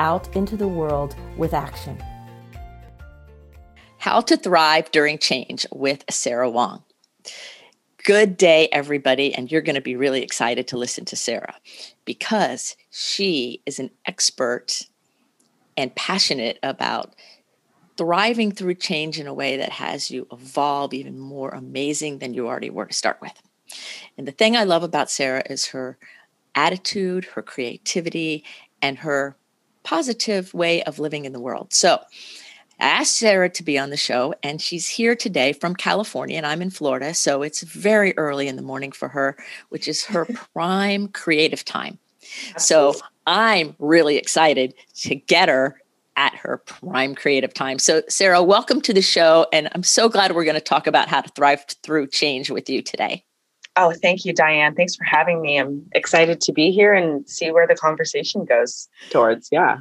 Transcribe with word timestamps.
out 0.00 0.34
into 0.34 0.56
the 0.56 0.66
world 0.66 1.14
with 1.36 1.52
action. 1.52 2.02
How 3.98 4.22
to 4.22 4.36
Thrive 4.38 4.90
During 4.90 5.18
Change 5.18 5.66
with 5.70 6.04
Sarah 6.08 6.48
Wong. 6.48 6.82
Good 8.02 8.38
day, 8.38 8.70
everybody. 8.72 9.34
And 9.34 9.52
you're 9.52 9.60
going 9.60 9.74
to 9.74 9.82
be 9.82 9.96
really 9.96 10.22
excited 10.22 10.66
to 10.68 10.78
listen 10.78 11.04
to 11.04 11.16
Sarah 11.16 11.54
because 12.06 12.76
she 12.90 13.60
is 13.66 13.78
an 13.78 13.90
expert 14.06 14.86
and 15.76 15.94
passionate 15.94 16.58
about 16.62 17.14
thriving 17.98 18.52
through 18.52 18.76
change 18.76 19.20
in 19.20 19.26
a 19.26 19.34
way 19.34 19.58
that 19.58 19.72
has 19.72 20.10
you 20.10 20.26
evolve 20.32 20.94
even 20.94 21.18
more 21.18 21.50
amazing 21.50 22.20
than 22.20 22.32
you 22.32 22.48
already 22.48 22.70
were 22.70 22.86
to 22.86 22.94
start 22.94 23.18
with. 23.20 23.34
And 24.16 24.26
the 24.26 24.32
thing 24.32 24.56
I 24.56 24.64
love 24.64 24.82
about 24.82 25.10
Sarah 25.10 25.42
is 25.50 25.66
her 25.66 25.98
attitude, 26.54 27.26
her 27.26 27.42
creativity, 27.42 28.44
and 28.80 29.00
her 29.00 29.36
positive 29.82 30.52
way 30.54 30.82
of 30.82 30.98
living 30.98 31.24
in 31.24 31.32
the 31.32 31.40
world. 31.40 31.72
So, 31.72 32.00
I 32.80 32.84
asked 32.84 33.16
Sarah 33.16 33.50
to 33.50 33.62
be 33.62 33.78
on 33.78 33.90
the 33.90 33.98
show, 33.98 34.34
and 34.42 34.60
she's 34.60 34.88
here 34.88 35.14
today 35.14 35.52
from 35.52 35.74
California, 35.74 36.38
and 36.38 36.46
I'm 36.46 36.62
in 36.62 36.70
Florida. 36.70 37.12
So 37.12 37.42
it's 37.42 37.62
very 37.62 38.16
early 38.16 38.48
in 38.48 38.56
the 38.56 38.62
morning 38.62 38.90
for 38.90 39.08
her, 39.08 39.36
which 39.68 39.86
is 39.86 40.04
her 40.06 40.24
prime 40.54 41.08
creative 41.08 41.62
time. 41.62 41.98
So 42.56 42.94
I'm 43.26 43.76
really 43.78 44.16
excited 44.16 44.72
to 45.00 45.14
get 45.14 45.50
her 45.50 45.80
at 46.16 46.34
her 46.34 46.58
prime 46.58 47.14
creative 47.14 47.52
time. 47.52 47.78
So, 47.78 48.02
Sarah, 48.08 48.42
welcome 48.42 48.80
to 48.82 48.94
the 48.94 49.02
show. 49.02 49.46
And 49.52 49.68
I'm 49.74 49.82
so 49.82 50.08
glad 50.08 50.34
we're 50.34 50.44
going 50.44 50.54
to 50.54 50.60
talk 50.60 50.86
about 50.86 51.08
how 51.08 51.20
to 51.20 51.28
thrive 51.30 51.64
through 51.82 52.08
change 52.08 52.50
with 52.50 52.70
you 52.70 52.82
today. 52.82 53.24
Oh, 53.80 53.94
thank 54.02 54.26
you, 54.26 54.34
Diane. 54.34 54.74
Thanks 54.74 54.94
for 54.94 55.04
having 55.04 55.40
me. 55.40 55.58
I'm 55.58 55.86
excited 55.92 56.42
to 56.42 56.52
be 56.52 56.70
here 56.70 56.92
and 56.92 57.26
see 57.26 57.50
where 57.50 57.66
the 57.66 57.74
conversation 57.74 58.44
goes 58.44 58.88
towards. 59.08 59.48
Yeah. 59.50 59.78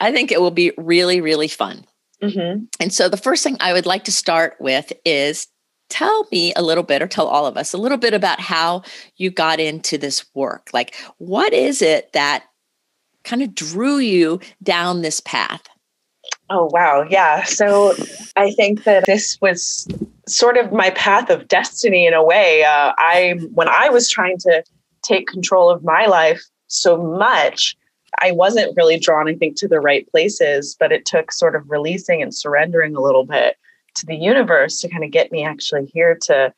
I 0.00 0.10
think 0.10 0.32
it 0.32 0.40
will 0.40 0.50
be 0.50 0.72
really, 0.78 1.20
really 1.20 1.48
fun. 1.48 1.84
Mm-hmm. 2.22 2.64
And 2.80 2.92
so, 2.94 3.10
the 3.10 3.18
first 3.18 3.44
thing 3.44 3.58
I 3.60 3.74
would 3.74 3.84
like 3.84 4.04
to 4.04 4.12
start 4.12 4.56
with 4.58 4.90
is 5.04 5.48
tell 5.90 6.26
me 6.32 6.54
a 6.54 6.62
little 6.62 6.82
bit, 6.82 7.02
or 7.02 7.06
tell 7.06 7.26
all 7.26 7.44
of 7.44 7.58
us 7.58 7.74
a 7.74 7.78
little 7.78 7.98
bit 7.98 8.14
about 8.14 8.40
how 8.40 8.84
you 9.16 9.30
got 9.30 9.60
into 9.60 9.98
this 9.98 10.24
work. 10.34 10.70
Like, 10.72 10.94
what 11.18 11.52
is 11.52 11.82
it 11.82 12.10
that 12.14 12.44
kind 13.22 13.42
of 13.42 13.54
drew 13.54 13.98
you 13.98 14.40
down 14.62 15.02
this 15.02 15.20
path? 15.20 15.62
Oh, 16.48 16.70
wow. 16.72 17.04
Yeah. 17.08 17.44
So 17.44 17.94
I 18.34 18.52
think 18.52 18.84
that 18.84 19.04
this 19.04 19.36
was 19.42 19.86
sort 20.32 20.56
of 20.56 20.72
my 20.72 20.90
path 20.90 21.30
of 21.30 21.48
destiny 21.48 22.06
in 22.06 22.14
a 22.14 22.22
way. 22.22 22.64
Uh, 22.64 22.92
I, 22.96 23.38
when 23.52 23.68
I 23.68 23.88
was 23.90 24.08
trying 24.08 24.38
to 24.38 24.64
take 25.02 25.26
control 25.26 25.70
of 25.70 25.84
my 25.84 26.06
life 26.06 26.42
so 26.68 26.96
much, 26.96 27.76
I 28.20 28.32
wasn't 28.32 28.76
really 28.76 28.98
drawn, 28.98 29.28
I 29.28 29.34
think, 29.34 29.56
to 29.56 29.68
the 29.68 29.80
right 29.80 30.08
places, 30.10 30.76
but 30.78 30.92
it 30.92 31.06
took 31.06 31.32
sort 31.32 31.56
of 31.56 31.70
releasing 31.70 32.22
and 32.22 32.34
surrendering 32.34 32.94
a 32.94 33.00
little 33.00 33.24
bit 33.24 33.56
to 33.94 34.06
the 34.06 34.16
universe 34.16 34.80
to 34.80 34.88
kind 34.88 35.04
of 35.04 35.10
get 35.10 35.32
me 35.32 35.44
actually 35.44 35.86
here 35.86 36.16
to 36.22 36.52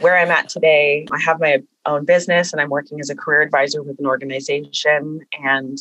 where 0.00 0.16
I'm 0.16 0.30
at 0.30 0.48
today. 0.48 1.06
I 1.10 1.20
have 1.20 1.40
my 1.40 1.62
own 1.86 2.04
business 2.04 2.52
and 2.52 2.60
I'm 2.60 2.70
working 2.70 3.00
as 3.00 3.10
a 3.10 3.16
career 3.16 3.42
advisor 3.42 3.82
with 3.82 3.98
an 3.98 4.06
organization. 4.06 5.20
And 5.42 5.78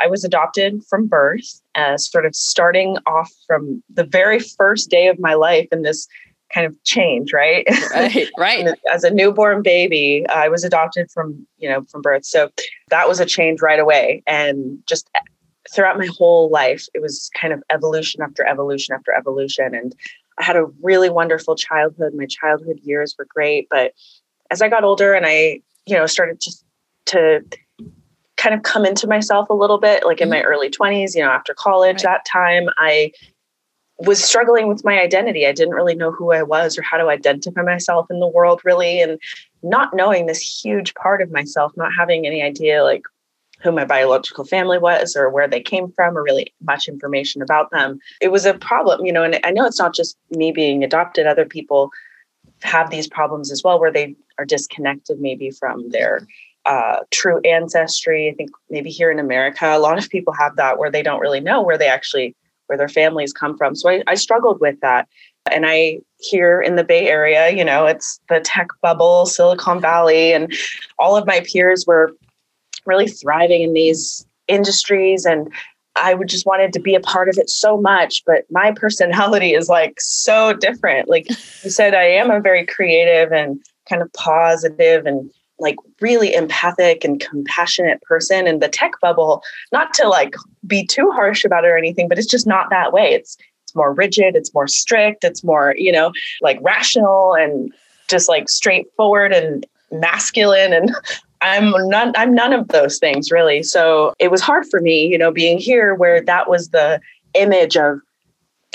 I 0.00 0.06
was 0.06 0.22
adopted 0.22 0.84
from 0.88 1.08
birth, 1.08 1.60
uh, 1.74 1.96
sort 1.96 2.24
of 2.24 2.36
starting 2.36 2.98
off 3.06 3.32
from 3.46 3.82
the 3.92 4.04
very 4.04 4.38
first 4.38 4.90
day 4.90 5.08
of 5.08 5.18
my 5.18 5.34
life 5.34 5.66
in 5.72 5.82
this 5.82 6.06
kind 6.52 6.66
of 6.66 6.82
change, 6.84 7.32
right? 7.32 7.66
Right, 7.92 8.30
right. 8.38 8.66
As 8.92 9.04
a 9.04 9.10
newborn 9.10 9.62
baby, 9.62 10.24
I 10.28 10.48
was 10.48 10.64
adopted 10.64 11.10
from, 11.10 11.46
you 11.58 11.68
know, 11.68 11.82
from 11.90 12.02
birth. 12.02 12.24
So 12.24 12.50
that 12.90 13.08
was 13.08 13.20
a 13.20 13.26
change 13.26 13.60
right 13.60 13.78
away. 13.78 14.22
And 14.26 14.78
just 14.86 15.10
throughout 15.74 15.98
my 15.98 16.06
whole 16.06 16.50
life, 16.50 16.86
it 16.94 17.02
was 17.02 17.30
kind 17.38 17.52
of 17.52 17.62
evolution 17.70 18.22
after 18.22 18.46
evolution 18.46 18.94
after 18.94 19.12
evolution. 19.12 19.74
And 19.74 19.94
I 20.38 20.44
had 20.44 20.56
a 20.56 20.66
really 20.82 21.10
wonderful 21.10 21.56
childhood. 21.56 22.14
My 22.14 22.26
childhood 22.26 22.80
years 22.82 23.14
were 23.18 23.26
great. 23.28 23.68
But 23.70 23.92
as 24.50 24.62
I 24.62 24.68
got 24.68 24.84
older 24.84 25.14
and 25.14 25.26
I, 25.26 25.60
you 25.86 25.96
know, 25.96 26.06
started 26.06 26.40
to, 26.40 26.52
to 27.06 27.40
kind 28.36 28.54
of 28.54 28.62
come 28.62 28.86
into 28.86 29.06
myself 29.06 29.50
a 29.50 29.54
little 29.54 29.78
bit, 29.78 30.06
like 30.06 30.20
in 30.20 30.30
my 30.30 30.36
mm-hmm. 30.36 30.46
early 30.46 30.70
20s, 30.70 31.14
you 31.14 31.22
know, 31.22 31.30
after 31.30 31.52
college, 31.52 32.04
right. 32.04 32.14
that 32.14 32.24
time, 32.24 32.68
I 32.78 33.12
was 33.98 34.22
struggling 34.22 34.68
with 34.68 34.84
my 34.84 35.00
identity. 35.00 35.46
I 35.46 35.52
didn't 35.52 35.74
really 35.74 35.94
know 35.94 36.12
who 36.12 36.32
I 36.32 36.42
was 36.42 36.78
or 36.78 36.82
how 36.82 36.98
to 36.98 37.08
identify 37.08 37.62
myself 37.62 38.06
in 38.10 38.20
the 38.20 38.28
world, 38.28 38.60
really. 38.64 39.00
And 39.00 39.18
not 39.62 39.94
knowing 39.94 40.26
this 40.26 40.40
huge 40.40 40.94
part 40.94 41.20
of 41.20 41.32
myself, 41.32 41.72
not 41.76 41.92
having 41.96 42.26
any 42.26 42.42
idea 42.42 42.84
like 42.84 43.02
who 43.60 43.72
my 43.72 43.84
biological 43.84 44.44
family 44.44 44.78
was 44.78 45.16
or 45.16 45.28
where 45.30 45.48
they 45.48 45.60
came 45.60 45.90
from 45.92 46.16
or 46.16 46.22
really 46.22 46.52
much 46.62 46.86
information 46.86 47.42
about 47.42 47.70
them. 47.72 47.98
It 48.20 48.28
was 48.28 48.46
a 48.46 48.54
problem, 48.54 49.04
you 49.04 49.12
know, 49.12 49.24
and 49.24 49.40
I 49.42 49.50
know 49.50 49.66
it's 49.66 49.80
not 49.80 49.94
just 49.94 50.16
me 50.30 50.52
being 50.52 50.84
adopted, 50.84 51.26
other 51.26 51.44
people 51.44 51.90
have 52.62 52.90
these 52.90 53.08
problems 53.08 53.50
as 53.50 53.62
well 53.64 53.80
where 53.80 53.92
they 53.92 54.14
are 54.38 54.44
disconnected 54.44 55.20
maybe 55.20 55.50
from 55.50 55.90
their 55.90 56.26
uh, 56.66 56.98
true 57.10 57.40
ancestry. 57.40 58.30
I 58.30 58.34
think 58.34 58.50
maybe 58.70 58.90
here 58.90 59.10
in 59.10 59.18
America, 59.18 59.66
a 59.66 59.78
lot 59.78 59.98
of 59.98 60.08
people 60.08 60.32
have 60.34 60.56
that 60.56 60.78
where 60.78 60.90
they 60.90 61.02
don't 61.02 61.20
really 61.20 61.40
know 61.40 61.62
where 61.62 61.78
they 61.78 61.88
actually 61.88 62.36
where 62.68 62.78
their 62.78 62.88
families 62.88 63.32
come 63.32 63.56
from. 63.56 63.74
So 63.74 63.90
I, 63.90 64.02
I 64.06 64.14
struggled 64.14 64.60
with 64.60 64.80
that. 64.80 65.08
And 65.50 65.64
I 65.66 66.00
here 66.18 66.60
in 66.60 66.76
the 66.76 66.84
Bay 66.84 67.08
Area, 67.08 67.50
you 67.50 67.64
know, 67.64 67.86
it's 67.86 68.20
the 68.28 68.40
tech 68.40 68.68
bubble, 68.82 69.24
Silicon 69.26 69.80
Valley, 69.80 70.32
and 70.32 70.52
all 70.98 71.16
of 71.16 71.26
my 71.26 71.40
peers 71.40 71.86
were 71.86 72.12
really 72.86 73.08
thriving 73.08 73.62
in 73.62 73.72
these 73.72 74.26
industries 74.46 75.24
and 75.24 75.52
I 76.00 76.14
would 76.14 76.28
just 76.28 76.46
wanted 76.46 76.72
to 76.74 76.80
be 76.80 76.94
a 76.94 77.00
part 77.00 77.28
of 77.28 77.38
it 77.38 77.50
so 77.50 77.80
much, 77.80 78.22
but 78.24 78.44
my 78.50 78.72
personality 78.72 79.54
is 79.54 79.68
like 79.68 80.00
so 80.00 80.52
different. 80.52 81.08
Like 81.08 81.28
you 81.64 81.70
said, 81.70 81.94
I 81.94 82.04
am 82.04 82.30
a 82.30 82.40
very 82.40 82.64
creative 82.64 83.32
and 83.32 83.60
kind 83.88 84.02
of 84.02 84.12
positive 84.12 85.06
and 85.06 85.30
like 85.58 85.76
really 86.00 86.34
empathic 86.34 87.04
and 87.04 87.20
compassionate 87.20 88.00
person 88.02 88.46
in 88.46 88.60
the 88.60 88.68
tech 88.68 88.92
bubble 89.00 89.42
not 89.72 89.92
to 89.94 90.08
like 90.08 90.34
be 90.66 90.86
too 90.86 91.10
harsh 91.10 91.44
about 91.44 91.64
it 91.64 91.68
or 91.68 91.76
anything 91.76 92.08
but 92.08 92.18
it's 92.18 92.30
just 92.30 92.46
not 92.46 92.70
that 92.70 92.92
way. 92.92 93.12
It's 93.12 93.36
it's 93.64 93.74
more 93.74 93.92
rigid 93.92 94.34
it's 94.34 94.54
more 94.54 94.66
strict 94.66 95.24
it's 95.24 95.44
more 95.44 95.74
you 95.76 95.92
know 95.92 96.10
like 96.40 96.58
rational 96.62 97.34
and 97.34 97.72
just 98.08 98.28
like 98.28 98.48
straightforward 98.48 99.32
and 99.32 99.66
masculine 99.92 100.72
and 100.72 100.94
I'm 101.40 101.72
none 101.88 102.12
I'm 102.16 102.34
none 102.34 102.52
of 102.52 102.68
those 102.68 102.98
things 102.98 103.30
really. 103.30 103.62
So 103.62 104.14
it 104.18 104.30
was 104.30 104.40
hard 104.40 104.66
for 104.70 104.80
me 104.80 105.06
you 105.06 105.18
know 105.18 105.30
being 105.30 105.58
here 105.58 105.94
where 105.94 106.20
that 106.22 106.48
was 106.48 106.70
the 106.70 107.00
image 107.34 107.76
of 107.76 108.00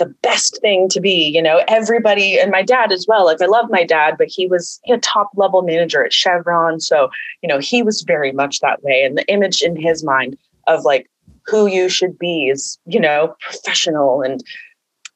the 0.03 0.13
best 0.21 0.59
thing 0.61 0.89
to 0.89 0.99
be 0.99 1.29
you 1.29 1.41
know 1.41 1.63
everybody 1.67 2.39
and 2.39 2.51
my 2.51 2.61
dad 2.61 2.91
as 2.91 3.05
well 3.07 3.25
like 3.25 3.41
i 3.41 3.45
love 3.45 3.69
my 3.69 3.83
dad 3.83 4.15
but 4.17 4.27
he 4.27 4.47
was 4.47 4.79
a 4.89 4.97
top 4.97 5.29
level 5.35 5.61
manager 5.61 6.03
at 6.03 6.13
chevron. 6.13 6.79
So 6.79 7.09
you 7.41 7.49
know 7.49 7.59
he 7.59 7.83
was 7.83 8.01
very 8.01 8.31
much 8.31 8.59
that 8.59 8.83
way. 8.83 9.03
And 9.03 9.17
the 9.17 9.25
image 9.27 9.61
in 9.61 9.75
his 9.75 10.03
mind 10.03 10.37
of 10.67 10.83
like 10.83 11.09
who 11.45 11.67
you 11.67 11.89
should 11.89 12.17
be 12.17 12.47
is 12.47 12.77
you 12.85 12.99
know 12.99 13.35
professional 13.41 14.21
and 14.21 14.43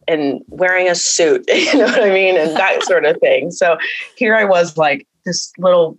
and 0.07 0.41
wearing 0.47 0.87
a 0.87 0.95
suit 0.95 1.43
you 1.53 1.73
know 1.77 1.85
what 1.85 2.03
i 2.03 2.09
mean? 2.09 2.37
And 2.37 2.55
that 2.55 2.83
sort 2.83 3.05
of 3.05 3.17
thing. 3.19 3.51
So 3.51 3.77
here 4.15 4.35
i 4.35 4.43
was 4.43 4.77
like 4.77 5.07
this 5.27 5.51
little 5.59 5.97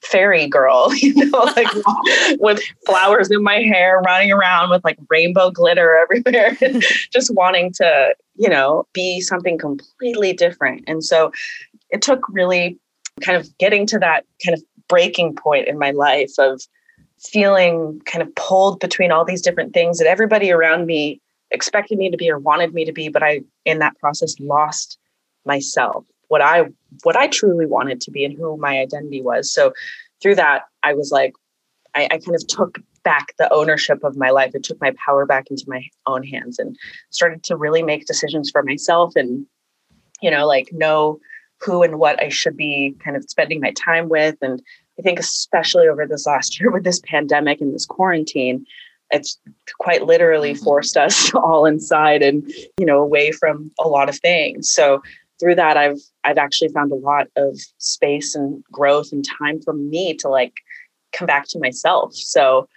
fairy 0.00 0.46
girl, 0.46 0.94
you 0.96 1.14
know, 1.14 1.38
like 1.38 1.68
with 2.38 2.62
flowers 2.86 3.30
in 3.30 3.42
my 3.42 3.56
hair, 3.56 4.00
running 4.06 4.32
around 4.32 4.70
with 4.70 4.82
like 4.84 4.98
rainbow 5.10 5.50
glitter 5.50 5.96
everywhere, 5.96 6.56
and 6.62 6.82
just 7.12 7.34
wanting 7.34 7.72
to, 7.74 8.14
you 8.36 8.48
know, 8.48 8.86
be 8.94 9.20
something 9.20 9.58
completely 9.58 10.32
different. 10.32 10.84
And 10.86 11.04
so 11.04 11.32
it 11.90 12.00
took 12.00 12.26
really 12.28 12.78
kind 13.20 13.36
of 13.36 13.56
getting 13.58 13.86
to 13.86 13.98
that 13.98 14.24
kind 14.44 14.56
of 14.56 14.62
breaking 14.88 15.34
point 15.34 15.68
in 15.68 15.78
my 15.78 15.90
life 15.90 16.32
of 16.38 16.62
feeling 17.18 18.00
kind 18.06 18.22
of 18.22 18.32
pulled 18.36 18.78
between 18.78 19.10
all 19.10 19.24
these 19.24 19.42
different 19.42 19.74
things 19.74 19.98
that 19.98 20.06
everybody 20.06 20.52
around 20.52 20.86
me 20.86 21.20
expected 21.50 21.98
me 21.98 22.10
to 22.10 22.16
be 22.16 22.30
or 22.30 22.38
wanted 22.38 22.72
me 22.72 22.84
to 22.84 22.92
be, 22.92 23.08
but 23.08 23.22
I, 23.22 23.40
in 23.64 23.80
that 23.80 23.98
process, 23.98 24.36
lost 24.38 24.98
myself 25.44 26.06
what 26.28 26.40
I 26.40 26.64
what 27.02 27.16
I 27.16 27.26
truly 27.26 27.66
wanted 27.66 28.00
to 28.02 28.10
be 28.10 28.24
and 28.24 28.36
who 28.36 28.56
my 28.56 28.78
identity 28.78 29.22
was. 29.22 29.52
So 29.52 29.72
through 30.22 30.36
that, 30.36 30.62
I 30.82 30.94
was 30.94 31.10
like, 31.10 31.32
I, 31.94 32.04
I 32.04 32.18
kind 32.18 32.34
of 32.34 32.46
took 32.46 32.78
back 33.04 33.34
the 33.38 33.52
ownership 33.52 34.04
of 34.04 34.16
my 34.16 34.30
life. 34.30 34.54
It 34.54 34.64
took 34.64 34.80
my 34.80 34.92
power 35.04 35.26
back 35.26 35.50
into 35.50 35.64
my 35.66 35.82
own 36.06 36.22
hands 36.22 36.58
and 36.58 36.76
started 37.10 37.42
to 37.44 37.56
really 37.56 37.82
make 37.82 38.06
decisions 38.06 38.50
for 38.50 38.62
myself 38.62 39.14
and, 39.16 39.46
you 40.20 40.30
know, 40.30 40.46
like 40.46 40.68
know 40.72 41.18
who 41.60 41.82
and 41.82 41.98
what 41.98 42.22
I 42.22 42.28
should 42.28 42.56
be 42.56 42.94
kind 43.02 43.16
of 43.16 43.24
spending 43.24 43.60
my 43.60 43.72
time 43.72 44.08
with. 44.08 44.36
And 44.42 44.62
I 44.98 45.02
think, 45.02 45.18
especially 45.18 45.88
over 45.88 46.06
this 46.06 46.26
last 46.26 46.60
year 46.60 46.70
with 46.70 46.84
this 46.84 47.00
pandemic 47.00 47.60
and 47.60 47.74
this 47.74 47.86
quarantine, 47.86 48.64
it's 49.10 49.38
quite 49.78 50.04
literally 50.04 50.52
mm-hmm. 50.52 50.64
forced 50.64 50.96
us 50.96 51.32
all 51.34 51.66
inside 51.66 52.22
and, 52.22 52.46
you 52.78 52.86
know, 52.86 52.98
away 52.98 53.32
from 53.32 53.70
a 53.80 53.88
lot 53.88 54.08
of 54.08 54.18
things. 54.18 54.70
So, 54.70 55.02
through 55.40 55.54
that 55.56 55.76
I've 55.76 56.00
I've 56.24 56.38
actually 56.38 56.68
found 56.68 56.92
a 56.92 56.96
lot 56.96 57.28
of 57.36 57.58
space 57.78 58.34
and 58.34 58.62
growth 58.70 59.12
and 59.12 59.24
time 59.24 59.60
for 59.62 59.72
me 59.72 60.14
to 60.14 60.28
like 60.28 60.54
come 61.12 61.26
back 61.26 61.46
to 61.48 61.58
myself. 61.58 62.14
So 62.14 62.68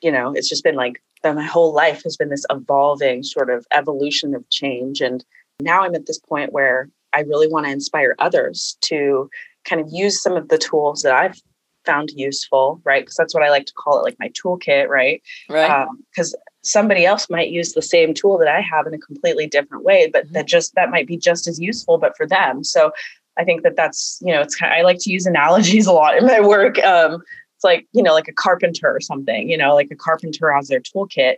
you 0.00 0.12
know, 0.12 0.32
it's 0.34 0.48
just 0.48 0.64
been 0.64 0.76
like 0.76 1.02
my 1.24 1.44
whole 1.44 1.74
life 1.74 2.02
has 2.04 2.16
been 2.16 2.28
this 2.28 2.46
evolving 2.50 3.22
sort 3.22 3.50
of 3.50 3.66
evolution 3.72 4.34
of 4.34 4.48
change. 4.50 5.00
And 5.00 5.24
now 5.60 5.82
I'm 5.82 5.94
at 5.94 6.06
this 6.06 6.18
point 6.18 6.52
where 6.52 6.88
I 7.12 7.20
really 7.20 7.48
want 7.48 7.66
to 7.66 7.72
inspire 7.72 8.14
others 8.18 8.76
to 8.82 9.28
kind 9.64 9.80
of 9.80 9.88
use 9.90 10.22
some 10.22 10.36
of 10.36 10.48
the 10.48 10.58
tools 10.58 11.02
that 11.02 11.14
I've 11.14 11.40
found 11.84 12.10
useful, 12.10 12.80
right? 12.84 13.02
Because 13.02 13.16
that's 13.16 13.34
what 13.34 13.42
I 13.42 13.50
like 13.50 13.66
to 13.66 13.72
call 13.72 13.98
it, 13.98 14.02
like 14.02 14.18
my 14.18 14.30
toolkit, 14.30 14.88
right? 14.88 15.22
Right. 15.48 15.86
Because 16.10 16.34
um, 16.34 16.40
somebody 16.68 17.06
else 17.06 17.28
might 17.30 17.50
use 17.50 17.72
the 17.72 17.82
same 17.82 18.14
tool 18.14 18.38
that 18.38 18.48
I 18.48 18.60
have 18.60 18.86
in 18.86 18.94
a 18.94 18.98
completely 18.98 19.46
different 19.46 19.84
way, 19.84 20.08
but 20.12 20.24
mm-hmm. 20.24 20.34
that 20.34 20.46
just 20.46 20.74
that 20.74 20.90
might 20.90 21.06
be 21.06 21.16
just 21.16 21.46
as 21.46 21.60
useful, 21.60 21.98
but 21.98 22.16
for 22.16 22.26
them. 22.26 22.64
So 22.64 22.92
I 23.36 23.44
think 23.44 23.62
that 23.62 23.76
that's 23.76 24.20
you 24.24 24.32
know, 24.32 24.40
it's 24.40 24.56
kind 24.56 24.72
of, 24.72 24.78
I 24.78 24.82
like 24.82 24.98
to 25.00 25.10
use 25.10 25.26
analogies 25.26 25.86
a 25.86 25.92
lot 25.92 26.16
in 26.16 26.26
my 26.26 26.40
work. 26.40 26.78
Um, 26.84 27.22
it's 27.58 27.64
like 27.64 27.88
you 27.92 28.04
know 28.04 28.14
like 28.14 28.28
a 28.28 28.32
carpenter 28.32 28.88
or 28.88 29.00
something 29.00 29.50
you 29.50 29.56
know 29.56 29.74
like 29.74 29.90
a 29.90 29.96
carpenter 29.96 30.52
has 30.52 30.68
their 30.68 30.80
toolkit 30.80 31.36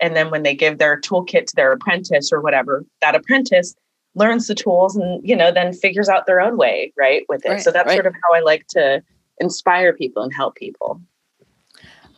and 0.00 0.16
then 0.16 0.30
when 0.30 0.42
they 0.42 0.54
give 0.54 0.78
their 0.78 0.98
toolkit 0.98 1.44
to 1.44 1.56
their 1.56 1.72
apprentice 1.72 2.32
or 2.32 2.40
whatever 2.40 2.86
that 3.02 3.14
apprentice 3.14 3.74
learns 4.14 4.46
the 4.46 4.54
tools 4.54 4.96
and 4.96 5.26
you 5.28 5.36
know 5.36 5.52
then 5.52 5.74
figures 5.74 6.08
out 6.08 6.24
their 6.24 6.40
own 6.40 6.56
way 6.56 6.90
right 6.96 7.24
with 7.28 7.44
it 7.44 7.50
right, 7.50 7.60
so 7.60 7.70
that's 7.70 7.86
right. 7.86 7.96
sort 7.96 8.06
of 8.06 8.14
how 8.14 8.34
i 8.34 8.40
like 8.40 8.66
to 8.66 9.02
inspire 9.40 9.92
people 9.92 10.22
and 10.22 10.32
help 10.32 10.54
people 10.54 11.02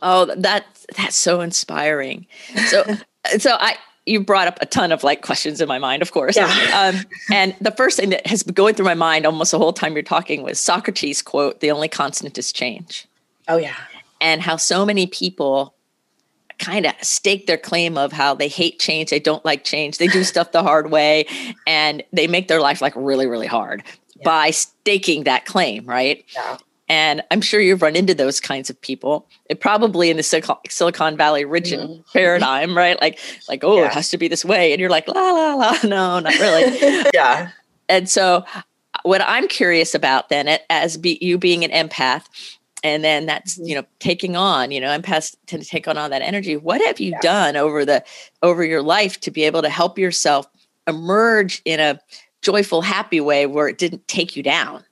oh 0.01 0.25
that 0.35 0.65
that's 0.95 1.15
so 1.15 1.41
inspiring 1.41 2.25
so 2.67 2.83
so 3.37 3.55
i 3.59 3.77
you 4.05 4.19
brought 4.19 4.47
up 4.47 4.57
a 4.61 4.65
ton 4.65 4.91
of 4.91 5.03
like 5.03 5.21
questions 5.21 5.61
in 5.61 5.67
my 5.67 5.77
mind, 5.77 6.01
of 6.01 6.11
course. 6.11 6.35
Yeah. 6.35 6.93
Um, 6.93 7.05
and 7.31 7.55
the 7.61 7.71
first 7.71 7.97
thing 7.97 8.09
that 8.09 8.25
has 8.25 8.43
been 8.43 8.55
going 8.55 8.73
through 8.73 8.85
my 8.85 8.95
mind 8.95 9.25
almost 9.25 9.51
the 9.51 9.59
whole 9.59 9.73
time 9.73 9.93
you're 9.93 10.03
talking 10.03 10.41
was 10.41 10.59
Socrates' 10.59 11.21
quote, 11.21 11.59
the 11.59 11.71
only 11.71 11.87
constant 11.87 12.37
is 12.37 12.51
change. 12.51 13.07
Oh, 13.47 13.57
yeah. 13.57 13.75
And 14.19 14.41
how 14.41 14.55
so 14.55 14.85
many 14.85 15.05
people 15.07 15.75
kind 16.57 16.85
of 16.85 16.93
stake 17.01 17.47
their 17.47 17.57
claim 17.57 17.97
of 17.97 18.11
how 18.11 18.35
they 18.35 18.47
hate 18.47 18.79
change, 18.79 19.09
they 19.09 19.19
don't 19.19 19.43
like 19.45 19.63
change, 19.63 19.97
they 19.97 20.07
do 20.07 20.23
stuff 20.25 20.51
the 20.51 20.63
hard 20.63 20.91
way, 20.91 21.25
and 21.67 22.03
they 22.11 22.27
make 22.27 22.47
their 22.47 22.61
life 22.61 22.81
like 22.81 22.93
really, 22.95 23.27
really 23.27 23.47
hard 23.47 23.83
yeah. 24.15 24.23
by 24.23 24.51
staking 24.51 25.23
that 25.23 25.45
claim, 25.45 25.85
right? 25.85 26.25
Yeah. 26.33 26.57
And 26.91 27.23
I'm 27.31 27.39
sure 27.39 27.61
you've 27.61 27.81
run 27.81 27.95
into 27.95 28.13
those 28.13 28.41
kinds 28.41 28.69
of 28.69 28.79
people. 28.81 29.25
It 29.45 29.61
probably 29.61 30.09
in 30.09 30.17
the 30.17 30.59
Silicon 30.67 31.15
Valley 31.15 31.45
region 31.45 31.79
mm-hmm. 31.87 32.01
paradigm, 32.13 32.75
right? 32.75 32.99
Like, 32.99 33.17
like 33.47 33.63
oh, 33.63 33.77
yeah. 33.77 33.85
it 33.85 33.93
has 33.93 34.09
to 34.09 34.17
be 34.17 34.27
this 34.27 34.43
way, 34.43 34.73
and 34.73 34.81
you're 34.81 34.89
like, 34.89 35.07
la 35.07 35.13
la 35.13 35.53
la, 35.53 35.77
no, 35.85 36.19
not 36.19 36.33
really. 36.33 37.05
yeah. 37.13 37.51
And 37.87 38.09
so, 38.09 38.43
what 39.03 39.21
I'm 39.21 39.47
curious 39.47 39.95
about 39.95 40.27
then, 40.27 40.59
as 40.69 40.97
be, 40.97 41.17
you 41.21 41.37
being 41.37 41.63
an 41.63 41.71
empath, 41.71 42.25
and 42.83 43.05
then 43.05 43.25
that's 43.25 43.55
mm-hmm. 43.55 43.69
you 43.69 43.75
know 43.75 43.85
taking 43.99 44.35
on 44.35 44.71
you 44.71 44.81
know 44.81 44.89
empaths 44.89 45.33
tend 45.45 45.63
to 45.63 45.69
take 45.69 45.87
on 45.87 45.97
all 45.97 46.09
that 46.09 46.21
energy 46.21 46.57
what 46.57 46.81
have 46.81 46.99
you 46.99 47.11
yeah. 47.11 47.21
done 47.21 47.55
over 47.55 47.85
the 47.85 48.03
over 48.41 48.65
your 48.65 48.81
life 48.81 49.19
to 49.19 49.29
be 49.29 49.43
able 49.43 49.61
to 49.61 49.69
help 49.69 49.99
yourself 49.99 50.47
emerge 50.87 51.61
in 51.63 51.79
a 51.79 51.99
joyful 52.41 52.81
happy 52.81 53.21
way 53.21 53.45
where 53.45 53.67
it 53.67 53.77
didn't 53.77 54.07
take 54.07 54.35
you 54.35 54.41
down 54.41 54.83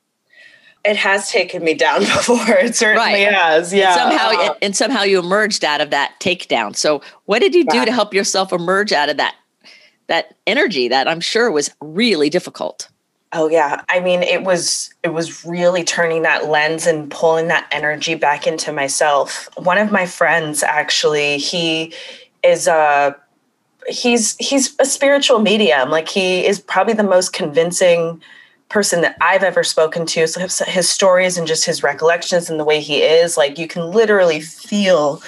it 0.89 0.97
has 0.97 1.29
taken 1.29 1.63
me 1.63 1.73
down 1.73 1.99
before 2.01 2.49
it 2.49 2.75
certainly 2.75 3.23
right. 3.23 3.33
has 3.33 3.73
yeah 3.73 3.93
and 3.93 4.19
somehow 4.19 4.49
um, 4.49 4.57
and 4.61 4.75
somehow 4.75 5.03
you 5.03 5.19
emerged 5.19 5.63
out 5.63 5.81
of 5.81 5.91
that 5.91 6.13
takedown 6.19 6.75
so 6.75 7.01
what 7.25 7.39
did 7.39 7.53
you 7.53 7.65
do 7.65 7.85
to 7.85 7.91
help 7.91 8.13
yourself 8.13 8.51
emerge 8.51 8.91
out 8.91 9.09
of 9.09 9.17
that 9.17 9.35
that 10.07 10.35
energy 10.47 10.87
that 10.87 11.07
i'm 11.07 11.21
sure 11.21 11.51
was 11.51 11.71
really 11.81 12.29
difficult 12.29 12.89
Oh 13.31 13.47
yeah. 13.47 13.83
I 13.89 13.99
mean, 13.99 14.23
it 14.23 14.43
was 14.43 14.91
it 15.03 15.09
was 15.09 15.45
really 15.45 15.83
turning 15.83 16.23
that 16.23 16.49
lens 16.49 16.87
and 16.87 17.11
pulling 17.11 17.47
that 17.49 17.67
energy 17.71 18.15
back 18.15 18.47
into 18.47 18.73
myself. 18.73 19.47
One 19.55 19.77
of 19.77 19.91
my 19.91 20.07
friends 20.07 20.63
actually, 20.63 21.37
he 21.37 21.93
is 22.43 22.67
a 22.67 23.15
he's 23.87 24.35
he's 24.37 24.75
a 24.79 24.85
spiritual 24.85 25.37
medium. 25.37 25.91
Like 25.91 26.09
he 26.09 26.43
is 26.43 26.59
probably 26.59 26.95
the 26.95 27.03
most 27.03 27.31
convincing 27.31 28.19
person 28.69 29.01
that 29.01 29.17
I've 29.19 29.43
ever 29.43 29.63
spoken 29.63 30.05
to. 30.07 30.27
So 30.27 30.41
his, 30.41 30.59
his 30.59 30.89
stories 30.89 31.37
and 31.37 31.47
just 31.47 31.65
his 31.65 31.83
recollections 31.83 32.49
and 32.49 32.59
the 32.59 32.65
way 32.65 32.79
he 32.79 33.01
is, 33.01 33.35
like 33.35 33.57
you 33.57 33.67
can 33.67 33.91
literally 33.91 34.41
feel 34.41 35.21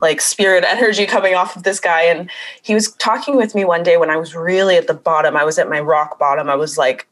like 0.00 0.20
spirit 0.20 0.64
energy 0.66 1.06
coming 1.06 1.34
off 1.34 1.56
of 1.56 1.62
this 1.62 1.80
guy 1.80 2.02
and 2.02 2.30
he 2.62 2.74
was 2.74 2.92
talking 2.92 3.36
with 3.36 3.54
me 3.54 3.64
one 3.64 3.82
day 3.82 3.96
when 3.96 4.10
I 4.10 4.16
was 4.16 4.34
really 4.34 4.76
at 4.76 4.86
the 4.86 4.94
bottom. 4.94 5.36
I 5.36 5.44
was 5.44 5.58
at 5.58 5.68
my 5.68 5.80
rock 5.80 6.18
bottom. 6.18 6.48
I 6.48 6.56
was 6.56 6.78
like 6.78 7.06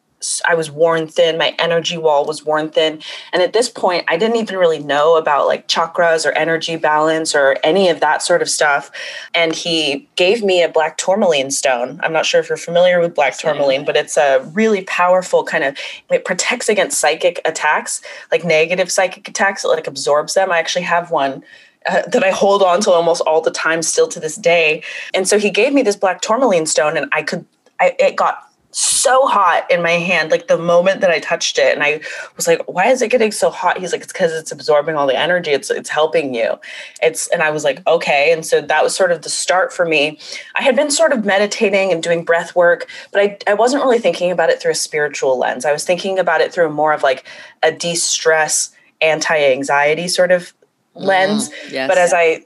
I 0.46 0.54
was 0.54 0.70
worn 0.70 1.06
thin. 1.08 1.38
My 1.38 1.54
energy 1.58 1.98
wall 1.98 2.24
was 2.24 2.44
worn 2.44 2.70
thin. 2.70 3.00
And 3.32 3.42
at 3.42 3.52
this 3.52 3.68
point, 3.68 4.04
I 4.08 4.16
didn't 4.16 4.36
even 4.36 4.56
really 4.56 4.78
know 4.78 5.16
about 5.16 5.46
like 5.46 5.68
chakras 5.68 6.26
or 6.26 6.32
energy 6.32 6.76
balance 6.76 7.34
or 7.34 7.56
any 7.62 7.88
of 7.88 8.00
that 8.00 8.22
sort 8.22 8.42
of 8.42 8.48
stuff. 8.48 8.90
And 9.34 9.54
he 9.54 10.08
gave 10.16 10.42
me 10.42 10.62
a 10.62 10.68
black 10.68 10.96
tourmaline 10.98 11.50
stone. 11.50 12.00
I'm 12.02 12.12
not 12.12 12.26
sure 12.26 12.40
if 12.40 12.48
you're 12.48 12.58
familiar 12.58 13.00
with 13.00 13.14
black 13.14 13.38
tourmaline, 13.38 13.84
but 13.84 13.96
it's 13.96 14.16
a 14.16 14.40
really 14.52 14.82
powerful 14.84 15.44
kind 15.44 15.64
of, 15.64 15.76
it 16.10 16.24
protects 16.24 16.68
against 16.68 17.00
psychic 17.00 17.40
attacks, 17.44 18.02
like 18.30 18.44
negative 18.44 18.90
psychic 18.90 19.28
attacks. 19.28 19.64
It 19.64 19.68
like 19.68 19.86
absorbs 19.86 20.34
them. 20.34 20.50
I 20.50 20.58
actually 20.58 20.82
have 20.82 21.10
one 21.10 21.42
uh, 21.88 22.02
that 22.08 22.22
I 22.22 22.30
hold 22.30 22.62
on 22.62 22.80
to 22.82 22.92
almost 22.92 23.22
all 23.22 23.40
the 23.40 23.50
time 23.50 23.82
still 23.82 24.06
to 24.08 24.20
this 24.20 24.36
day. 24.36 24.82
And 25.14 25.26
so 25.26 25.38
he 25.38 25.50
gave 25.50 25.72
me 25.72 25.82
this 25.82 25.96
black 25.96 26.20
tourmaline 26.20 26.66
stone 26.66 26.96
and 26.96 27.08
I 27.12 27.22
could 27.22 27.44
I, 27.80 27.96
it 27.98 28.16
got 28.16 28.48
so 28.72 29.26
hot 29.26 29.70
in 29.70 29.82
my 29.82 29.92
hand 29.92 30.30
like 30.30 30.48
the 30.48 30.58
moment 30.58 31.00
that 31.02 31.10
i 31.10 31.18
touched 31.18 31.58
it 31.58 31.74
and 31.74 31.82
i 31.82 32.00
was 32.36 32.46
like 32.46 32.62
why 32.66 32.86
is 32.86 33.02
it 33.02 33.08
getting 33.08 33.32
so 33.32 33.50
hot? 33.50 33.78
He's 33.78 33.92
like 33.92 34.02
it's 34.02 34.12
because 34.12 34.32
it's 34.32 34.52
absorbing 34.52 34.96
all 34.96 35.06
the 35.06 35.18
energy. 35.18 35.50
It's 35.50 35.70
it's 35.70 35.90
helping 35.90 36.34
you. 36.34 36.58
It's 37.02 37.28
and 37.28 37.42
i 37.42 37.50
was 37.50 37.64
like 37.64 37.86
okay. 37.86 38.32
And 38.32 38.44
so 38.44 38.60
that 38.60 38.82
was 38.82 38.94
sort 38.94 39.12
of 39.12 39.22
the 39.22 39.28
start 39.28 39.72
for 39.72 39.84
me. 39.84 40.18
I 40.56 40.62
had 40.62 40.76
been 40.76 40.90
sort 40.90 41.12
of 41.12 41.24
meditating 41.24 41.92
and 41.92 42.02
doing 42.02 42.24
breath 42.24 42.56
work 42.56 42.88
but 43.12 43.20
i, 43.20 43.38
I 43.46 43.54
wasn't 43.54 43.82
really 43.82 43.98
thinking 43.98 44.30
about 44.30 44.50
it 44.50 44.60
through 44.60 44.72
a 44.72 44.76
spiritual 44.76 45.38
lens. 45.38 45.64
I 45.64 45.72
was 45.72 45.84
thinking 45.84 46.18
about 46.18 46.40
it 46.40 46.52
through 46.52 46.70
more 46.70 46.92
of 46.92 47.02
like 47.02 47.24
a 47.62 47.72
de-stress 47.72 48.74
anti-anxiety 49.00 50.08
sort 50.08 50.30
of 50.30 50.54
lens. 50.94 51.48
mm, 51.48 51.72
yes. 51.72 51.88
but 51.88 51.98
as 51.98 52.12
i 52.12 52.44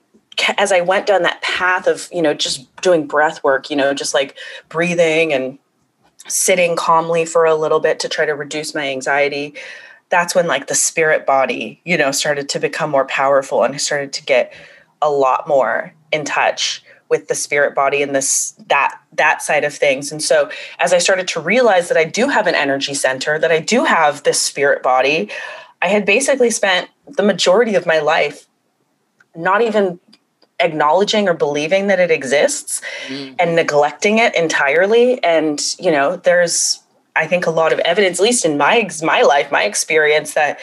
as 0.58 0.72
i 0.72 0.80
went 0.80 1.06
down 1.06 1.22
that 1.22 1.40
path 1.42 1.86
of 1.86 2.08
you 2.12 2.22
know 2.22 2.34
just 2.34 2.74
doing 2.82 3.06
breath 3.06 3.42
work 3.42 3.70
you 3.70 3.76
know 3.76 3.94
just 3.94 4.14
like 4.14 4.36
breathing 4.68 5.32
and 5.32 5.58
sitting 6.28 6.76
calmly 6.76 7.24
for 7.24 7.44
a 7.44 7.54
little 7.54 7.80
bit 7.80 8.00
to 8.00 8.08
try 8.08 8.24
to 8.24 8.34
reduce 8.34 8.74
my 8.74 8.88
anxiety 8.88 9.54
that's 10.08 10.34
when 10.34 10.46
like 10.46 10.66
the 10.66 10.74
spirit 10.74 11.26
body 11.26 11.80
you 11.84 11.96
know 11.96 12.10
started 12.10 12.48
to 12.48 12.58
become 12.58 12.90
more 12.90 13.06
powerful 13.06 13.62
and 13.62 13.74
i 13.74 13.78
started 13.78 14.12
to 14.12 14.24
get 14.24 14.52
a 15.02 15.10
lot 15.10 15.46
more 15.46 15.92
in 16.12 16.24
touch 16.24 16.82
with 17.08 17.28
the 17.28 17.34
spirit 17.34 17.74
body 17.74 18.02
and 18.02 18.14
this 18.14 18.52
that 18.68 18.98
that 19.12 19.40
side 19.40 19.64
of 19.64 19.74
things. 19.74 20.10
And 20.12 20.22
so 20.22 20.50
as 20.78 20.92
i 20.92 20.98
started 20.98 21.28
to 21.28 21.40
realize 21.40 21.88
that 21.88 21.96
i 21.96 22.04
do 22.04 22.28
have 22.28 22.46
an 22.46 22.54
energy 22.54 22.94
center 22.94 23.38
that 23.38 23.52
i 23.52 23.60
do 23.60 23.84
have 23.84 24.22
this 24.22 24.40
spirit 24.40 24.82
body 24.82 25.30
i 25.82 25.88
had 25.88 26.04
basically 26.04 26.50
spent 26.50 26.90
the 27.06 27.22
majority 27.22 27.74
of 27.74 27.86
my 27.86 28.00
life 28.00 28.46
not 29.34 29.60
even 29.62 30.00
acknowledging 30.60 31.28
or 31.28 31.34
believing 31.34 31.86
that 31.88 32.00
it 32.00 32.10
exists 32.10 32.80
mm. 33.08 33.34
and 33.38 33.54
neglecting 33.54 34.18
it 34.18 34.34
entirely. 34.34 35.22
And 35.22 35.60
you 35.78 35.90
know 35.90 36.16
there's 36.16 36.80
i 37.14 37.26
think 37.26 37.46
a 37.46 37.50
lot 37.50 37.72
of 37.72 37.78
evidence 37.80 38.20
at 38.20 38.22
least 38.22 38.44
in 38.44 38.56
my 38.58 38.88
my 39.02 39.22
life 39.22 39.50
my 39.50 39.62
experience 39.64 40.34
that 40.34 40.58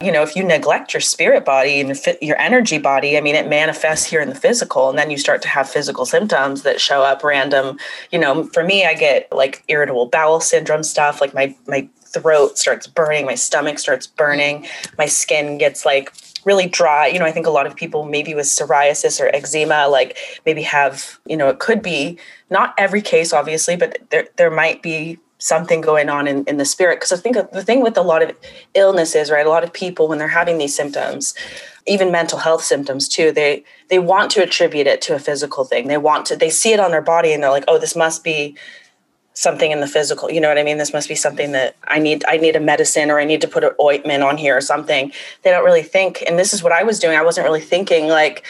you 0.00 0.12
know 0.12 0.22
if 0.22 0.36
you 0.36 0.44
neglect 0.44 0.94
your 0.94 1.00
spirit 1.00 1.44
body 1.44 1.80
and 1.80 1.98
your 2.22 2.38
energy 2.38 2.78
body 2.78 3.18
i 3.18 3.20
mean 3.20 3.34
it 3.34 3.48
manifests 3.48 4.06
here 4.06 4.20
in 4.20 4.28
the 4.28 4.34
physical. 4.34 4.88
And 4.88 4.98
then 4.98 5.10
you 5.10 5.18
start 5.18 5.42
to 5.42 5.48
have 5.48 5.68
physical 5.68 6.06
symptoms 6.06 6.62
that 6.62 6.80
show 6.80 7.02
up 7.02 7.24
random. 7.24 7.78
You 8.10 8.18
know 8.18 8.44
for 8.44 8.62
me 8.62 8.84
i 8.84 8.94
get 8.94 9.30
like 9.32 9.64
irritable 9.68 10.06
bowel 10.06 10.40
syndrome 10.40 10.82
stuff. 10.82 11.20
Like 11.20 11.34
my 11.34 11.54
my 11.66 11.88
throat 12.06 12.58
starts 12.58 12.86
burning. 12.86 13.26
My 13.26 13.34
stomach 13.34 13.78
starts 13.78 14.06
burning. 14.06 14.66
My 14.98 15.06
skin 15.06 15.58
gets 15.58 15.84
like 15.84 16.12
really 16.46 16.66
dry. 16.66 17.08
You 17.08 17.18
know, 17.18 17.26
I 17.26 17.32
think 17.32 17.46
a 17.46 17.50
lot 17.50 17.66
of 17.66 17.76
people 17.76 18.04
maybe 18.04 18.34
with 18.34 18.46
psoriasis 18.46 19.20
or 19.20 19.28
eczema, 19.34 19.88
like 19.88 20.16
maybe 20.46 20.62
have, 20.62 21.18
you 21.26 21.36
know, 21.36 21.48
it 21.48 21.58
could 21.58 21.82
be 21.82 22.18
not 22.48 22.72
every 22.78 23.02
case, 23.02 23.34
obviously, 23.34 23.76
but 23.76 23.98
there 24.10 24.28
there 24.36 24.50
might 24.50 24.80
be 24.80 25.18
something 25.38 25.82
going 25.82 26.08
on 26.08 26.26
in, 26.26 26.44
in 26.44 26.56
the 26.56 26.64
spirit. 26.64 26.96
Because 26.96 27.12
I 27.12 27.16
think 27.16 27.36
the 27.52 27.62
thing 27.62 27.82
with 27.82 27.98
a 27.98 28.02
lot 28.02 28.22
of 28.22 28.34
illnesses, 28.72 29.30
right? 29.30 29.44
A 29.44 29.50
lot 29.50 29.64
of 29.64 29.72
people 29.72 30.08
when 30.08 30.18
they're 30.18 30.28
having 30.28 30.56
these 30.56 30.74
symptoms, 30.74 31.34
even 31.86 32.10
mental 32.10 32.38
health 32.38 32.64
symptoms 32.64 33.08
too 33.08 33.30
they 33.32 33.62
they 33.88 33.98
want 33.98 34.30
to 34.30 34.42
attribute 34.42 34.86
it 34.86 35.00
to 35.00 35.14
a 35.14 35.20
physical 35.20 35.64
thing 35.64 35.86
they 35.86 35.96
want 35.96 36.26
to 36.26 36.34
they 36.34 36.50
see 36.50 36.72
it 36.72 36.80
on 36.80 36.90
their 36.90 37.00
body 37.00 37.32
and 37.32 37.42
they're 37.42 37.50
like 37.50 37.64
oh 37.68 37.78
this 37.78 37.94
must 37.94 38.24
be 38.24 38.56
something 39.36 39.70
in 39.70 39.80
the 39.80 39.86
physical 39.86 40.30
you 40.30 40.40
know 40.40 40.48
what 40.48 40.58
i 40.58 40.62
mean? 40.62 40.78
This 40.78 40.92
must 40.92 41.08
be 41.08 41.14
something 41.14 41.52
that 41.52 41.76
i 41.84 41.98
need 41.98 42.24
i 42.26 42.36
need 42.38 42.56
a 42.56 42.60
medicine 42.60 43.10
or 43.10 43.20
i 43.20 43.24
need 43.24 43.42
to 43.42 43.48
put 43.48 43.64
an 43.64 43.72
ointment 43.80 44.22
on 44.22 44.36
here 44.36 44.56
or 44.56 44.60
something. 44.60 45.12
They 45.42 45.50
don't 45.50 45.64
really 45.64 45.82
think 45.82 46.24
and 46.26 46.38
this 46.38 46.52
is 46.52 46.62
what 46.62 46.72
i 46.72 46.82
was 46.82 46.98
doing 46.98 47.16
i 47.16 47.22
wasn't 47.22 47.44
really 47.44 47.60
thinking 47.60 48.08
like 48.08 48.44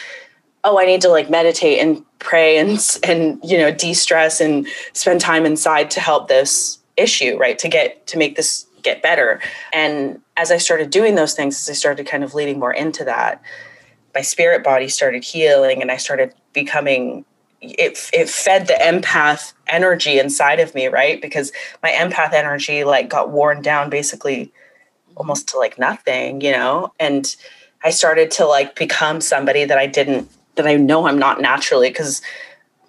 oh 0.63 0.79
i 0.79 0.85
need 0.85 1.01
to 1.01 1.09
like 1.09 1.29
meditate 1.29 1.79
and 1.79 2.03
pray 2.19 2.57
and 2.57 2.79
and 3.03 3.39
you 3.43 3.57
know 3.57 3.71
de-stress 3.71 4.41
and 4.41 4.67
spend 4.93 5.21
time 5.21 5.45
inside 5.45 5.91
to 5.91 5.99
help 5.99 6.27
this 6.27 6.79
issue 6.95 7.37
right? 7.37 7.59
To 7.59 7.67
get 7.67 8.07
to 8.07 8.17
make 8.17 8.35
this 8.35 8.65
get 8.81 9.01
better. 9.01 9.41
And 9.73 10.21
as 10.37 10.51
i 10.51 10.57
started 10.57 10.89
doing 10.89 11.15
those 11.15 11.33
things 11.33 11.57
as 11.57 11.69
i 11.69 11.73
started 11.73 12.07
kind 12.07 12.23
of 12.23 12.33
leading 12.33 12.59
more 12.59 12.73
into 12.73 13.03
that 13.03 13.41
my 14.13 14.21
spirit 14.21 14.63
body 14.63 14.87
started 14.87 15.23
healing 15.23 15.81
and 15.81 15.91
i 15.91 15.97
started 15.97 16.33
becoming 16.53 17.25
it 17.61 18.09
it 18.13 18.29
fed 18.29 18.67
the 18.67 18.73
empath 18.73 19.53
energy 19.67 20.19
inside 20.19 20.59
of 20.59 20.75
me, 20.75 20.87
right? 20.87 21.21
Because 21.21 21.51
my 21.81 21.89
empath 21.91 22.33
energy 22.33 22.83
like 22.83 23.09
got 23.09 23.31
worn 23.31 23.61
down 23.61 23.89
basically 23.89 24.45
mm-hmm. 24.45 25.17
almost 25.17 25.49
to 25.49 25.57
like 25.57 25.79
nothing, 25.79 26.41
you 26.41 26.51
know? 26.51 26.93
And 26.99 27.35
I 27.83 27.89
started 27.89 28.31
to 28.31 28.45
like 28.45 28.75
become 28.75 29.21
somebody 29.21 29.65
that 29.65 29.77
I 29.77 29.87
didn't 29.87 30.29
that 30.55 30.67
I 30.67 30.75
know 30.75 31.07
I'm 31.07 31.19
not 31.19 31.41
naturally 31.41 31.89
because 31.89 32.21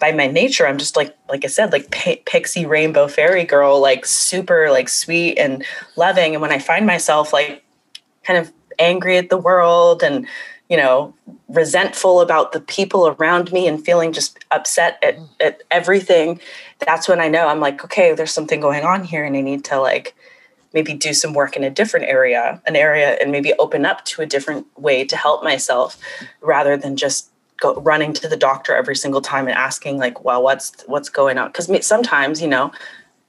by 0.00 0.12
my 0.12 0.26
nature 0.26 0.66
I'm 0.66 0.78
just 0.78 0.96
like 0.96 1.16
like 1.28 1.44
I 1.44 1.48
said 1.48 1.72
like 1.72 1.90
pixie 1.90 2.66
rainbow 2.66 3.08
fairy 3.08 3.44
girl 3.44 3.80
like 3.80 4.06
super 4.06 4.70
like 4.70 4.88
sweet 4.88 5.38
and 5.38 5.64
loving 5.96 6.34
and 6.34 6.42
when 6.42 6.52
I 6.52 6.58
find 6.58 6.86
myself 6.86 7.32
like 7.32 7.64
kind 8.24 8.38
of 8.38 8.52
angry 8.78 9.18
at 9.18 9.28
the 9.28 9.38
world 9.38 10.02
and 10.02 10.26
you 10.68 10.76
know, 10.76 11.14
resentful 11.48 12.20
about 12.20 12.52
the 12.52 12.60
people 12.60 13.08
around 13.08 13.52
me 13.52 13.66
and 13.66 13.84
feeling 13.84 14.12
just 14.12 14.38
upset 14.50 14.98
at, 15.02 15.16
mm. 15.16 15.28
at 15.40 15.62
everything, 15.70 16.40
that's 16.78 17.08
when 17.08 17.20
I 17.20 17.28
know 17.28 17.48
I'm 17.48 17.60
like, 17.60 17.84
okay, 17.84 18.14
there's 18.14 18.32
something 18.32 18.60
going 18.60 18.84
on 18.84 19.04
here 19.04 19.24
and 19.24 19.36
I 19.36 19.40
need 19.40 19.64
to 19.66 19.80
like 19.80 20.14
maybe 20.74 20.92
do 20.92 21.14
some 21.14 21.32
work 21.32 21.56
in 21.56 21.64
a 21.64 21.70
different 21.70 22.06
area, 22.06 22.60
an 22.66 22.76
area 22.76 23.16
and 23.20 23.32
maybe 23.32 23.54
open 23.54 23.86
up 23.86 24.04
to 24.04 24.20
a 24.20 24.26
different 24.26 24.66
way 24.78 25.04
to 25.04 25.16
help 25.16 25.42
myself 25.42 25.96
rather 26.42 26.76
than 26.76 26.96
just 26.96 27.30
go 27.60 27.74
running 27.76 28.12
to 28.12 28.28
the 28.28 28.36
doctor 28.36 28.76
every 28.76 28.94
single 28.94 29.22
time 29.22 29.48
and 29.48 29.56
asking 29.56 29.98
like, 29.98 30.24
well, 30.24 30.42
what's 30.42 30.84
what's 30.86 31.08
going 31.08 31.38
on? 31.38 31.48
Because 31.48 31.86
sometimes, 31.86 32.42
you 32.42 32.48
know, 32.48 32.70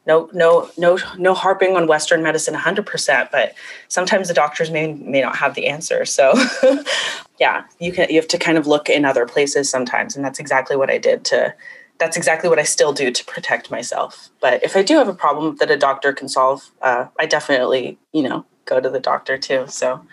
no 0.10 0.28
no 0.34 0.70
no 0.76 0.98
no 1.18 1.34
harping 1.36 1.76
on 1.76 1.86
western 1.86 2.24
medicine 2.24 2.56
100% 2.56 3.32
but 3.32 3.54
sometimes 3.88 4.28
the 4.28 4.34
doctors 4.34 4.72
may 4.72 4.94
may 4.94 5.22
not 5.22 5.36
have 5.36 5.54
the 5.54 5.68
answer 5.68 6.04
so 6.04 6.34
yeah 7.40 7.64
you 7.80 7.92
can 7.92 8.10
you 8.10 8.16
have 8.16 8.28
to 8.28 8.40
kind 8.40 8.58
of 8.58 8.66
look 8.66 8.90
in 8.90 9.06
other 9.06 9.26
places 9.26 9.70
sometimes 9.70 10.16
and 10.16 10.26
that's 10.26 10.40
exactly 10.40 10.76
what 10.76 10.90
i 10.90 10.98
did 10.98 11.24
to 11.24 11.54
that's 12.00 12.18
exactly 12.18 12.50
what 12.50 12.60
i 12.60 12.64
still 12.64 12.92
do 12.92 13.12
to 13.12 13.24
protect 13.26 13.70
myself 13.70 14.30
but 14.42 14.62
if 14.64 14.76
i 14.76 14.82
do 14.82 14.96
have 14.96 15.08
a 15.08 15.14
problem 15.14 15.56
that 15.58 15.70
a 15.70 15.78
doctor 15.78 16.12
can 16.12 16.28
solve 16.28 16.72
uh, 16.82 17.06
i 17.20 17.26
definitely 17.26 17.98
you 18.12 18.24
know 18.24 18.44
go 18.66 18.80
to 18.82 18.90
the 18.90 19.00
doctor 19.00 19.38
too 19.38 19.64
so 19.68 20.04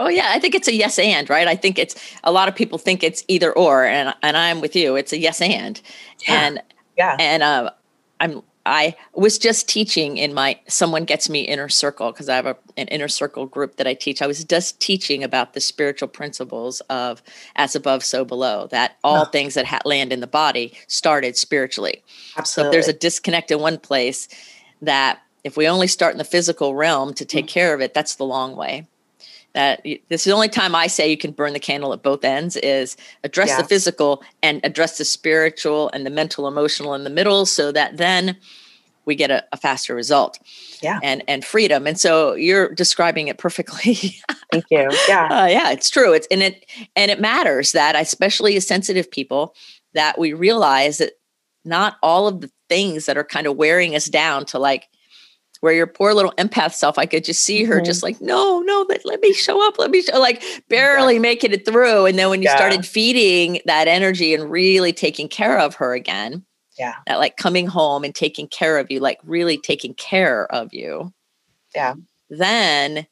Oh 0.00 0.08
yeah, 0.08 0.30
I 0.30 0.40
think 0.40 0.56
it's 0.56 0.66
a 0.66 0.74
yes 0.74 0.98
and, 0.98 1.30
right? 1.30 1.46
I 1.46 1.54
think 1.54 1.78
it's 1.78 1.94
a 2.24 2.32
lot 2.32 2.48
of 2.48 2.56
people 2.56 2.78
think 2.78 3.04
it's 3.04 3.22
either 3.28 3.52
or 3.52 3.84
and 3.84 4.12
and 4.24 4.36
I'm 4.36 4.60
with 4.60 4.74
you. 4.74 4.96
It's 4.96 5.12
a 5.12 5.18
yes 5.18 5.40
and. 5.40 5.80
Yeah. 6.26 6.46
And 6.46 6.62
yeah. 6.98 7.16
And 7.20 7.42
uh, 7.44 7.70
I'm 8.18 8.42
I 8.66 8.96
was 9.12 9.38
just 9.38 9.68
teaching 9.68 10.16
in 10.16 10.32
my 10.32 10.58
someone 10.68 11.04
gets 11.04 11.28
me 11.28 11.42
inner 11.42 11.68
circle 11.68 12.12
because 12.12 12.28
I 12.28 12.36
have 12.36 12.46
a, 12.46 12.56
an 12.76 12.88
inner 12.88 13.08
circle 13.08 13.46
group 13.46 13.76
that 13.76 13.86
I 13.86 13.94
teach. 13.94 14.22
I 14.22 14.26
was 14.26 14.42
just 14.44 14.80
teaching 14.80 15.22
about 15.22 15.52
the 15.52 15.60
spiritual 15.60 16.08
principles 16.08 16.80
of 16.82 17.22
as 17.56 17.76
above, 17.76 18.04
so 18.04 18.24
below. 18.24 18.66
That 18.68 18.96
all 19.04 19.22
oh. 19.22 19.24
things 19.26 19.54
that 19.54 19.66
ha- 19.66 19.80
land 19.84 20.12
in 20.12 20.20
the 20.20 20.26
body 20.26 20.72
started 20.86 21.36
spiritually. 21.36 22.02
Absolutely. 22.36 22.44
So 22.44 22.66
if 22.66 22.72
there's 22.72 22.88
a 22.88 22.98
disconnect 22.98 23.50
in 23.50 23.60
one 23.60 23.78
place, 23.78 24.28
that 24.80 25.20
if 25.44 25.56
we 25.56 25.68
only 25.68 25.86
start 25.86 26.12
in 26.12 26.18
the 26.18 26.24
physical 26.24 26.74
realm 26.74 27.12
to 27.14 27.24
take 27.24 27.46
mm-hmm. 27.46 27.52
care 27.52 27.74
of 27.74 27.80
it, 27.82 27.92
that's 27.92 28.14
the 28.14 28.24
long 28.24 28.56
way 28.56 28.86
that 29.54 29.82
this 29.84 30.20
is 30.20 30.24
the 30.24 30.32
only 30.32 30.48
time 30.48 30.74
I 30.74 30.88
say 30.88 31.08
you 31.08 31.16
can 31.16 31.30
burn 31.30 31.52
the 31.52 31.60
candle 31.60 31.92
at 31.92 32.02
both 32.02 32.24
ends 32.24 32.56
is 32.56 32.96
address 33.22 33.50
yeah. 33.50 33.62
the 33.62 33.68
physical 33.68 34.22
and 34.42 34.60
address 34.64 34.98
the 34.98 35.04
spiritual 35.04 35.90
and 35.92 36.04
the 36.04 36.10
mental, 36.10 36.46
emotional 36.48 36.94
in 36.94 37.04
the 37.04 37.10
middle 37.10 37.46
so 37.46 37.72
that 37.72 37.96
then 37.96 38.36
we 39.06 39.14
get 39.14 39.30
a, 39.30 39.44
a 39.52 39.56
faster 39.56 39.94
result. 39.94 40.38
Yeah. 40.82 40.98
And 41.02 41.22
and 41.28 41.44
freedom. 41.44 41.86
And 41.86 41.98
so 41.98 42.34
you're 42.34 42.74
describing 42.74 43.28
it 43.28 43.38
perfectly. 43.38 43.94
Thank 44.52 44.64
you. 44.70 44.88
Yeah. 45.08 45.28
Uh, 45.30 45.46
yeah, 45.46 45.70
it's 45.70 45.90
true. 45.90 46.12
It's 46.12 46.26
and 46.30 46.42
it 46.42 46.66
and 46.96 47.10
it 47.10 47.20
matters 47.20 47.72
that 47.72 47.96
especially 47.96 48.56
as 48.56 48.66
sensitive 48.66 49.10
people 49.10 49.54
that 49.94 50.18
we 50.18 50.32
realize 50.32 50.98
that 50.98 51.12
not 51.64 51.96
all 52.02 52.26
of 52.26 52.40
the 52.40 52.50
things 52.68 53.06
that 53.06 53.16
are 53.16 53.24
kind 53.24 53.46
of 53.46 53.56
wearing 53.56 53.94
us 53.94 54.06
down 54.06 54.44
to 54.46 54.58
like 54.58 54.88
where 55.64 55.72
your 55.72 55.86
poor 55.86 56.12
little 56.12 56.32
empath 56.32 56.74
self, 56.74 56.98
I 56.98 57.06
could 57.06 57.24
just 57.24 57.42
see 57.42 57.64
her 57.64 57.76
mm-hmm. 57.76 57.86
just 57.86 58.02
like, 58.02 58.20
no, 58.20 58.60
no, 58.60 58.84
let, 58.86 59.06
let 59.06 59.20
me 59.20 59.32
show 59.32 59.66
up. 59.66 59.78
Let 59.78 59.90
me 59.90 60.02
show, 60.02 60.20
like 60.20 60.42
barely 60.68 61.14
yeah. 61.14 61.20
making 61.20 61.52
it 61.52 61.64
through. 61.64 62.04
And 62.04 62.18
then 62.18 62.28
when 62.28 62.42
you 62.42 62.50
yeah. 62.50 62.56
started 62.56 62.84
feeding 62.84 63.62
that 63.64 63.88
energy 63.88 64.34
and 64.34 64.50
really 64.50 64.92
taking 64.92 65.26
care 65.26 65.58
of 65.58 65.76
her 65.76 65.94
again, 65.94 66.44
yeah. 66.78 66.96
That 67.06 67.18
like 67.18 67.38
coming 67.38 67.66
home 67.66 68.04
and 68.04 68.14
taking 68.14 68.46
care 68.46 68.78
of 68.78 68.90
you, 68.90 69.00
like 69.00 69.20
really 69.24 69.56
taking 69.56 69.94
care 69.94 70.52
of 70.52 70.74
you. 70.74 71.14
Yeah. 71.74 71.94
Then 72.28 73.06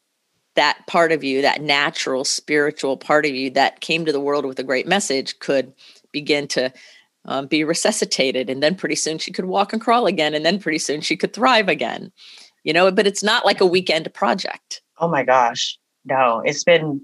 that 0.55 0.87
part 0.87 1.13
of 1.13 1.25
you, 1.25 1.41
that 1.41 1.63
natural 1.63 2.25
spiritual 2.25 2.99
part 2.99 3.25
of 3.25 3.33
you 3.33 3.49
that 3.51 3.81
came 3.81 4.05
to 4.05 4.13
the 4.13 4.21
world 4.21 4.45
with 4.45 4.59
a 4.59 4.65
great 4.65 4.87
message 4.87 5.39
could 5.39 5.73
begin 6.13 6.49
to 6.49 6.71
um, 7.25 7.47
be 7.47 7.65
resuscitated. 7.65 8.51
And 8.51 8.63
then 8.63 8.75
pretty 8.75 8.97
soon 8.97 9.17
she 9.17 9.33
could 9.33 9.47
walk 9.47 9.73
and 9.73 9.81
crawl 9.81 10.07
again. 10.07 10.35
And 10.35 10.45
then 10.45 10.59
pretty 10.59 10.79
soon 10.79 11.01
she 11.01 11.17
could 11.17 11.33
thrive 11.33 11.69
again 11.69 12.13
you 12.65 12.73
know, 12.73 12.91
but 12.91 13.07
it's 13.07 13.23
not 13.23 13.45
like 13.45 13.61
a 13.61 13.67
weekend 13.67 14.13
project. 14.15 14.83
Oh 14.99 15.09
my 15.09 15.23
gosh. 15.23 15.79
No, 16.05 16.43
it's 16.45 16.65
been 16.65 17.01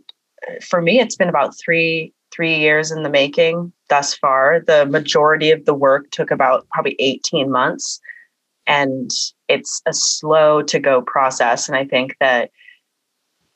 uh, 0.49 0.55
for 0.61 0.81
me 0.81 1.01
it's 1.01 1.17
been 1.17 1.29
about 1.29 1.59
3 1.59 2.13
3 2.31 2.57
years 2.57 2.91
in 2.91 3.03
the 3.03 3.11
making 3.11 3.73
thus 3.89 4.15
far. 4.15 4.61
The 4.61 4.87
majority 4.87 5.51
of 5.51 5.65
the 5.65 5.75
work 5.75 6.11
took 6.11 6.31
about 6.31 6.67
probably 6.71 6.97
18 6.99 7.51
months 7.51 8.01
and 8.67 9.11
it's 9.49 9.81
a 9.87 9.93
slow 9.93 10.63
to 10.63 10.79
go 10.79 11.03
process 11.03 11.69
and 11.69 11.77
I 11.77 11.85
think 11.85 12.17
that 12.21 12.51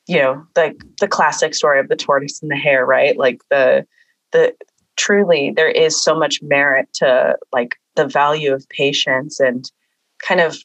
you 0.09 0.19
know, 0.19 0.45
like 0.57 0.83
the 1.01 1.07
classic 1.07 1.55
story 1.55 1.79
of 1.79 1.89
the 1.89 1.97
tortoise 1.97 2.43
and 2.43 2.51
the 2.51 2.57
hare, 2.57 2.85
right? 2.85 3.17
Like 3.17 3.41
the 3.51 3.87
the 4.33 4.55
truly 4.97 5.53
there 5.55 5.71
is 5.71 6.03
so 6.03 6.19
much 6.19 6.43
merit 6.43 6.89
to 6.95 7.37
like 7.53 7.77
the 7.95 8.07
value 8.07 8.53
of 8.53 8.69
patience 8.69 9.39
and 9.41 9.71
kind 10.27 10.41
of 10.41 10.59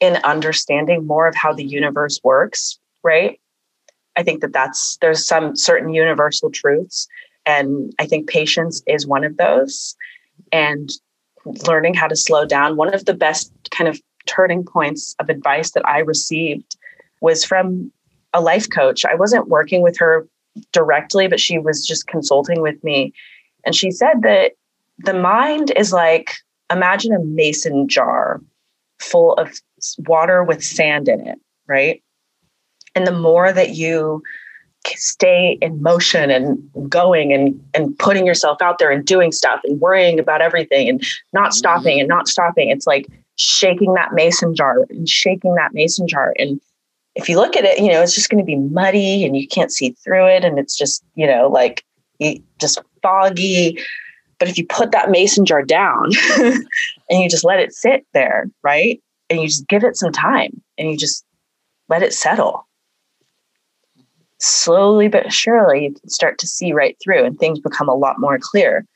in 0.00 0.16
understanding 0.24 1.06
more 1.06 1.26
of 1.26 1.34
how 1.34 1.52
the 1.52 1.64
universe 1.64 2.20
works, 2.22 2.78
right? 3.02 3.40
I 4.16 4.22
think 4.22 4.40
that 4.40 4.52
that's 4.52 4.96
there's 4.98 5.26
some 5.26 5.56
certain 5.56 5.92
universal 5.92 6.50
truths 6.50 7.08
and 7.46 7.92
I 7.98 8.06
think 8.06 8.28
patience 8.28 8.82
is 8.86 9.06
one 9.06 9.24
of 9.24 9.36
those 9.36 9.96
and 10.52 10.90
learning 11.66 11.94
how 11.94 12.06
to 12.06 12.16
slow 12.16 12.46
down. 12.46 12.76
One 12.76 12.94
of 12.94 13.04
the 13.04 13.14
best 13.14 13.52
kind 13.70 13.88
of 13.88 14.00
turning 14.26 14.64
points 14.64 15.14
of 15.20 15.28
advice 15.28 15.72
that 15.72 15.86
I 15.86 15.98
received 15.98 16.76
was 17.20 17.44
from 17.44 17.92
a 18.32 18.40
life 18.40 18.68
coach. 18.70 19.04
I 19.04 19.14
wasn't 19.14 19.48
working 19.48 19.82
with 19.82 19.98
her 19.98 20.26
directly, 20.72 21.28
but 21.28 21.40
she 21.40 21.58
was 21.58 21.86
just 21.86 22.06
consulting 22.06 22.60
with 22.62 22.82
me. 22.82 23.12
And 23.66 23.74
she 23.74 23.90
said 23.90 24.22
that 24.22 24.52
the 24.98 25.14
mind 25.14 25.72
is 25.76 25.92
like 25.92 26.34
imagine 26.70 27.12
a 27.12 27.20
mason 27.20 27.88
jar 27.88 28.40
full 29.00 29.34
of 29.34 29.52
water 29.98 30.42
with 30.42 30.64
sand 30.64 31.08
in 31.08 31.26
it, 31.26 31.38
right? 31.66 32.02
And 32.94 33.06
the 33.06 33.12
more 33.12 33.52
that 33.52 33.70
you 33.74 34.22
stay 34.86 35.58
in 35.62 35.80
motion 35.82 36.30
and 36.30 36.90
going 36.90 37.32
and 37.32 37.58
and 37.72 37.98
putting 37.98 38.26
yourself 38.26 38.60
out 38.60 38.78
there 38.78 38.90
and 38.90 39.04
doing 39.06 39.32
stuff 39.32 39.60
and 39.64 39.80
worrying 39.80 40.18
about 40.18 40.42
everything 40.42 40.88
and 40.88 41.02
not 41.32 41.44
mm-hmm. 41.44 41.52
stopping 41.52 42.00
and 42.00 42.08
not 42.08 42.28
stopping, 42.28 42.70
it's 42.70 42.86
like 42.86 43.06
shaking 43.36 43.94
that 43.94 44.12
mason 44.12 44.54
jar 44.54 44.84
and 44.90 45.08
shaking 45.08 45.54
that 45.54 45.72
mason 45.72 46.06
jar. 46.06 46.34
And 46.38 46.60
if 47.14 47.28
you 47.28 47.36
look 47.36 47.56
at 47.56 47.64
it, 47.64 47.80
you 47.80 47.90
know, 47.90 48.02
it's 48.02 48.14
just 48.14 48.28
going 48.28 48.42
to 48.42 48.46
be 48.46 48.56
muddy 48.56 49.24
and 49.24 49.36
you 49.36 49.46
can't 49.46 49.72
see 49.72 49.92
through 50.04 50.26
it. 50.26 50.44
And 50.44 50.58
it's 50.58 50.76
just, 50.76 51.04
you 51.14 51.26
know, 51.26 51.48
like 51.48 51.84
just 52.60 52.80
foggy. 53.02 53.78
But 54.38 54.48
if 54.48 54.58
you 54.58 54.66
put 54.66 54.92
that 54.92 55.10
mason 55.10 55.46
jar 55.46 55.62
down 55.62 56.10
and 56.38 56.64
you 57.10 57.28
just 57.28 57.44
let 57.44 57.60
it 57.60 57.72
sit 57.72 58.06
there, 58.12 58.50
right? 58.62 59.00
and 59.30 59.40
you 59.40 59.48
just 59.48 59.68
give 59.68 59.84
it 59.84 59.96
some 59.96 60.12
time 60.12 60.62
and 60.78 60.90
you 60.90 60.96
just 60.96 61.24
let 61.88 62.02
it 62.02 62.12
settle. 62.12 62.66
Slowly 64.38 65.08
but 65.08 65.32
surely, 65.32 65.84
you 65.84 65.94
start 66.06 66.38
to 66.38 66.46
see 66.46 66.72
right 66.72 66.96
through 67.02 67.24
and 67.24 67.38
things 67.38 67.60
become 67.60 67.88
a 67.88 67.94
lot 67.94 68.20
more 68.20 68.38
clear. 68.40 68.86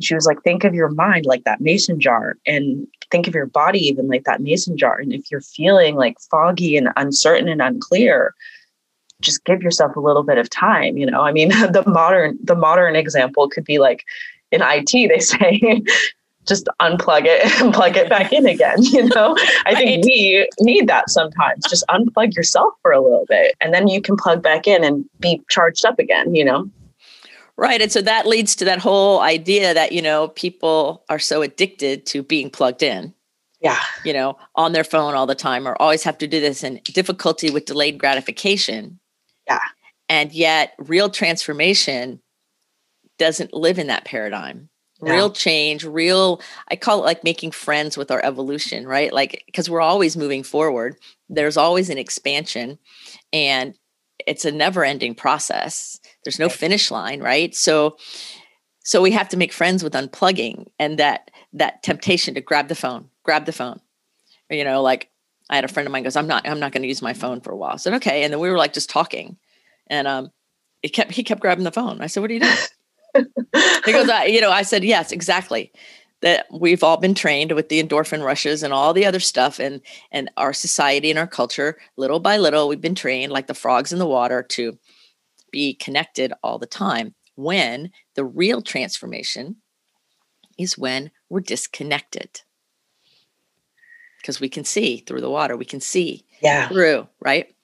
she 0.00 0.14
was 0.14 0.26
like, 0.26 0.42
think 0.42 0.64
of 0.64 0.74
your 0.74 0.88
mind 0.88 1.26
like 1.26 1.44
that 1.44 1.60
mason 1.60 2.00
jar 2.00 2.36
and 2.46 2.86
think 3.10 3.26
of 3.26 3.34
your 3.34 3.46
body 3.46 3.80
even 3.80 4.08
like 4.08 4.24
that 4.24 4.40
mason 4.40 4.76
jar. 4.76 4.98
And 4.98 5.12
if 5.12 5.30
you're 5.30 5.40
feeling 5.40 5.94
like 5.94 6.16
foggy 6.30 6.76
and 6.76 6.88
uncertain 6.96 7.48
and 7.48 7.62
unclear, 7.62 8.34
just 9.20 9.44
give 9.44 9.62
yourself 9.62 9.96
a 9.96 10.00
little 10.00 10.22
bit 10.22 10.38
of 10.38 10.48
time 10.48 10.96
you 10.96 11.04
know 11.04 11.22
i 11.22 11.32
mean 11.32 11.48
the 11.72 11.82
modern 11.88 12.38
the 12.40 12.54
modern 12.54 12.94
example 12.94 13.48
could 13.48 13.64
be 13.64 13.78
like 13.78 14.04
in 14.52 14.62
it 14.62 15.08
they 15.08 15.18
say 15.18 15.82
just 16.46 16.68
unplug 16.80 17.22
it 17.24 17.44
and 17.62 17.74
plug 17.74 17.96
it 17.96 18.08
back 18.08 18.32
in 18.32 18.46
again 18.46 18.76
you 18.82 19.04
know 19.04 19.36
i 19.66 19.74
think 19.74 20.04
we 20.04 20.48
need 20.60 20.88
that 20.88 21.10
sometimes 21.10 21.64
just 21.68 21.84
unplug 21.88 22.34
yourself 22.34 22.72
for 22.82 22.92
a 22.92 23.00
little 23.00 23.26
bit 23.28 23.54
and 23.60 23.74
then 23.74 23.88
you 23.88 24.00
can 24.00 24.16
plug 24.16 24.42
back 24.42 24.66
in 24.66 24.82
and 24.82 25.04
be 25.20 25.40
charged 25.50 25.84
up 25.84 25.98
again 25.98 26.34
you 26.34 26.44
know 26.44 26.68
Right. 27.58 27.82
And 27.82 27.90
so 27.90 28.00
that 28.02 28.24
leads 28.24 28.54
to 28.54 28.64
that 28.66 28.78
whole 28.78 29.18
idea 29.18 29.74
that, 29.74 29.90
you 29.90 30.00
know, 30.00 30.28
people 30.28 31.04
are 31.08 31.18
so 31.18 31.42
addicted 31.42 32.06
to 32.06 32.22
being 32.22 32.50
plugged 32.50 32.84
in. 32.84 33.12
Yeah. 33.60 33.80
You 34.04 34.12
know, 34.12 34.38
on 34.54 34.72
their 34.72 34.84
phone 34.84 35.14
all 35.14 35.26
the 35.26 35.34
time 35.34 35.66
or 35.66 35.74
always 35.82 36.04
have 36.04 36.18
to 36.18 36.28
do 36.28 36.38
this 36.38 36.62
and 36.62 36.80
difficulty 36.84 37.50
with 37.50 37.64
delayed 37.64 37.98
gratification. 37.98 39.00
Yeah. 39.48 39.58
And 40.08 40.32
yet 40.32 40.74
real 40.78 41.10
transformation 41.10 42.20
doesn't 43.18 43.54
live 43.54 43.78
in 43.78 43.88
that 43.88 44.04
paradigm. 44.04 44.68
No. 45.00 45.12
Real 45.12 45.30
change, 45.30 45.84
real, 45.84 46.40
I 46.70 46.76
call 46.76 47.00
it 47.00 47.06
like 47.06 47.22
making 47.22 47.52
friends 47.52 47.96
with 47.96 48.10
our 48.10 48.24
evolution, 48.24 48.86
right? 48.86 49.12
Like, 49.12 49.44
because 49.46 49.70
we're 49.70 49.80
always 49.80 50.16
moving 50.16 50.42
forward, 50.42 50.96
there's 51.28 51.56
always 51.56 51.88
an 51.88 51.98
expansion 51.98 52.78
and 53.32 53.74
it's 54.26 54.44
a 54.44 54.50
never 54.52 54.84
ending 54.84 55.14
process. 55.14 56.00
There's 56.24 56.38
no 56.38 56.48
finish 56.48 56.90
line 56.90 57.20
right? 57.20 57.54
So 57.54 57.96
so 58.84 59.02
we 59.02 59.10
have 59.10 59.28
to 59.30 59.36
make 59.36 59.52
friends 59.52 59.84
with 59.84 59.92
unplugging 59.92 60.66
and 60.78 60.98
that 60.98 61.30
that 61.52 61.82
temptation 61.82 62.34
to 62.34 62.40
grab 62.40 62.68
the 62.68 62.74
phone 62.74 63.10
grab 63.22 63.44
the 63.44 63.52
phone. 63.52 63.80
You 64.50 64.64
know 64.64 64.82
like 64.82 65.10
i 65.50 65.54
had 65.54 65.64
a 65.64 65.68
friend 65.68 65.86
of 65.86 65.92
mine 65.92 66.02
goes 66.02 66.16
i'm 66.16 66.26
not 66.26 66.48
i'm 66.48 66.60
not 66.60 66.72
going 66.72 66.82
to 66.82 66.88
use 66.88 67.02
my 67.02 67.14
phone 67.14 67.40
for 67.40 67.52
a 67.52 67.56
while. 67.56 67.74
I 67.74 67.76
said 67.76 67.94
okay. 67.94 68.24
And 68.24 68.32
then 68.32 68.40
we 68.40 68.50
were 68.50 68.58
like 68.58 68.72
just 68.72 68.90
talking. 68.90 69.36
And 69.88 70.08
um 70.08 70.32
he 70.82 70.88
kept 70.88 71.12
he 71.12 71.22
kept 71.22 71.40
grabbing 71.40 71.64
the 71.64 71.72
phone. 71.72 72.00
I 72.00 72.06
said 72.06 72.20
what 72.20 72.30
are 72.30 72.34
you 72.34 72.40
doing 72.40 72.56
goes 73.52 74.08
I, 74.08 74.24
you 74.26 74.40
know 74.40 74.50
i 74.50 74.62
said 74.62 74.84
yes 74.84 75.12
exactly. 75.12 75.72
That 76.20 76.46
we've 76.50 76.82
all 76.82 76.96
been 76.96 77.14
trained 77.14 77.52
with 77.52 77.68
the 77.68 77.80
endorphin 77.80 78.24
rushes 78.24 78.64
and 78.64 78.72
all 78.72 78.92
the 78.92 79.06
other 79.06 79.20
stuff 79.20 79.60
and 79.60 79.80
and 80.10 80.28
our 80.36 80.52
society 80.52 81.10
and 81.10 81.18
our 81.18 81.28
culture 81.28 81.78
little 81.96 82.18
by 82.18 82.38
little 82.38 82.66
we've 82.66 82.80
been 82.80 82.96
trained 82.96 83.30
like 83.30 83.46
the 83.46 83.54
frogs 83.54 83.92
in 83.92 84.00
the 84.00 84.06
water 84.06 84.42
to 84.42 84.76
be 85.52 85.74
connected 85.74 86.32
all 86.42 86.58
the 86.58 86.66
time 86.66 87.14
when 87.36 87.90
the 88.16 88.24
real 88.24 88.60
transformation 88.60 89.56
is 90.58 90.76
when 90.76 91.10
we're 91.28 91.40
disconnected. 91.40 92.42
Because 94.20 94.40
we 94.40 94.48
can 94.48 94.64
see 94.64 94.98
through 94.98 95.20
the 95.20 95.30
water. 95.30 95.56
We 95.56 95.64
can 95.64 95.80
see 95.80 96.24
yeah. 96.42 96.68
through 96.68 97.06
right 97.20 97.54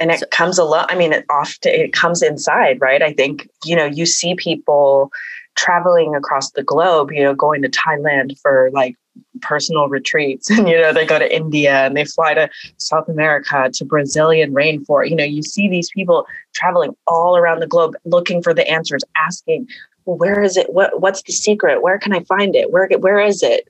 and 0.00 0.10
it 0.10 0.20
so, 0.20 0.26
comes 0.26 0.58
a 0.58 0.64
lot 0.64 0.90
i 0.90 0.94
mean 0.94 1.12
it 1.12 1.24
often 1.30 1.72
it 1.72 1.92
comes 1.92 2.22
inside 2.22 2.80
right? 2.80 3.02
I 3.02 3.12
think 3.12 3.48
you 3.64 3.74
know 3.74 3.86
you 3.86 4.06
see 4.06 4.34
people 4.34 5.10
traveling 5.56 6.16
across 6.16 6.50
the 6.50 6.64
globe, 6.64 7.12
you 7.12 7.22
know, 7.22 7.32
going 7.32 7.62
to 7.62 7.68
Thailand 7.68 8.36
for 8.40 8.70
like 8.72 8.96
personal 9.40 9.88
retreats. 9.88 10.50
And 10.58 10.68
you 10.68 10.80
know 10.80 10.92
they 10.92 11.06
go 11.06 11.18
to 11.18 11.34
India 11.34 11.86
and 11.86 11.96
they 11.96 12.04
fly 12.04 12.34
to 12.34 12.50
South 12.78 13.08
America 13.08 13.70
to 13.72 13.84
Brazilian 13.84 14.52
rainforest. 14.52 15.10
You 15.10 15.16
know 15.16 15.24
you 15.24 15.42
see 15.42 15.68
these 15.68 15.90
people 15.90 16.26
traveling 16.54 16.94
all 17.06 17.36
around 17.36 17.60
the 17.60 17.66
globe 17.66 17.94
looking 18.04 18.42
for 18.42 18.52
the 18.52 18.68
answers 18.68 19.02
asking 19.16 19.68
well, 20.06 20.18
where 20.18 20.42
is 20.42 20.58
it? 20.58 20.70
What 20.72 21.00
what's 21.00 21.22
the 21.22 21.32
secret? 21.32 21.82
Where 21.82 21.98
can 21.98 22.12
I 22.12 22.20
find 22.24 22.54
it? 22.54 22.70
Where 22.70 22.88
where 22.98 23.20
is 23.20 23.42
it? 23.42 23.68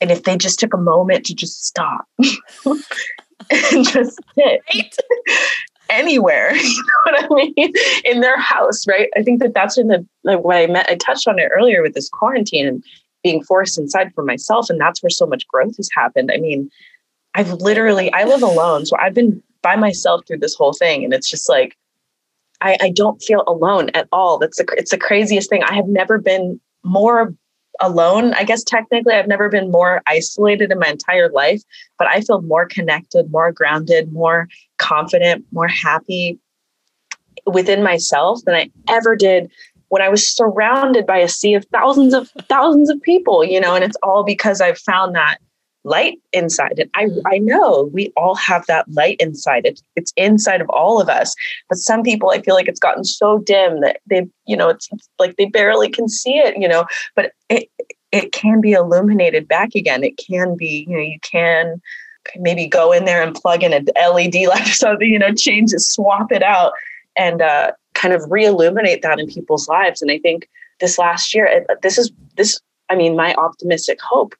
And 0.00 0.10
if 0.10 0.24
they 0.24 0.36
just 0.36 0.60
took 0.60 0.74
a 0.74 0.78
moment 0.78 1.24
to 1.26 1.34
just 1.34 1.64
stop 1.64 2.06
and 3.50 3.86
just 3.86 4.20
sit 4.34 4.60
right? 4.74 4.96
anywhere 5.90 6.54
you 6.56 6.84
know 6.84 7.12
what 7.12 7.24
i 7.24 7.34
mean? 7.34 7.72
In 8.04 8.20
their 8.20 8.38
house 8.38 8.86
right? 8.86 9.08
I 9.16 9.22
think 9.22 9.40
that 9.40 9.54
that's 9.54 9.78
in 9.78 9.88
the 9.88 10.06
like 10.24 10.40
what 10.40 10.56
i 10.56 10.66
met 10.66 10.88
i 10.90 10.96
touched 10.96 11.26
on 11.28 11.38
it 11.38 11.50
earlier 11.56 11.82
with 11.82 11.94
this 11.94 12.08
quarantine 12.08 12.66
and 12.66 12.84
being 13.22 13.42
forced 13.42 13.78
inside 13.78 14.12
for 14.14 14.22
myself 14.22 14.70
and 14.70 14.80
that's 14.80 15.02
where 15.02 15.10
so 15.10 15.26
much 15.26 15.46
growth 15.48 15.76
has 15.76 15.88
happened. 15.94 16.30
I 16.32 16.38
mean 16.38 16.70
i've 17.34 17.52
literally 17.52 18.12
i 18.12 18.24
live 18.24 18.42
alone 18.42 18.86
so 18.86 18.96
i've 18.98 19.14
been 19.14 19.42
by 19.62 19.76
myself 19.76 20.26
through 20.26 20.38
this 20.38 20.54
whole 20.54 20.72
thing 20.72 21.04
and 21.04 21.12
it's 21.12 21.30
just 21.30 21.48
like 21.48 21.76
i 22.60 22.76
i 22.80 22.90
don't 22.90 23.22
feel 23.22 23.44
alone 23.46 23.90
at 23.94 24.08
all. 24.12 24.38
That's 24.38 24.58
the 24.58 24.66
it's 24.76 24.90
the 24.90 24.98
craziest 24.98 25.48
thing. 25.50 25.62
I 25.62 25.74
have 25.74 25.88
never 25.88 26.18
been 26.18 26.60
more 26.84 27.34
alone. 27.80 28.34
I 28.34 28.44
guess 28.44 28.62
technically, 28.62 29.14
I've 29.14 29.28
never 29.28 29.48
been 29.48 29.70
more 29.70 30.02
isolated 30.06 30.70
in 30.70 30.78
my 30.78 30.88
entire 30.88 31.30
life, 31.30 31.62
but 31.98 32.08
I 32.08 32.20
feel 32.20 32.42
more 32.42 32.66
connected, 32.66 33.30
more 33.30 33.52
grounded, 33.52 34.12
more 34.12 34.48
confident, 34.78 35.44
more 35.52 35.68
happy 35.68 36.38
within 37.46 37.82
myself 37.82 38.40
than 38.44 38.54
I 38.54 38.70
ever 38.88 39.16
did 39.16 39.50
when 39.88 40.02
I 40.02 40.08
was 40.08 40.28
surrounded 40.28 41.06
by 41.06 41.18
a 41.18 41.28
sea 41.28 41.54
of 41.54 41.64
thousands 41.72 42.12
of 42.12 42.30
thousands 42.48 42.90
of 42.90 43.00
people, 43.02 43.44
you 43.44 43.60
know, 43.60 43.74
and 43.74 43.84
it's 43.84 43.96
all 44.02 44.22
because 44.22 44.60
I've 44.60 44.78
found 44.78 45.14
that 45.14 45.38
light 45.88 46.18
inside 46.32 46.78
it. 46.78 46.90
I, 46.94 47.08
I 47.26 47.38
know 47.38 47.90
we 47.92 48.12
all 48.16 48.34
have 48.34 48.66
that 48.66 48.88
light 48.92 49.16
inside 49.20 49.66
it. 49.66 49.80
It's 49.96 50.12
inside 50.16 50.60
of 50.60 50.68
all 50.70 51.00
of 51.00 51.08
us. 51.08 51.34
But 51.68 51.78
some 51.78 52.02
people, 52.02 52.30
I 52.30 52.42
feel 52.42 52.54
like 52.54 52.68
it's 52.68 52.80
gotten 52.80 53.04
so 53.04 53.38
dim 53.38 53.80
that 53.80 54.00
they, 54.06 54.26
you 54.46 54.56
know, 54.56 54.68
it's, 54.68 54.88
it's 54.92 55.08
like 55.18 55.36
they 55.36 55.46
barely 55.46 55.88
can 55.88 56.08
see 56.08 56.38
it, 56.38 56.56
you 56.58 56.68
know, 56.68 56.86
but 57.16 57.32
it, 57.48 57.68
it 58.12 58.32
can 58.32 58.60
be 58.60 58.72
illuminated 58.72 59.48
back 59.48 59.74
again. 59.74 60.04
It 60.04 60.18
can 60.18 60.56
be, 60.56 60.86
you 60.88 60.96
know, 60.96 61.02
you 61.02 61.18
can 61.20 61.80
maybe 62.36 62.66
go 62.66 62.92
in 62.92 63.04
there 63.04 63.22
and 63.22 63.34
plug 63.34 63.62
in 63.62 63.72
an 63.72 63.86
LED 63.96 64.34
light 64.48 64.68
or 64.68 64.72
something, 64.72 65.08
you 65.08 65.18
know, 65.18 65.34
change 65.34 65.72
it, 65.72 65.80
swap 65.80 66.32
it 66.32 66.42
out 66.42 66.72
and 67.16 67.42
uh, 67.42 67.72
kind 67.94 68.14
of 68.14 68.22
re-illuminate 68.30 69.02
that 69.02 69.18
in 69.18 69.26
people's 69.26 69.68
lives. 69.68 70.02
And 70.02 70.10
I 70.10 70.18
think 70.18 70.48
this 70.80 70.98
last 70.98 71.34
year, 71.34 71.66
this 71.82 71.98
is 71.98 72.10
this, 72.36 72.60
I 72.88 72.94
mean, 72.94 73.16
my 73.16 73.34
optimistic 73.34 73.98
hope 74.00 74.34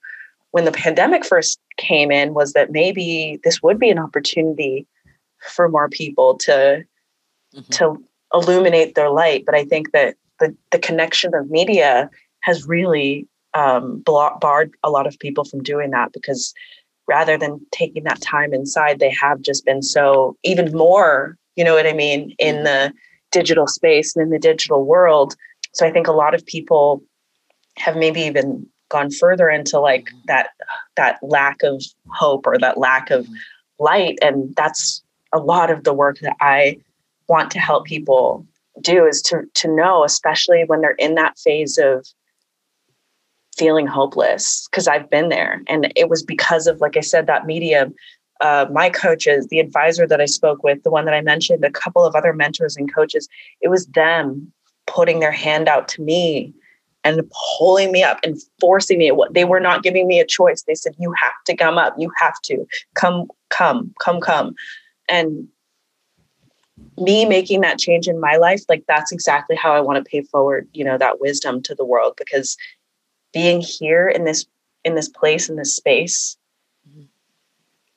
when 0.52 0.64
the 0.64 0.72
pandemic 0.72 1.24
first 1.24 1.60
came 1.76 2.10
in 2.10 2.34
was 2.34 2.52
that 2.52 2.70
maybe 2.70 3.38
this 3.44 3.62
would 3.62 3.78
be 3.78 3.90
an 3.90 3.98
opportunity 3.98 4.86
for 5.40 5.68
more 5.68 5.88
people 5.88 6.36
to 6.38 6.84
mm-hmm. 7.54 7.70
to 7.70 8.02
illuminate 8.34 8.94
their 8.94 9.10
light 9.10 9.44
but 9.46 9.54
i 9.54 9.64
think 9.64 9.92
that 9.92 10.16
the, 10.40 10.54
the 10.70 10.78
connection 10.78 11.34
of 11.34 11.50
media 11.50 12.10
has 12.40 12.66
really 12.66 13.26
um, 13.54 14.02
barred 14.04 14.70
a 14.84 14.90
lot 14.90 15.06
of 15.06 15.18
people 15.18 15.44
from 15.44 15.62
doing 15.62 15.90
that 15.90 16.12
because 16.12 16.54
rather 17.08 17.36
than 17.36 17.60
taking 17.72 18.04
that 18.04 18.20
time 18.20 18.52
inside 18.52 18.98
they 18.98 19.12
have 19.20 19.40
just 19.40 19.64
been 19.64 19.82
so 19.82 20.36
even 20.44 20.70
more 20.72 21.36
you 21.56 21.64
know 21.64 21.74
what 21.74 21.86
i 21.86 21.92
mean 21.92 22.34
in 22.38 22.56
mm-hmm. 22.56 22.64
the 22.64 22.92
digital 23.30 23.66
space 23.66 24.14
and 24.14 24.22
in 24.22 24.30
the 24.30 24.38
digital 24.38 24.84
world 24.84 25.34
so 25.72 25.86
i 25.86 25.90
think 25.90 26.06
a 26.06 26.12
lot 26.12 26.34
of 26.34 26.44
people 26.44 27.02
have 27.76 27.96
maybe 27.96 28.20
even 28.20 28.66
gone 28.88 29.10
further 29.10 29.48
into 29.48 29.78
like 29.78 30.06
mm-hmm. 30.06 30.18
that 30.26 30.50
that 30.96 31.18
lack 31.22 31.62
of 31.62 31.82
hope 32.08 32.46
or 32.46 32.58
that 32.58 32.78
lack 32.78 33.10
of 33.10 33.24
mm-hmm. 33.24 33.34
light 33.84 34.18
and 34.22 34.54
that's 34.56 35.02
a 35.32 35.38
lot 35.38 35.70
of 35.70 35.84
the 35.84 35.94
work 35.94 36.18
that 36.20 36.36
i 36.40 36.76
want 37.28 37.50
to 37.50 37.58
help 37.58 37.84
people 37.84 38.46
do 38.80 39.06
is 39.06 39.20
to 39.22 39.42
to 39.54 39.68
know 39.68 40.04
especially 40.04 40.64
when 40.66 40.80
they're 40.80 40.92
in 40.92 41.14
that 41.14 41.38
phase 41.38 41.78
of 41.78 42.06
feeling 43.56 43.86
hopeless 43.86 44.66
because 44.70 44.86
i've 44.88 45.10
been 45.10 45.28
there 45.28 45.62
and 45.68 45.92
it 45.96 46.08
was 46.08 46.22
because 46.22 46.66
of 46.66 46.80
like 46.80 46.96
i 46.96 47.00
said 47.00 47.26
that 47.26 47.46
medium 47.46 47.94
uh, 48.40 48.66
my 48.72 48.88
coaches 48.88 49.48
the 49.48 49.58
advisor 49.58 50.06
that 50.06 50.20
i 50.20 50.24
spoke 50.24 50.62
with 50.62 50.80
the 50.84 50.90
one 50.90 51.04
that 51.04 51.14
i 51.14 51.20
mentioned 51.20 51.64
a 51.64 51.70
couple 51.70 52.04
of 52.04 52.14
other 52.14 52.32
mentors 52.32 52.76
and 52.76 52.94
coaches 52.94 53.28
it 53.60 53.68
was 53.68 53.86
them 53.86 54.52
putting 54.86 55.18
their 55.18 55.32
hand 55.32 55.68
out 55.68 55.88
to 55.88 56.00
me 56.02 56.54
and 57.08 57.30
pulling 57.58 57.90
me 57.90 58.02
up 58.02 58.18
and 58.22 58.36
forcing 58.60 58.98
me. 58.98 59.10
They 59.30 59.44
were 59.44 59.60
not 59.60 59.82
giving 59.82 60.06
me 60.06 60.20
a 60.20 60.26
choice. 60.26 60.62
They 60.62 60.74
said, 60.74 60.94
"You 60.98 61.12
have 61.22 61.32
to 61.46 61.56
come 61.56 61.78
up. 61.78 61.94
You 61.98 62.12
have 62.18 62.40
to 62.44 62.66
come, 62.94 63.28
come, 63.48 63.94
come, 64.00 64.20
come." 64.20 64.54
And 65.08 65.48
me 66.98 67.24
making 67.24 67.62
that 67.62 67.78
change 67.78 68.08
in 68.08 68.20
my 68.20 68.36
life, 68.36 68.62
like 68.68 68.84
that's 68.86 69.10
exactly 69.10 69.56
how 69.56 69.72
I 69.72 69.80
want 69.80 70.04
to 70.04 70.08
pay 70.08 70.22
forward, 70.22 70.68
you 70.72 70.84
know, 70.84 70.98
that 70.98 71.20
wisdom 71.20 71.62
to 71.62 71.74
the 71.74 71.84
world. 71.84 72.14
Because 72.18 72.56
being 73.32 73.60
here 73.60 74.08
in 74.08 74.24
this 74.24 74.46
in 74.84 74.94
this 74.94 75.08
place 75.08 75.48
in 75.48 75.56
this 75.56 75.74
space. 75.74 76.36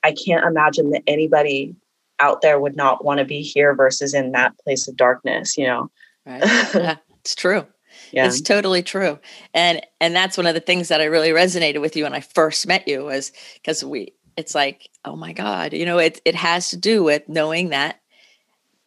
I 0.03 0.13
can't 0.13 0.43
imagine 0.45 0.89
that 0.91 1.03
anybody 1.05 1.75
out 2.19 2.41
there 2.41 2.59
would 2.59 2.75
not 2.75 3.05
want 3.05 3.19
to 3.19 3.25
be 3.25 3.43
here 3.43 3.75
versus 3.75 4.15
in 4.15 4.31
that 4.31 4.57
place 4.57 4.87
of 4.87 4.95
darkness. 4.95 5.57
You 5.57 5.67
know, 5.67 5.91
right? 6.25 6.41
Yeah, 6.73 6.95
it's 7.19 7.35
true 7.35 7.67
yeah. 8.11 8.25
it's 8.25 8.41
totally 8.41 8.83
true 8.83 9.19
and 9.53 9.81
and 9.99 10.15
that's 10.15 10.37
one 10.37 10.47
of 10.47 10.53
the 10.53 10.59
things 10.59 10.87
that 10.87 11.01
i 11.01 11.05
really 11.05 11.29
resonated 11.29 11.81
with 11.81 11.95
you 11.95 12.03
when 12.03 12.13
i 12.13 12.19
first 12.19 12.67
met 12.67 12.87
you 12.87 13.03
was 13.03 13.31
because 13.55 13.83
we 13.83 14.13
it's 14.37 14.55
like 14.55 14.89
oh 15.05 15.15
my 15.15 15.33
god 15.33 15.73
you 15.73 15.85
know 15.85 15.97
it, 15.97 16.21
it 16.25 16.35
has 16.35 16.69
to 16.69 16.77
do 16.77 17.03
with 17.03 17.27
knowing 17.27 17.69
that 17.69 17.99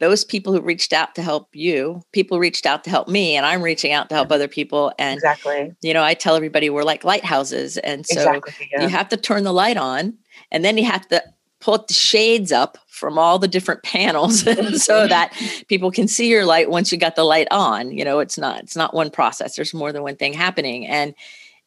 those 0.00 0.24
people 0.24 0.52
who 0.52 0.60
reached 0.60 0.92
out 0.92 1.14
to 1.14 1.22
help 1.22 1.48
you 1.54 2.02
people 2.12 2.38
reached 2.38 2.66
out 2.66 2.84
to 2.84 2.90
help 2.90 3.08
me 3.08 3.36
and 3.36 3.46
i'm 3.46 3.62
reaching 3.62 3.92
out 3.92 4.08
to 4.08 4.14
help 4.14 4.30
other 4.32 4.48
people 4.48 4.92
and 4.98 5.14
exactly 5.14 5.72
you 5.82 5.94
know 5.94 6.02
i 6.02 6.14
tell 6.14 6.36
everybody 6.36 6.68
we're 6.68 6.82
like 6.82 7.04
lighthouses 7.04 7.76
and 7.78 8.06
so 8.06 8.20
exactly, 8.20 8.70
yeah. 8.72 8.82
you 8.82 8.88
have 8.88 9.08
to 9.08 9.16
turn 9.16 9.44
the 9.44 9.52
light 9.52 9.76
on 9.76 10.14
and 10.50 10.64
then 10.64 10.76
you 10.76 10.84
have 10.84 11.06
to 11.08 11.22
put 11.64 11.88
the 11.88 11.94
shades 11.94 12.52
up 12.52 12.76
from 12.88 13.18
all 13.18 13.38
the 13.38 13.48
different 13.48 13.82
panels 13.82 14.40
so 14.84 15.06
that 15.08 15.32
people 15.68 15.90
can 15.90 16.06
see 16.06 16.28
your 16.28 16.44
light 16.44 16.68
once 16.68 16.92
you 16.92 16.98
got 16.98 17.16
the 17.16 17.24
light 17.24 17.48
on 17.50 17.90
you 17.90 18.04
know 18.04 18.18
it's 18.18 18.36
not 18.36 18.60
it's 18.60 18.76
not 18.76 18.92
one 18.92 19.10
process 19.10 19.56
there's 19.56 19.72
more 19.72 19.90
than 19.90 20.02
one 20.02 20.16
thing 20.16 20.34
happening 20.34 20.86
and 20.86 21.14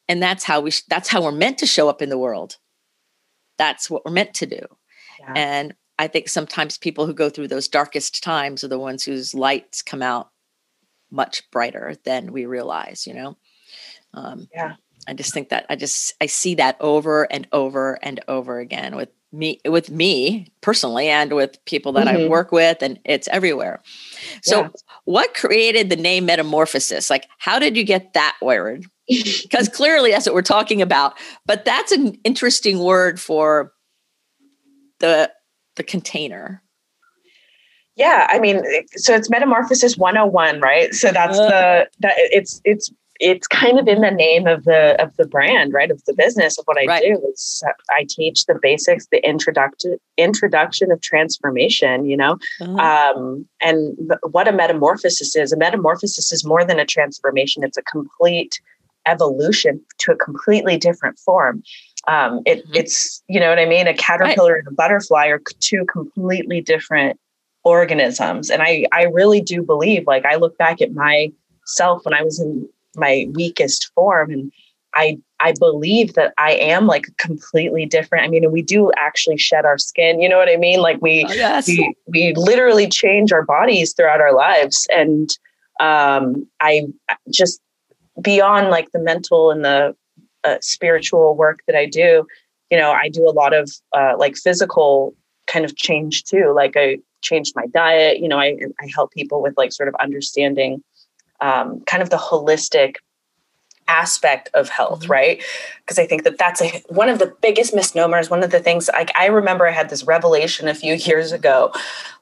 and 0.08 0.22
that's 0.22 0.44
how 0.44 0.62
we 0.62 0.72
sh- 0.72 0.84
that's 0.88 1.10
how 1.10 1.24
we're 1.24 1.32
meant 1.32 1.58
to 1.60 1.66
show 1.66 1.90
up 1.90 2.02
in 2.02 2.10
the 2.10 2.18
world. 2.18 2.58
That's 3.58 3.90
what 3.90 4.06
we're 4.06 4.12
meant 4.12 4.34
to 4.36 4.46
do. 4.46 4.62
Yeah. 5.20 5.34
and 5.36 5.74
i 5.98 6.08
think 6.08 6.30
sometimes 6.30 6.78
people 6.78 7.08
who 7.08 7.14
go 7.14 7.28
through 7.28 7.48
those 7.48 7.68
darkest 7.68 8.24
times 8.24 8.64
are 8.64 8.68
the 8.68 8.78
ones 8.78 9.04
whose 9.04 9.34
lights 9.34 9.82
come 9.82 10.04
out 10.04 10.30
much 11.10 11.50
brighter 11.50 11.96
than 12.06 12.32
we 12.32 12.46
realize 12.46 13.08
you 13.08 13.16
know? 13.16 13.36
Um, 14.14 14.48
yeah. 14.54 14.76
I 15.08 15.16
just 15.16 15.34
think 15.34 15.50
that 15.50 15.66
i 15.72 15.76
just 15.76 16.14
i 16.22 16.28
see 16.28 16.54
that 16.56 16.78
over 16.80 17.24
and 17.24 17.48
over 17.52 17.98
and 18.04 18.24
over 18.28 18.60
again 18.60 18.96
with 18.96 19.10
me 19.32 19.60
with 19.66 19.92
me 19.92 20.48
personally 20.62 21.08
and 21.08 21.34
with 21.34 21.64
people 21.66 21.92
that 21.94 22.08
mm-hmm. 22.08 22.26
I 22.26 22.28
work 22.28 22.52
with 22.52 22.82
and 22.82 23.00
it's 23.04 23.28
everywhere. 23.28 23.82
So 24.42 24.62
yeah. 24.62 24.70
what 25.06 25.34
created 25.34 25.90
the 25.90 25.96
name 25.96 26.26
metamorphosis? 26.26 27.10
Like 27.10 27.28
how 27.38 27.60
did 27.60 27.76
you 27.76 27.84
get 27.84 28.14
that 28.14 28.36
word? 28.42 28.86
because 29.08 29.70
clearly 29.70 30.12
that's 30.12 30.26
what 30.26 30.36
we're 30.36 30.42
talking 30.42 30.82
about. 30.82 31.18
But 31.46 31.66
that's 31.66 31.92
an 31.92 32.18
interesting 32.24 32.80
word 32.80 33.20
for 33.20 33.74
the 35.00 35.32
the 35.76 35.84
container. 35.84 36.64
Yeah, 37.96 38.28
I 38.30 38.40
mean, 38.40 38.62
so 38.96 39.16
it's 39.16 39.30
metamorphosis 39.30 39.98
101, 39.98 40.62
right? 40.62 40.94
So 40.94 41.12
that's 41.12 41.38
uh, 41.38 41.48
the 41.48 41.90
that 42.00 42.14
it's 42.16 42.62
it's 42.64 42.92
it's 43.20 43.48
kind 43.48 43.80
of 43.80 43.88
in 43.88 44.02
the 44.02 44.12
name 44.12 44.48
of 44.48 44.64
the 44.66 45.02
of 45.02 45.16
the 45.18 45.28
brand, 45.28 45.74
right? 45.74 45.92
Of 45.92 46.04
the 46.06 46.14
business 46.14 46.58
of 46.58 46.66
what 46.66 46.78
I 46.78 46.86
right. 46.86 47.04
do. 47.04 47.20
It's 47.26 47.64
I 47.92 48.06
teach 48.08 48.46
the 48.46 48.58
basics, 48.62 49.08
the 49.12 49.28
introduction 49.28 49.98
introduction 50.18 50.92
of 50.92 51.02
transformation. 51.02 52.06
You 52.06 52.18
know, 52.18 52.38
mm-hmm. 52.62 52.80
um, 52.80 53.48
and 53.62 53.98
what 54.30 54.48
a 54.48 54.52
metamorphosis 54.52 55.36
is. 55.36 55.52
A 55.52 55.58
metamorphosis 55.58 56.32
is 56.32 56.46
more 56.46 56.64
than 56.64 56.80
a 56.80 56.86
transformation. 56.86 57.64
It's 57.64 57.78
a 57.78 57.84
complete 57.84 58.60
evolution 59.06 59.82
to 60.00 60.12
a 60.12 60.16
completely 60.16 60.78
different 60.78 61.18
form. 61.18 61.64
Um, 62.08 62.42
it, 62.46 62.60
mm-hmm. 62.60 62.76
It's 62.76 63.24
you 63.28 63.40
know 63.40 63.50
what 63.50 63.60
I 63.60 63.66
mean. 63.66 63.88
A 63.88 63.94
caterpillar 63.94 64.54
right. 64.54 64.60
and 64.60 64.68
a 64.68 64.76
butterfly 64.76 65.28
are 65.28 65.42
two 65.60 65.86
completely 65.86 66.62
different 66.62 67.20
organisms, 67.64 68.50
and 68.50 68.62
I 68.62 68.86
I 68.92 69.04
really 69.04 69.42
do 69.42 69.64
believe. 69.64 70.06
Like 70.06 70.26
I 70.26 70.36
look 70.36 70.58
back 70.58 70.82
at 70.82 70.92
myself 70.94 72.06
when 72.06 72.14
I 72.14 72.22
was 72.22 72.40
in 72.40 72.68
my 72.98 73.28
weakest 73.34 73.92
form 73.94 74.32
and 74.32 74.52
I 74.98 75.18
I 75.40 75.54
believe 75.60 76.16
that 76.16 76.34
I 76.38 76.54
am 76.54 76.88
like 76.88 77.08
completely 77.18 77.86
different. 77.86 78.26
I 78.26 78.28
mean, 78.28 78.52
we 78.52 78.64
do 78.64 78.92
actually 78.98 79.38
shed 79.38 79.66
our 79.66 79.78
skin. 79.78 80.20
You 80.20 80.28
know 80.28 80.38
what 80.38 80.50
I 80.50 80.58
mean? 80.58 80.82
Like 80.82 81.00
we 81.02 81.26
oh, 81.30 81.34
yes. 81.34 81.68
we 81.68 81.96
we 82.08 82.34
literally 82.36 82.88
change 82.90 83.32
our 83.32 83.44
bodies 83.44 83.94
throughout 83.94 84.20
our 84.20 84.34
lives. 84.34 84.88
And 84.94 85.30
um, 85.80 86.48
I 86.60 86.88
just 87.32 87.62
beyond 88.22 88.72
like 88.72 88.92
the 88.92 89.00
mental 89.00 89.52
and 89.52 89.64
the 89.64 89.96
uh, 90.44 90.58
spiritual 90.62 91.36
work 91.36 91.60
that 91.68 91.76
I 91.76 91.86
do, 91.86 92.26
you 92.72 92.78
know, 92.78 92.92
I 92.92 93.10
do 93.10 93.28
a 93.30 93.32
lot 93.32 93.54
of 93.54 93.72
uh, 93.96 94.16
like 94.18 94.36
physical 94.36 95.16
kind 95.46 95.64
of 95.64 95.76
change 95.76 96.24
too. 96.24 96.52
Like 96.56 96.74
I 96.76 96.98
changed 97.22 97.54
my 97.56 97.68
diet. 97.68 98.20
You 98.20 98.28
know, 98.28 98.40
I 98.40 98.58
I 98.82 98.90
help 98.96 99.12
people 99.12 99.44
with 99.44 99.56
like 99.58 99.72
sort 99.72 99.90
of 99.90 99.96
understanding 100.00 100.84
um, 101.42 101.82
kind 101.82 102.02
of 102.02 102.10
the 102.10 102.18
holistic 102.18 102.96
aspect 103.88 104.50
of 104.54 104.70
health 104.70 105.02
mm-hmm. 105.02 105.12
right 105.12 105.44
because 105.80 105.98
i 105.98 106.06
think 106.06 106.24
that 106.24 106.38
that's 106.38 106.62
a, 106.62 106.84
one 106.90 107.10
of 107.10 107.20
the 107.20 107.34
biggest 107.42 107.74
misnomers 107.74 108.30
one 108.30 108.44
of 108.44 108.52
the 108.52 108.60
things 108.60 108.90
like 108.94 109.12
i 109.18 109.28
remember 109.28 109.66
i 109.66 109.72
had 109.72 109.90
this 109.90 110.04
revelation 110.04 110.68
a 110.68 110.74
few 110.74 110.94
years 111.06 111.32
ago 111.32 111.72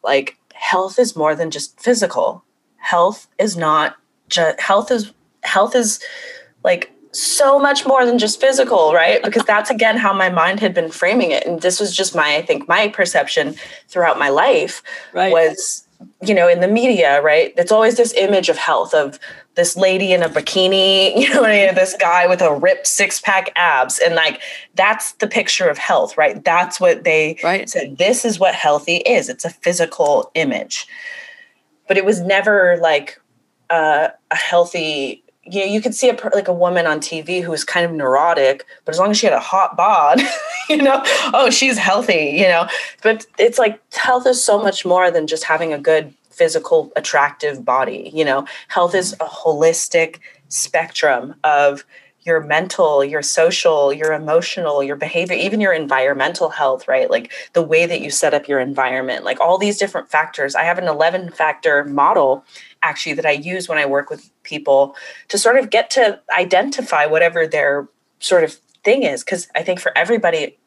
like 0.03 0.37
health 0.53 0.99
is 0.99 1.15
more 1.15 1.35
than 1.35 1.51
just 1.51 1.79
physical 1.79 2.43
health 2.77 3.27
is 3.39 3.57
not 3.57 3.95
just 4.29 4.59
health 4.59 4.91
is 4.91 5.11
health 5.43 5.75
is 5.75 6.03
like 6.63 6.91
so 7.11 7.57
much 7.57 7.85
more 7.85 8.05
than 8.05 8.19
just 8.19 8.39
physical 8.39 8.93
right 8.93 9.23
because 9.23 9.43
that's 9.45 9.69
again 9.69 9.97
how 9.97 10.13
my 10.13 10.29
mind 10.29 10.59
had 10.59 10.73
been 10.73 10.91
framing 10.91 11.31
it 11.31 11.45
and 11.45 11.61
this 11.61 11.79
was 11.79 11.95
just 11.95 12.15
my 12.15 12.35
i 12.35 12.41
think 12.41 12.67
my 12.67 12.87
perception 12.89 13.55
throughout 13.87 14.19
my 14.19 14.29
life 14.29 14.83
right. 15.13 15.31
was 15.31 15.84
you 16.21 16.33
know, 16.33 16.47
in 16.47 16.59
the 16.59 16.67
media, 16.67 17.21
right? 17.21 17.53
It's 17.57 17.71
always 17.71 17.97
this 17.97 18.13
image 18.13 18.49
of 18.49 18.57
health 18.57 18.93
of 18.93 19.19
this 19.55 19.75
lady 19.75 20.13
in 20.13 20.23
a 20.23 20.29
bikini, 20.29 21.15
you 21.19 21.33
know, 21.33 21.43
this 21.43 21.95
guy 21.99 22.27
with 22.27 22.41
a 22.41 22.53
ripped 22.53 22.87
six 22.87 23.19
pack 23.19 23.51
abs. 23.55 23.99
And 23.99 24.15
like, 24.15 24.41
that's 24.75 25.13
the 25.13 25.27
picture 25.27 25.67
of 25.67 25.77
health, 25.77 26.17
right? 26.17 26.43
That's 26.43 26.79
what 26.79 27.03
they 27.03 27.39
right. 27.43 27.69
said. 27.69 27.97
This 27.97 28.25
is 28.25 28.39
what 28.39 28.55
healthy 28.55 28.97
is. 28.97 29.29
It's 29.29 29.45
a 29.45 29.49
physical 29.49 30.31
image. 30.35 30.87
But 31.87 31.97
it 31.97 32.05
was 32.05 32.21
never 32.21 32.77
like 32.81 33.19
uh, 33.69 34.09
a 34.31 34.35
healthy 34.35 35.23
you 35.45 35.59
know, 35.59 35.71
you 35.71 35.81
could 35.81 35.93
see 35.93 36.09
a 36.09 36.17
like 36.33 36.47
a 36.47 36.53
woman 36.53 36.87
on 36.87 36.99
TV 36.99 37.41
who 37.41 37.51
was 37.51 37.63
kind 37.63 37.85
of 37.85 37.91
neurotic, 37.91 38.65
but 38.83 38.93
as 38.93 38.99
long 38.99 39.11
as 39.11 39.17
she 39.17 39.27
had 39.27 39.33
a 39.33 39.39
hot 39.39 39.77
bod, 39.77 40.21
you 40.69 40.77
know, 40.77 41.01
oh, 41.33 41.49
she's 41.49 41.77
healthy, 41.77 42.35
you 42.35 42.47
know. 42.47 42.67
But 43.03 43.25
it's 43.37 43.59
like 43.59 43.79
health 43.93 44.25
is 44.25 44.43
so 44.43 44.61
much 44.61 44.85
more 44.85 45.11
than 45.11 45.27
just 45.27 45.43
having 45.43 45.71
a 45.71 45.79
good 45.79 46.13
physical 46.31 46.91
attractive 46.95 47.63
body, 47.63 48.11
you 48.13 48.25
know. 48.25 48.47
Health 48.67 48.95
is 48.95 49.13
a 49.13 49.25
holistic 49.25 50.19
spectrum 50.49 51.35
of 51.43 51.85
your 52.25 52.41
mental, 52.41 53.05
your 53.05 53.21
social, 53.21 53.93
your 53.93 54.11
emotional, 54.11 54.83
your 54.83 54.95
behavior, 54.95 55.35
even 55.35 55.61
your 55.61 55.73
environmental 55.73 56.49
health, 56.49 56.87
right? 56.87 57.09
Like 57.09 57.31
the 57.53 57.61
way 57.61 57.85
that 57.85 58.01
you 58.01 58.09
set 58.09 58.33
up 58.33 58.47
your 58.47 58.59
environment, 58.59 59.23
like 59.23 59.39
all 59.39 59.59
these 59.59 59.77
different 59.77 60.09
factors. 60.09 60.55
I 60.55 60.63
have 60.63 60.79
an 60.79 60.87
11 60.87 61.29
factor 61.29 61.85
model 61.85 62.43
actually 62.81 63.13
that 63.13 63.27
I 63.27 63.31
use 63.31 63.69
when 63.69 63.77
I 63.77 63.85
work 63.85 64.09
with 64.09 64.31
people 64.45 64.95
to 65.27 65.37
sort 65.37 65.57
of 65.57 65.69
get 65.69 65.89
to 65.91 66.21
identify 66.37 67.05
whatever 67.05 67.45
their 67.45 67.89
sort 68.19 68.43
of 68.43 68.53
thing 68.83 69.03
is. 69.03 69.23
Cause 69.23 69.47
I 69.55 69.63
think 69.63 69.79
for 69.79 69.91
everybody, 69.97 70.57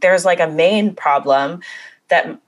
there's 0.00 0.24
like 0.24 0.40
a 0.40 0.46
main 0.46 0.94
problem 0.94 1.60
that, 2.08 2.38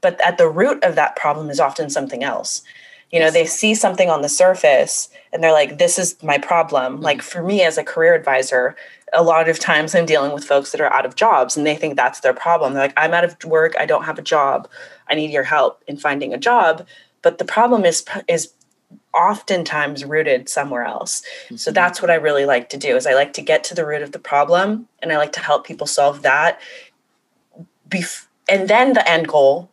but 0.00 0.20
at 0.20 0.38
the 0.38 0.48
root 0.48 0.82
of 0.82 0.94
that 0.94 1.16
problem 1.16 1.50
is 1.50 1.60
often 1.60 1.90
something 1.90 2.24
else. 2.24 2.62
You 3.12 3.20
know 3.20 3.30
they 3.30 3.44
see 3.44 3.74
something 3.74 4.08
on 4.08 4.22
the 4.22 4.28
surface 4.28 5.10
and 5.32 5.44
they're 5.44 5.52
like 5.52 5.76
this 5.76 5.98
is 5.98 6.20
my 6.22 6.38
problem. 6.38 6.94
Mm-hmm. 6.94 7.02
like 7.02 7.22
for 7.22 7.42
me 7.42 7.62
as 7.62 7.76
a 7.76 7.84
career 7.84 8.14
advisor 8.14 8.74
a 9.12 9.22
lot 9.22 9.46
of 9.50 9.58
times 9.58 9.94
i'm 9.94 10.06
dealing 10.06 10.32
with 10.32 10.44
folks 10.44 10.72
that 10.72 10.80
are 10.80 10.90
out 10.90 11.04
of 11.04 11.14
jobs 11.14 11.54
and 11.54 11.66
they 11.66 11.76
think 11.76 11.94
that's 11.94 12.20
their 12.20 12.32
problem. 12.32 12.72
They're 12.72 12.84
like 12.84 12.94
i'm 12.96 13.12
out 13.12 13.24
of 13.24 13.36
work. 13.44 13.74
I 13.78 13.84
don't 13.84 14.04
have 14.04 14.18
a 14.18 14.22
job. 14.22 14.66
I 15.08 15.14
need 15.14 15.30
your 15.30 15.42
help 15.42 15.84
in 15.86 15.98
finding 15.98 16.32
a 16.32 16.38
job. 16.38 16.86
But 17.20 17.36
the 17.36 17.44
problem 17.44 17.84
is 17.84 18.02
is 18.28 18.54
oftentimes 19.14 20.04
rooted 20.04 20.48
somewhere 20.48 20.84
else 20.84 21.22
mm-hmm. 21.46 21.56
so 21.56 21.70
that's 21.70 22.00
what 22.00 22.10
i 22.10 22.14
really 22.14 22.44
like 22.44 22.68
to 22.68 22.76
do 22.76 22.96
is 22.96 23.06
i 23.06 23.14
like 23.14 23.32
to 23.32 23.42
get 23.42 23.64
to 23.64 23.74
the 23.74 23.86
root 23.86 24.02
of 24.02 24.12
the 24.12 24.18
problem 24.18 24.88
and 25.00 25.12
i 25.12 25.16
like 25.16 25.32
to 25.32 25.40
help 25.40 25.66
people 25.66 25.86
solve 25.86 26.22
that 26.22 26.60
Bef- 27.88 28.26
and 28.48 28.68
then 28.68 28.94
the 28.94 29.08
end 29.08 29.28
goal 29.28 29.70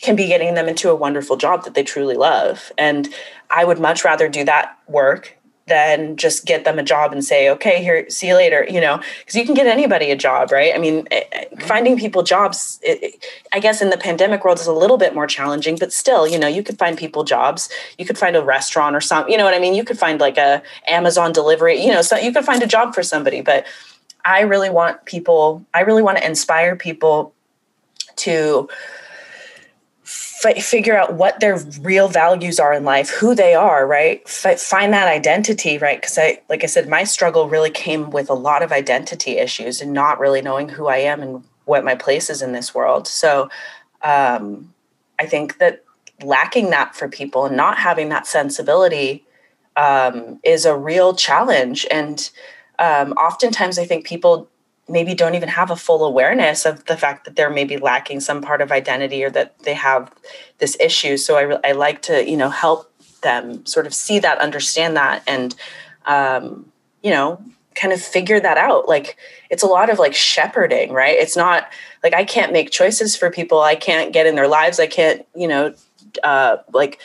can 0.00 0.16
be 0.16 0.26
getting 0.26 0.54
them 0.54 0.68
into 0.68 0.90
a 0.90 0.94
wonderful 0.94 1.36
job 1.36 1.64
that 1.64 1.74
they 1.74 1.82
truly 1.82 2.16
love. 2.16 2.72
And 2.76 3.08
I 3.50 3.64
would 3.64 3.78
much 3.78 4.04
rather 4.04 4.28
do 4.28 4.44
that 4.44 4.76
work 4.88 5.33
than 5.66 6.16
just 6.16 6.44
get 6.44 6.64
them 6.64 6.78
a 6.78 6.82
job 6.82 7.12
and 7.12 7.24
say, 7.24 7.48
okay, 7.48 7.82
here, 7.82 8.08
see 8.10 8.28
you 8.28 8.34
later, 8.34 8.66
you 8.68 8.80
know, 8.80 9.00
because 9.20 9.34
you 9.34 9.46
can 9.46 9.54
get 9.54 9.66
anybody 9.66 10.10
a 10.10 10.16
job, 10.16 10.52
right? 10.52 10.74
I 10.74 10.78
mean, 10.78 11.08
eh, 11.10 11.22
eh, 11.32 11.44
finding 11.66 11.98
people 11.98 12.22
jobs, 12.22 12.78
it, 12.82 13.24
I 13.52 13.60
guess 13.60 13.80
in 13.80 13.88
the 13.88 13.96
pandemic 13.96 14.44
world 14.44 14.60
is 14.60 14.66
a 14.66 14.72
little 14.72 14.98
bit 14.98 15.14
more 15.14 15.26
challenging, 15.26 15.76
but 15.76 15.90
still, 15.92 16.28
you 16.28 16.38
know, 16.38 16.46
you 16.46 16.62
could 16.62 16.78
find 16.78 16.98
people 16.98 17.24
jobs. 17.24 17.70
You 17.96 18.04
could 18.04 18.18
find 18.18 18.36
a 18.36 18.44
restaurant 18.44 18.94
or 18.94 19.00
something, 19.00 19.32
you 19.32 19.38
know 19.38 19.44
what 19.44 19.54
I 19.54 19.58
mean? 19.58 19.74
You 19.74 19.84
could 19.84 19.98
find 19.98 20.20
like 20.20 20.36
a 20.36 20.62
Amazon 20.86 21.32
delivery, 21.32 21.82
you 21.82 21.92
know, 21.92 22.02
so 22.02 22.16
you 22.16 22.32
could 22.32 22.44
find 22.44 22.62
a 22.62 22.66
job 22.66 22.94
for 22.94 23.02
somebody, 23.02 23.40
but 23.40 23.64
I 24.24 24.40
really 24.40 24.70
want 24.70 25.04
people, 25.06 25.64
I 25.72 25.80
really 25.80 26.02
want 26.02 26.18
to 26.18 26.26
inspire 26.26 26.76
people 26.76 27.32
to 28.16 28.68
f- 30.44 30.64
figure 30.64 30.96
out 30.96 31.14
what 31.14 31.40
their 31.40 31.58
real 31.80 32.08
values 32.08 32.60
are 32.60 32.72
in 32.72 32.84
life, 32.84 33.10
who 33.10 33.34
they 33.34 33.54
are, 33.54 33.86
right? 33.86 34.22
F- 34.26 34.60
find 34.60 34.92
that 34.92 35.08
identity, 35.08 35.78
right? 35.78 36.00
Because 36.00 36.18
I, 36.18 36.40
like 36.48 36.64
I 36.64 36.66
said, 36.66 36.88
my 36.88 37.04
struggle 37.04 37.48
really 37.48 37.70
came 37.70 38.10
with 38.10 38.30
a 38.30 38.34
lot 38.34 38.62
of 38.62 38.72
identity 38.72 39.38
issues 39.38 39.80
and 39.80 39.92
not 39.92 40.20
really 40.20 40.42
knowing 40.42 40.68
who 40.68 40.86
I 40.88 40.98
am 40.98 41.22
and 41.22 41.44
what 41.64 41.84
my 41.84 41.94
place 41.94 42.30
is 42.30 42.42
in 42.42 42.52
this 42.52 42.74
world. 42.74 43.06
So 43.08 43.48
um, 44.02 44.72
I 45.18 45.26
think 45.26 45.58
that 45.58 45.84
lacking 46.22 46.70
that 46.70 46.94
for 46.94 47.08
people 47.08 47.46
and 47.46 47.56
not 47.56 47.78
having 47.78 48.08
that 48.10 48.26
sensibility 48.26 49.24
um, 49.76 50.38
is 50.44 50.64
a 50.64 50.76
real 50.76 51.14
challenge. 51.14 51.86
And 51.90 52.30
um, 52.78 53.12
oftentimes, 53.12 53.78
I 53.78 53.84
think 53.84 54.06
people 54.06 54.48
maybe 54.88 55.14
don't 55.14 55.34
even 55.34 55.48
have 55.48 55.70
a 55.70 55.76
full 55.76 56.04
awareness 56.04 56.66
of 56.66 56.84
the 56.84 56.96
fact 56.96 57.24
that 57.24 57.36
they're 57.36 57.50
maybe 57.50 57.76
lacking 57.76 58.20
some 58.20 58.42
part 58.42 58.60
of 58.60 58.70
identity 58.70 59.24
or 59.24 59.30
that 59.30 59.58
they 59.60 59.74
have 59.74 60.12
this 60.58 60.76
issue 60.78 61.16
so 61.16 61.36
i, 61.36 61.68
I 61.68 61.72
like 61.72 62.02
to 62.02 62.28
you 62.28 62.36
know 62.36 62.50
help 62.50 62.90
them 63.22 63.64
sort 63.66 63.86
of 63.86 63.94
see 63.94 64.18
that 64.18 64.38
understand 64.38 64.96
that 64.96 65.22
and 65.26 65.54
um, 66.06 66.70
you 67.02 67.10
know 67.10 67.42
kind 67.74 67.92
of 67.92 68.00
figure 68.00 68.40
that 68.40 68.56
out. 68.56 68.88
Like 68.88 69.16
it's 69.50 69.62
a 69.62 69.66
lot 69.66 69.90
of 69.90 69.98
like 69.98 70.14
shepherding, 70.14 70.92
right? 70.92 71.16
It's 71.16 71.36
not 71.36 71.68
like 72.02 72.14
I 72.14 72.24
can't 72.24 72.52
make 72.52 72.70
choices 72.70 73.16
for 73.16 73.30
people. 73.30 73.60
I 73.60 73.74
can't 73.74 74.12
get 74.12 74.26
in 74.26 74.34
their 74.34 74.48
lives. 74.48 74.80
I 74.80 74.86
can't, 74.86 75.26
you 75.34 75.48
know, 75.48 75.74
uh, 76.22 76.58
like 76.72 77.00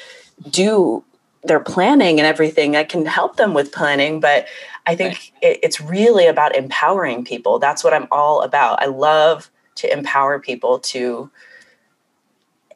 do 0.50 1.04
their 1.44 1.60
planning 1.60 2.20
and 2.20 2.28
everything. 2.28 2.76
I 2.76 2.84
can 2.84 3.06
help 3.06 3.38
them 3.38 3.54
with 3.54 3.72
planning, 3.72 4.20
but 4.20 4.48
I 4.90 4.96
think 4.96 5.14
right. 5.14 5.32
it, 5.42 5.60
it's 5.64 5.80
really 5.80 6.26
about 6.26 6.56
empowering 6.56 7.24
people. 7.24 7.60
That's 7.60 7.84
what 7.84 7.94
I'm 7.94 8.08
all 8.12 8.42
about. 8.42 8.82
I 8.82 8.88
love 8.88 9.52
to 9.76 9.92
empower 9.92 10.40
people 10.40 10.80
to, 10.80 11.30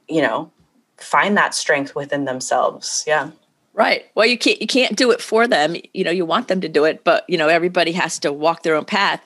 you 0.08 0.22
know, 0.22 0.52
find 0.98 1.36
that 1.38 1.56
strength 1.56 1.96
within 1.96 2.26
themselves. 2.26 3.04
Yeah. 3.08 3.32
Right. 3.74 4.06
Well, 4.14 4.28
you 4.28 4.38
can't 4.38 4.62
you 4.62 4.68
can't 4.68 4.96
do 4.96 5.10
it 5.10 5.22
for 5.22 5.48
them. 5.48 5.76
You 5.94 6.04
know, 6.04 6.12
you 6.12 6.26
want 6.26 6.48
them 6.48 6.62
to 6.62 6.70
do 6.70 6.86
it, 6.86 7.04
but 7.04 7.28
you 7.28 7.38
know, 7.38 7.48
everybody 7.48 7.92
has 7.94 8.20
to 8.20 8.32
walk 8.32 8.62
their 8.62 8.76
own 8.76 8.86
path. 8.86 9.22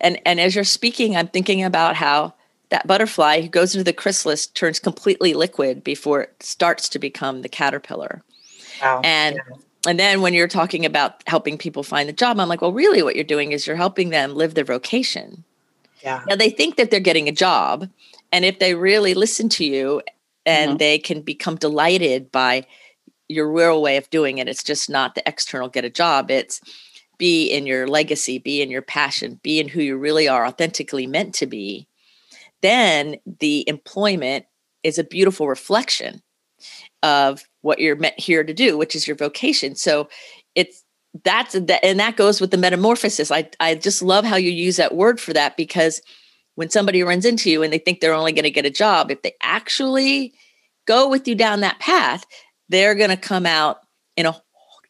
And 0.00 0.18
and 0.24 0.40
as 0.40 0.54
you're 0.54 0.64
speaking, 0.64 1.16
I'm 1.16 1.28
thinking 1.28 1.62
about 1.62 1.96
how 1.96 2.32
that 2.70 2.86
butterfly 2.86 3.42
who 3.42 3.48
goes 3.48 3.74
into 3.74 3.84
the 3.84 3.92
chrysalis 3.92 4.46
turns 4.46 4.78
completely 4.78 5.34
liquid 5.34 5.84
before 5.84 6.22
it 6.22 6.42
starts 6.42 6.88
to 6.88 6.98
become 6.98 7.42
the 7.42 7.48
caterpillar. 7.48 8.22
Wow. 8.80 9.02
And 9.04 9.36
yeah. 9.36 9.56
And 9.86 9.98
then 9.98 10.20
when 10.20 10.34
you're 10.34 10.48
talking 10.48 10.84
about 10.84 11.22
helping 11.26 11.58
people 11.58 11.82
find 11.82 12.08
the 12.08 12.12
job, 12.12 12.38
I'm 12.38 12.48
like, 12.48 12.60
well, 12.60 12.72
really 12.72 13.02
what 13.02 13.14
you're 13.14 13.24
doing 13.24 13.52
is 13.52 13.66
you're 13.66 13.76
helping 13.76 14.10
them 14.10 14.34
live 14.34 14.54
their 14.54 14.64
vocation. 14.64 15.44
Yeah. 16.02 16.22
Now 16.28 16.36
they 16.36 16.50
think 16.50 16.76
that 16.76 16.90
they're 16.90 17.00
getting 17.00 17.28
a 17.28 17.32
job. 17.32 17.88
And 18.32 18.44
if 18.44 18.58
they 18.58 18.74
really 18.74 19.14
listen 19.14 19.48
to 19.50 19.64
you 19.64 20.02
and 20.46 20.70
mm-hmm. 20.70 20.78
they 20.78 20.98
can 20.98 21.22
become 21.22 21.56
delighted 21.56 22.30
by 22.30 22.66
your 23.30 23.50
real 23.50 23.80
way 23.80 23.96
of 23.96 24.10
doing 24.10 24.38
it. 24.38 24.48
It's 24.48 24.62
just 24.62 24.90
not 24.90 25.14
the 25.14 25.22
external 25.26 25.68
get 25.68 25.84
a 25.84 25.90
job. 25.90 26.30
It's 26.30 26.60
be 27.16 27.46
in 27.46 27.66
your 27.66 27.86
legacy, 27.86 28.38
be 28.38 28.60
in 28.60 28.70
your 28.70 28.82
passion, 28.82 29.38
be 29.42 29.60
in 29.60 29.68
who 29.68 29.80
you 29.80 29.96
really 29.96 30.26
are 30.26 30.46
authentically 30.46 31.06
meant 31.06 31.34
to 31.34 31.46
be. 31.46 31.86
Then 32.60 33.16
the 33.38 33.64
employment 33.68 34.46
is 34.82 34.98
a 34.98 35.04
beautiful 35.04 35.46
reflection 35.46 36.22
of 37.02 37.44
what 37.62 37.78
you're 37.78 37.96
meant 37.96 38.18
here 38.18 38.42
to 38.42 38.54
do, 38.54 38.76
which 38.78 38.94
is 38.94 39.06
your 39.06 39.16
vocation. 39.16 39.74
So 39.74 40.08
it's 40.54 40.84
that's 41.24 41.54
that 41.54 41.84
and 41.84 41.98
that 42.00 42.16
goes 42.16 42.40
with 42.40 42.50
the 42.50 42.56
metamorphosis. 42.56 43.30
I 43.30 43.48
I 43.58 43.74
just 43.74 44.02
love 44.02 44.24
how 44.24 44.36
you 44.36 44.50
use 44.50 44.76
that 44.76 44.94
word 44.94 45.20
for 45.20 45.32
that 45.32 45.56
because 45.56 46.00
when 46.54 46.70
somebody 46.70 47.02
runs 47.02 47.24
into 47.24 47.50
you 47.50 47.62
and 47.62 47.72
they 47.72 47.78
think 47.78 48.00
they're 48.00 48.12
only 48.12 48.32
going 48.32 48.44
to 48.44 48.50
get 48.50 48.66
a 48.66 48.70
job, 48.70 49.10
if 49.10 49.22
they 49.22 49.34
actually 49.42 50.34
go 50.86 51.08
with 51.08 51.26
you 51.26 51.34
down 51.34 51.60
that 51.60 51.78
path, 51.78 52.24
they're 52.68 52.94
going 52.94 53.10
to 53.10 53.16
come 53.16 53.46
out 53.46 53.78
in 54.16 54.26
a 54.26 54.34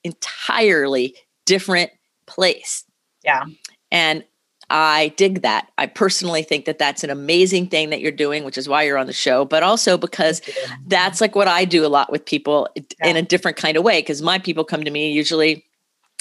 entirely 0.04 1.14
different 1.46 1.90
place. 2.26 2.84
Yeah. 3.24 3.44
And 3.90 4.24
I 4.70 5.08
dig 5.16 5.42
that. 5.42 5.70
I 5.78 5.86
personally 5.86 6.42
think 6.44 6.64
that 6.64 6.78
that's 6.78 7.02
an 7.02 7.10
amazing 7.10 7.68
thing 7.68 7.90
that 7.90 8.00
you're 8.00 8.12
doing, 8.12 8.44
which 8.44 8.56
is 8.56 8.68
why 8.68 8.84
you're 8.84 8.98
on 8.98 9.08
the 9.08 9.12
show, 9.12 9.44
but 9.44 9.64
also 9.64 9.98
because 9.98 10.40
that's 10.86 11.20
like 11.20 11.34
what 11.34 11.48
I 11.48 11.64
do 11.64 11.84
a 11.84 11.88
lot 11.88 12.12
with 12.12 12.24
people 12.24 12.68
yeah. 12.76 13.08
in 13.08 13.16
a 13.16 13.22
different 13.22 13.56
kind 13.56 13.76
of 13.76 13.82
way. 13.82 14.00
Because 14.00 14.22
my 14.22 14.38
people 14.38 14.64
come 14.64 14.84
to 14.84 14.90
me 14.90 15.12
usually 15.12 15.66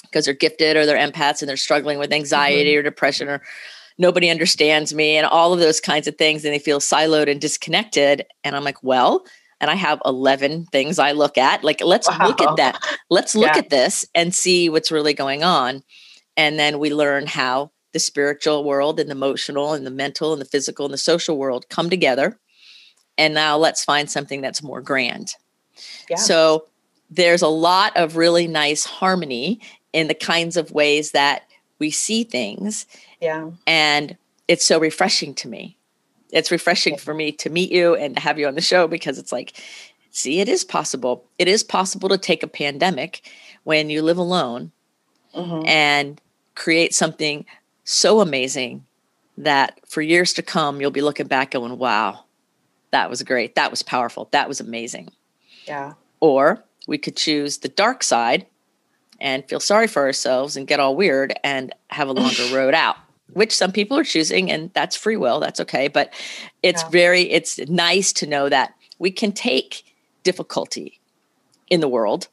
because 0.03 0.25
they're 0.25 0.33
gifted 0.33 0.75
or 0.75 0.85
they're 0.88 0.97
empaths 0.97 1.41
and 1.41 1.47
they're 1.47 1.57
struggling 1.57 1.99
with 1.99 2.12
anxiety 2.12 2.71
mm-hmm. 2.71 2.79
or 2.79 2.83
depression 2.83 3.29
or 3.29 3.43
nobody 3.99 4.29
understands 4.29 4.95
me 4.95 5.15
and 5.15 5.27
all 5.27 5.53
of 5.53 5.59
those 5.59 5.79
kinds 5.79 6.07
of 6.07 6.17
things. 6.17 6.43
And 6.43 6.51
they 6.51 6.59
feel 6.59 6.79
siloed 6.79 7.29
and 7.29 7.39
disconnected. 7.39 8.25
And 8.43 8.55
I'm 8.55 8.63
like, 8.63 8.81
well, 8.81 9.23
and 9.62 9.69
I 9.69 9.75
have 9.75 10.01
11 10.05 10.65
things 10.67 10.97
I 10.97 11.12
look 11.12 11.38
at. 11.38 11.63
Like, 11.63 11.81
let's 11.83 12.09
wow. 12.09 12.27
look 12.27 12.41
at 12.41 12.55
that. 12.55 12.83
Let's 13.09 13.35
look 13.35 13.53
yeah. 13.53 13.59
at 13.59 13.69
this 13.69 14.05
and 14.15 14.33
see 14.33 14.69
what's 14.69 14.91
really 14.91 15.13
going 15.13 15.43
on. 15.43 15.83
And 16.38 16.57
then 16.57 16.79
we 16.79 16.93
learn 16.93 17.27
how 17.27 17.71
the 17.91 17.99
spiritual 17.99 18.63
world 18.63 18.99
and 18.99 19.10
the 19.10 19.15
emotional 19.15 19.73
and 19.73 19.86
the 19.86 19.91
mental 19.91 20.32
and 20.34 20.41
the 20.41 20.45
physical 20.45 20.86
and 20.86 20.93
the 20.93 20.97
social 20.97 21.38
world 21.38 21.67
come 21.69 21.89
together. 21.89 22.39
And 23.17 23.34
now 23.34 23.58
let's 23.58 23.84
find 23.84 24.10
something 24.10 24.41
that's 24.41 24.63
more 24.63 24.82
grand. 24.82 25.34
Yeah. 26.10 26.17
So 26.17 26.67
there's 27.10 27.41
a 27.41 27.47
lot 27.47 27.95
of 27.97 28.15
really 28.15 28.47
nice 28.47 28.86
harmony 28.86 29.60
in 29.91 30.08
the 30.08 30.13
kinds 30.13 30.56
of 30.56 30.71
ways 30.71 31.12
that 31.12 31.43
we 31.80 31.89
see 31.89 32.23
things. 32.23 32.86
Yeah. 33.19 33.52
And 33.65 34.17
it's 34.47 34.65
so 34.65 34.80
refreshing 34.80 35.34
to 35.36 35.47
me 35.47 35.78
it's 36.32 36.52
refreshing 36.52 36.97
for 36.97 37.13
me 37.13 37.32
to 37.34 37.49
meet 37.49 37.71
you 37.71 37.95
and 37.95 38.15
to 38.15 38.21
have 38.21 38.38
you 38.38 38.47
on 38.47 38.56
the 38.56 38.62
show 38.62 38.88
because 38.88 39.17
it's 39.17 39.32
like, 39.32 39.54
see, 40.12 40.39
it 40.39 40.49
is 40.49 40.63
possible. 40.63 41.25
It 41.38 41.47
is 41.47 41.63
possible 41.63 42.10
to 42.10 42.17
take 42.17 42.43
a 42.43 42.47
pandemic 42.47 43.28
when 43.63 43.89
you 43.89 44.02
live 44.02 44.17
alone 44.17 44.71
mm-hmm. 45.36 45.67
and 45.67 46.21
create 46.56 46.93
something 46.93 47.45
so 47.89 48.21
amazing 48.21 48.86
that 49.36 49.80
for 49.88 50.02
years 50.02 50.34
to 50.34 50.43
come, 50.43 50.80
you'll 50.80 50.91
be 50.91 51.02
looking 51.02 51.25
back 51.25 51.52
going, 51.52 51.78
wow, 51.80 52.25
that 52.91 53.10
was 53.10 53.23
great. 53.23 53.56
That 53.56 53.71
was 53.71 53.82
powerful. 53.82 54.30
That 54.32 54.47
was 54.47 54.60
amazing. 54.60 55.10
Yeah. 55.65 55.93
Or 56.19 56.63
we 56.88 56.99
could 56.99 57.15
choose 57.15 57.58
the 57.58 57.67
dark 57.67 58.04
side 58.04 58.45
and 59.19 59.47
feel 59.49 59.60
sorry 59.60 59.88
for 59.88 60.04
ourselves 60.04 60.56
and 60.56 60.67
get 60.67 60.80
all 60.80 60.95
weird 60.95 61.34
and 61.43 61.73
have 61.89 62.08
a 62.08 62.13
longer 62.13 62.43
road 62.54 62.73
out 62.73 62.95
which 63.34 63.56
some 63.56 63.71
people 63.71 63.95
are 63.95 64.04
choosing 64.04 64.49
and 64.49 64.71
that's 64.73 64.95
free 64.95 65.17
will 65.17 65.39
that's 65.39 65.60
okay 65.60 65.88
but 65.88 66.12
it's 66.63 66.82
yeah. 66.82 66.89
very 66.89 67.21
it's 67.30 67.60
nice 67.69 68.12
to 68.12 68.25
know 68.25 68.49
that 68.49 68.73
we 68.97 69.12
can 69.12 69.32
take 69.32 69.84
difficulty 70.23 70.99
in 71.69 71.80
the 71.80 71.88
world 71.88 72.28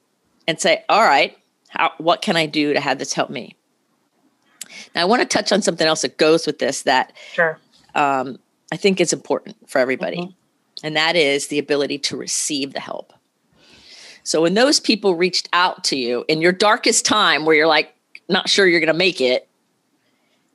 and 0.49 0.59
say 0.59 0.83
all 0.88 1.03
right 1.03 1.37
how, 1.69 1.92
what 1.99 2.23
can 2.23 2.35
i 2.35 2.47
do 2.47 2.73
to 2.73 2.81
have 2.81 2.99
this 2.99 3.12
help 3.12 3.29
me 3.29 3.55
now 4.94 5.02
i 5.02 5.05
want 5.05 5.22
to 5.22 5.26
touch 5.26 5.52
on 5.52 5.62
something 5.62 5.87
else 5.87 6.02
that 6.02 6.16
goes 6.16 6.46
with 6.46 6.59
this 6.59 6.83
that 6.83 7.12
sure. 7.33 7.59
um, 7.94 8.38
i 8.72 8.76
think 8.76 9.00
is 9.00 9.12
important 9.12 9.57
for 9.68 9.79
everybody 9.79 10.18
mm-hmm. 10.18 10.87
and 10.87 10.96
that 10.96 11.16
is 11.16 11.48
the 11.48 11.59
ability 11.59 11.98
to 11.98 12.16
receive 12.16 12.72
the 12.72 12.81
help 12.81 13.12
so 14.22 14.42
when 14.42 14.55
those 14.55 14.81
people 14.81 15.14
reached 15.14 15.48
out 15.52 15.85
to 15.85 15.96
you 15.96 16.24
in 16.29 16.40
your 16.40 16.52
darkest 16.52 17.05
time 17.05 17.44
where 17.44 17.55
you're 17.55 17.66
like 17.66 17.94
not 18.29 18.48
sure 18.48 18.66
you're 18.66 18.81
going 18.81 18.88
to 18.88 18.94
make 18.94 19.20
it 19.20 19.48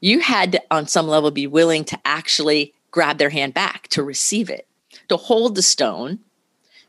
you 0.02 0.19
had 0.19 0.54
to, 0.54 0.62
on 0.71 0.88
some 0.88 1.08
level, 1.08 1.32
be 1.32 1.47
willing 1.47 1.86
to 1.86 2.00
actually 2.04 2.74
grab 2.89 3.19
their 3.19 3.30
hand 3.30 3.54
back, 3.54 3.88
to 3.89 4.04
receive 4.04 4.50
it, 4.50 4.67
to 5.08 5.15
hold 5.15 5.56
the 5.56 5.62
stone, 5.62 6.19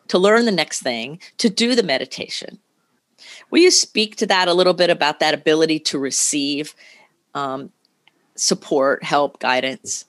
to 0.09 0.19
learn 0.19 0.47
the 0.47 0.51
next 0.51 0.81
thing, 0.81 1.21
to 1.39 1.49
do 1.49 1.75
the 1.75 1.83
meditation. 1.83 2.59
Will 3.51 3.61
you 3.61 3.71
speak 3.71 4.17
to 4.17 4.27
that 4.27 4.49
a 4.49 4.55
little 4.55 4.75
bit 4.75 4.91
about 4.91 5.21
that 5.21 5.35
ability 5.35 5.79
to 5.81 5.99
receive 5.99 6.75
um, 7.35 7.71
support, 8.35 9.05
help, 9.05 9.39
guidance? 9.41 10.05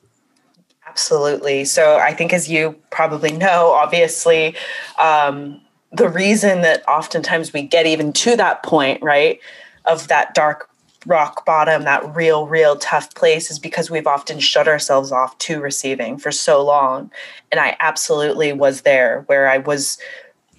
Absolutely. 0.88 1.66
So 1.66 1.98
I 1.98 2.14
think, 2.14 2.34
as 2.34 2.50
you 2.50 2.76
probably 2.92 3.32
know, 3.32 3.72
obviously, 3.72 4.56
um, 5.00 5.62
the 5.92 6.10
reason 6.10 6.62
that 6.62 6.88
oftentimes 6.88 7.54
we 7.54 7.62
get 7.62 7.86
even 7.86 8.14
to 8.14 8.36
that 8.36 8.64
point, 8.64 9.02
right, 9.02 9.40
of 9.86 10.08
that 10.08 10.34
dark 10.34 10.70
rock 11.06 11.46
bottom, 11.46 11.84
that 11.84 12.16
real, 12.16 12.48
real 12.48 12.76
tough 12.78 13.14
place, 13.16 13.52
is 13.52 13.60
because 13.60 13.92
we've 13.92 14.08
often 14.08 14.40
shut 14.40 14.68
ourselves 14.68 15.12
off 15.12 15.38
to 15.40 15.60
receiving 15.60 16.18
for 16.18 16.32
so 16.32 16.64
long. 16.64 17.12
And 17.52 17.60
I 17.60 17.76
absolutely 17.80 18.54
was 18.54 18.82
there 18.82 19.24
where 19.28 19.50
I 19.50 19.58
was 19.58 19.98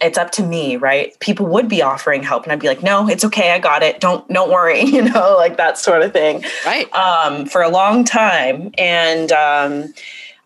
it's 0.04 0.18
up 0.18 0.30
to 0.30 0.42
me 0.42 0.76
right 0.76 1.18
people 1.20 1.46
would 1.46 1.68
be 1.68 1.82
offering 1.82 2.22
help 2.22 2.44
and 2.44 2.52
i'd 2.52 2.60
be 2.60 2.68
like 2.68 2.82
no 2.82 3.08
it's 3.08 3.24
okay 3.24 3.52
i 3.52 3.58
got 3.58 3.82
it 3.82 4.00
don't 4.00 4.26
don't 4.28 4.50
worry 4.50 4.82
you 4.84 5.02
know 5.02 5.34
like 5.36 5.56
that 5.56 5.78
sort 5.78 6.02
of 6.02 6.12
thing 6.12 6.44
right 6.64 6.92
um, 6.94 7.46
for 7.46 7.62
a 7.62 7.68
long 7.68 8.04
time 8.04 8.70
and 8.78 9.32
um, 9.32 9.92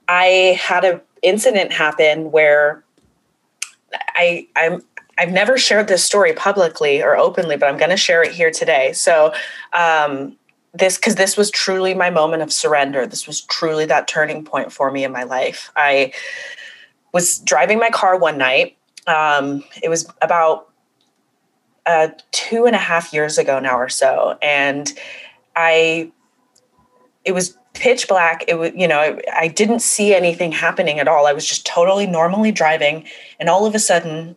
i 0.08 0.58
had 0.60 0.84
an 0.84 1.00
incident 1.22 1.72
happen 1.72 2.30
where 2.30 2.82
i 4.14 4.46
i'm 4.56 4.82
I've 5.20 5.32
never 5.32 5.58
shared 5.58 5.88
this 5.88 6.04
story 6.04 6.32
publicly 6.32 7.02
or 7.02 7.16
openly, 7.16 7.56
but 7.56 7.68
I'm 7.68 7.76
going 7.76 7.90
to 7.90 7.96
share 7.96 8.22
it 8.22 8.30
here 8.30 8.52
today. 8.52 8.92
So, 8.92 9.34
um, 9.72 10.36
this 10.72 10.96
because 10.96 11.16
this 11.16 11.36
was 11.36 11.50
truly 11.50 11.92
my 11.92 12.10
moment 12.10 12.42
of 12.42 12.52
surrender. 12.52 13.06
This 13.06 13.26
was 13.26 13.40
truly 13.40 13.84
that 13.86 14.06
turning 14.06 14.44
point 14.44 14.72
for 14.72 14.90
me 14.92 15.02
in 15.02 15.10
my 15.10 15.24
life. 15.24 15.72
I 15.74 16.12
was 17.12 17.38
driving 17.38 17.78
my 17.78 17.90
car 17.90 18.16
one 18.16 18.38
night. 18.38 18.77
Um, 19.08 19.64
it 19.82 19.88
was 19.88 20.08
about 20.22 20.68
uh, 21.86 22.08
two 22.30 22.66
and 22.66 22.76
a 22.76 22.78
half 22.78 23.12
years 23.12 23.38
ago 23.38 23.58
now 23.58 23.76
or 23.78 23.88
so, 23.88 24.38
and 24.42 24.92
I. 25.56 26.12
It 27.24 27.32
was 27.32 27.58
pitch 27.74 28.08
black. 28.08 28.44
It 28.48 28.54
was, 28.54 28.72
you 28.74 28.88
know, 28.88 28.98
I, 28.98 29.20
I 29.36 29.48
didn't 29.48 29.80
see 29.80 30.14
anything 30.14 30.50
happening 30.50 30.98
at 30.98 31.08
all. 31.08 31.26
I 31.26 31.34
was 31.34 31.46
just 31.46 31.66
totally 31.66 32.06
normally 32.06 32.52
driving, 32.52 33.06
and 33.38 33.50
all 33.50 33.66
of 33.66 33.74
a 33.74 33.78
sudden, 33.78 34.36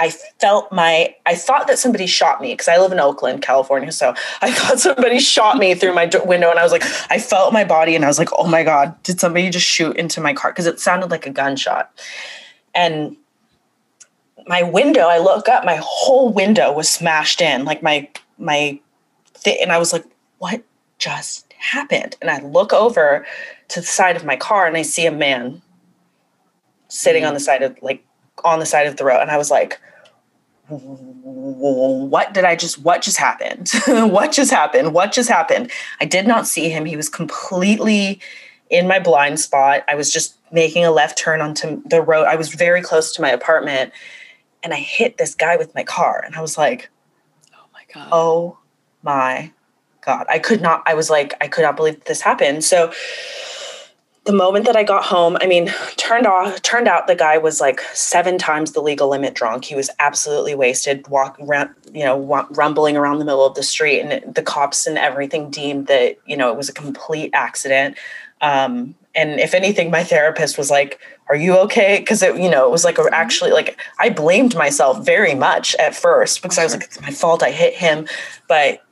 I 0.00 0.08
felt 0.08 0.72
my, 0.72 1.14
I 1.26 1.34
thought 1.34 1.66
that 1.66 1.78
somebody 1.78 2.06
shot 2.06 2.40
me 2.40 2.54
because 2.54 2.68
I 2.68 2.78
live 2.78 2.90
in 2.90 2.98
Oakland, 2.98 3.42
California. 3.42 3.92
So 3.92 4.14
I 4.40 4.50
thought 4.54 4.80
somebody 4.80 5.20
shot 5.20 5.58
me 5.58 5.74
through 5.74 5.94
my 5.94 6.10
window 6.24 6.48
and 6.48 6.58
I 6.58 6.62
was 6.62 6.72
like, 6.72 6.84
I 7.10 7.18
felt 7.18 7.52
my 7.52 7.64
body 7.64 7.94
and 7.94 8.04
I 8.04 8.08
was 8.08 8.18
like, 8.18 8.30
oh 8.36 8.48
my 8.48 8.64
God, 8.64 9.00
did 9.02 9.20
somebody 9.20 9.50
just 9.50 9.66
shoot 9.66 9.94
into 9.96 10.22
my 10.22 10.32
car? 10.32 10.52
Because 10.52 10.66
it 10.66 10.80
sounded 10.80 11.10
like 11.10 11.26
a 11.26 11.30
gunshot. 11.30 11.92
And 12.74 13.16
my 14.50 14.64
window, 14.64 15.02
I 15.02 15.18
look 15.18 15.48
up, 15.48 15.64
my 15.64 15.78
whole 15.80 16.32
window 16.32 16.72
was 16.72 16.90
smashed 16.90 17.40
in, 17.40 17.64
like 17.64 17.84
my, 17.84 18.08
my, 18.36 18.80
th- 19.44 19.60
and 19.62 19.70
I 19.70 19.78
was 19.78 19.92
like, 19.92 20.04
what 20.38 20.64
just 20.98 21.54
happened? 21.56 22.16
And 22.20 22.28
I 22.28 22.40
look 22.40 22.72
over 22.72 23.24
to 23.68 23.80
the 23.80 23.86
side 23.86 24.16
of 24.16 24.24
my 24.24 24.34
car 24.34 24.66
and 24.66 24.76
I 24.76 24.82
see 24.82 25.06
a 25.06 25.12
man 25.12 25.62
sitting 26.88 27.22
mm-hmm. 27.22 27.28
on 27.28 27.34
the 27.34 27.40
side 27.40 27.62
of 27.62 27.78
like 27.80 28.04
on 28.42 28.58
the 28.58 28.66
side 28.66 28.88
of 28.88 28.96
the 28.96 29.04
road. 29.04 29.20
And 29.20 29.30
I 29.30 29.36
was 29.36 29.52
like, 29.52 29.80
what 30.66 32.34
did 32.34 32.44
I 32.44 32.56
just, 32.56 32.82
what 32.82 33.02
just 33.02 33.18
happened? 33.18 33.70
what 33.86 34.32
just 34.32 34.50
happened? 34.50 34.92
What 34.92 35.12
just 35.12 35.28
happened? 35.28 35.70
I 36.00 36.06
did 36.06 36.26
not 36.26 36.48
see 36.48 36.70
him. 36.70 36.86
He 36.86 36.96
was 36.96 37.08
completely 37.08 38.18
in 38.68 38.88
my 38.88 38.98
blind 38.98 39.38
spot. 39.38 39.84
I 39.86 39.94
was 39.94 40.12
just 40.12 40.38
making 40.50 40.84
a 40.84 40.90
left 40.90 41.16
turn 41.16 41.40
onto 41.40 41.84
the 41.88 42.02
road. 42.02 42.24
I 42.24 42.34
was 42.34 42.52
very 42.52 42.82
close 42.82 43.14
to 43.14 43.22
my 43.22 43.30
apartment 43.30 43.92
and 44.62 44.72
I 44.74 44.78
hit 44.78 45.18
this 45.18 45.34
guy 45.34 45.56
with 45.56 45.74
my 45.74 45.84
car. 45.84 46.22
And 46.24 46.34
I 46.34 46.40
was 46.40 46.58
like, 46.58 46.90
oh 47.54 47.66
my 47.72 47.82
God. 47.92 48.08
Oh 48.12 48.58
my 49.02 49.52
God. 50.00 50.26
I 50.28 50.38
could 50.38 50.60
not, 50.60 50.82
I 50.86 50.94
was 50.94 51.10
like, 51.10 51.34
I 51.40 51.48
could 51.48 51.62
not 51.62 51.76
believe 51.76 52.04
this 52.04 52.20
happened. 52.20 52.64
So, 52.64 52.92
the 54.24 54.32
moment 54.34 54.66
that 54.66 54.76
I 54.76 54.84
got 54.84 55.04
home, 55.04 55.38
I 55.40 55.46
mean, 55.46 55.72
turned 55.96 56.26
off, 56.26 56.60
turned 56.62 56.86
out 56.86 57.06
the 57.06 57.16
guy 57.16 57.38
was 57.38 57.60
like 57.60 57.80
seven 57.94 58.36
times 58.36 58.72
the 58.72 58.82
legal 58.82 59.08
limit 59.08 59.34
drunk. 59.34 59.64
He 59.64 59.74
was 59.74 59.88
absolutely 59.98 60.54
wasted, 60.54 61.08
walk, 61.08 61.38
around, 61.40 61.70
you 61.92 62.04
know, 62.04 62.18
rumbling 62.50 62.96
around 62.96 63.18
the 63.18 63.24
middle 63.24 63.46
of 63.46 63.54
the 63.54 63.62
street, 63.62 64.00
and 64.00 64.34
the 64.34 64.42
cops 64.42 64.86
and 64.86 64.98
everything 64.98 65.50
deemed 65.50 65.86
that 65.86 66.18
you 66.26 66.36
know 66.36 66.50
it 66.50 66.56
was 66.56 66.68
a 66.68 66.72
complete 66.72 67.30
accident. 67.32 67.96
Um, 68.42 68.94
and 69.14 69.40
if 69.40 69.54
anything, 69.54 69.90
my 69.90 70.04
therapist 70.04 70.56
was 70.56 70.70
like, 70.70 71.00
"Are 71.30 71.36
you 71.36 71.56
okay?" 71.58 71.98
Because 72.00 72.22
it, 72.22 72.36
you 72.38 72.50
know, 72.50 72.66
it 72.66 72.70
was 72.70 72.84
like 72.84 72.98
actually 73.12 73.52
like 73.52 73.80
I 73.98 74.10
blamed 74.10 74.54
myself 74.54 75.04
very 75.04 75.34
much 75.34 75.74
at 75.76 75.94
first 75.94 76.42
because 76.42 76.58
I 76.58 76.64
was 76.64 76.74
like, 76.74 76.84
"It's 76.84 77.00
my 77.00 77.10
fault. 77.10 77.42
I 77.42 77.50
hit 77.50 77.74
him," 77.74 78.06
but 78.48 78.82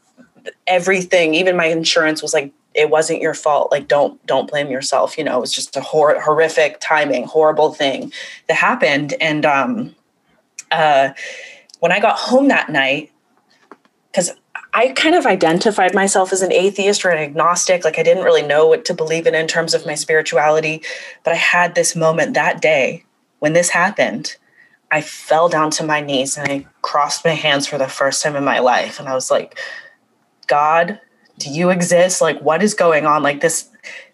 everything, 0.67 1.35
even 1.35 1.57
my 1.57 1.67
insurance 1.67 2.23
was 2.23 2.33
like 2.33 2.53
it 2.75 2.91
wasn't 2.91 3.21
your 3.21 3.35
fault. 3.35 3.73
Like 3.73 3.89
don't 3.89 4.25
don't 4.27 4.49
blame 4.49 4.71
yourself. 4.71 5.19
You 5.19 5.25
know 5.25 5.37
it 5.37 5.41
was 5.41 5.53
just 5.53 5.77
a 5.77 5.81
hor- 5.81 6.21
horrific 6.21 6.79
timing 6.81 7.25
horrible 7.25 7.75
thing 7.75 8.13
that 8.47 8.55
happened. 8.55 9.15
And 9.21 9.45
um 9.45 9.95
uh 10.71 11.11
when 11.81 11.93
i 11.93 12.01
got 12.01 12.19
home 12.19 12.49
that 12.49 12.69
night 12.69 13.11
because 14.11 14.33
i 14.79 14.89
kind 14.93 15.15
of 15.15 15.27
identified 15.27 15.95
myself 15.95 16.33
as 16.33 16.43
an 16.43 16.53
atheist 16.53 17.05
or 17.05 17.11
an 17.11 17.19
agnostic 17.19 17.85
like 17.85 17.99
i 17.99 18.03
didn't 18.03 18.25
really 18.25 18.43
know 18.43 18.67
what 18.67 18.85
to 18.85 18.95
believe 18.95 19.27
in 19.27 19.35
in 19.35 19.47
terms 19.47 19.75
of 19.75 19.87
my 19.87 19.95
spirituality 19.95 20.83
but 21.25 21.33
i 21.33 21.37
had 21.37 21.75
this 21.75 21.95
moment 21.95 22.35
that 22.35 22.61
day 22.61 23.05
when 23.41 23.53
this 23.53 23.71
happened. 23.71 24.37
I 24.91 25.01
fell 25.01 25.49
down 25.51 25.71
to 25.73 25.85
my 25.85 26.01
knees 26.01 26.39
and 26.39 26.51
i 26.51 26.67
crossed 26.83 27.25
my 27.25 27.33
hands 27.33 27.67
for 27.67 27.77
the 27.77 27.89
first 27.89 28.23
time 28.23 28.37
in 28.37 28.45
my 28.45 28.59
life 28.59 28.99
and 28.99 29.09
i 29.09 29.15
was 29.15 29.31
like 29.31 29.59
god 30.47 30.99
do 31.39 31.51
you 31.51 31.71
exist? 31.71 32.21
Like 32.21 32.41
what 32.41 32.63
is 32.63 32.75
going 32.75 33.07
on? 33.07 33.23
Like 33.23 33.41
this 33.41 33.69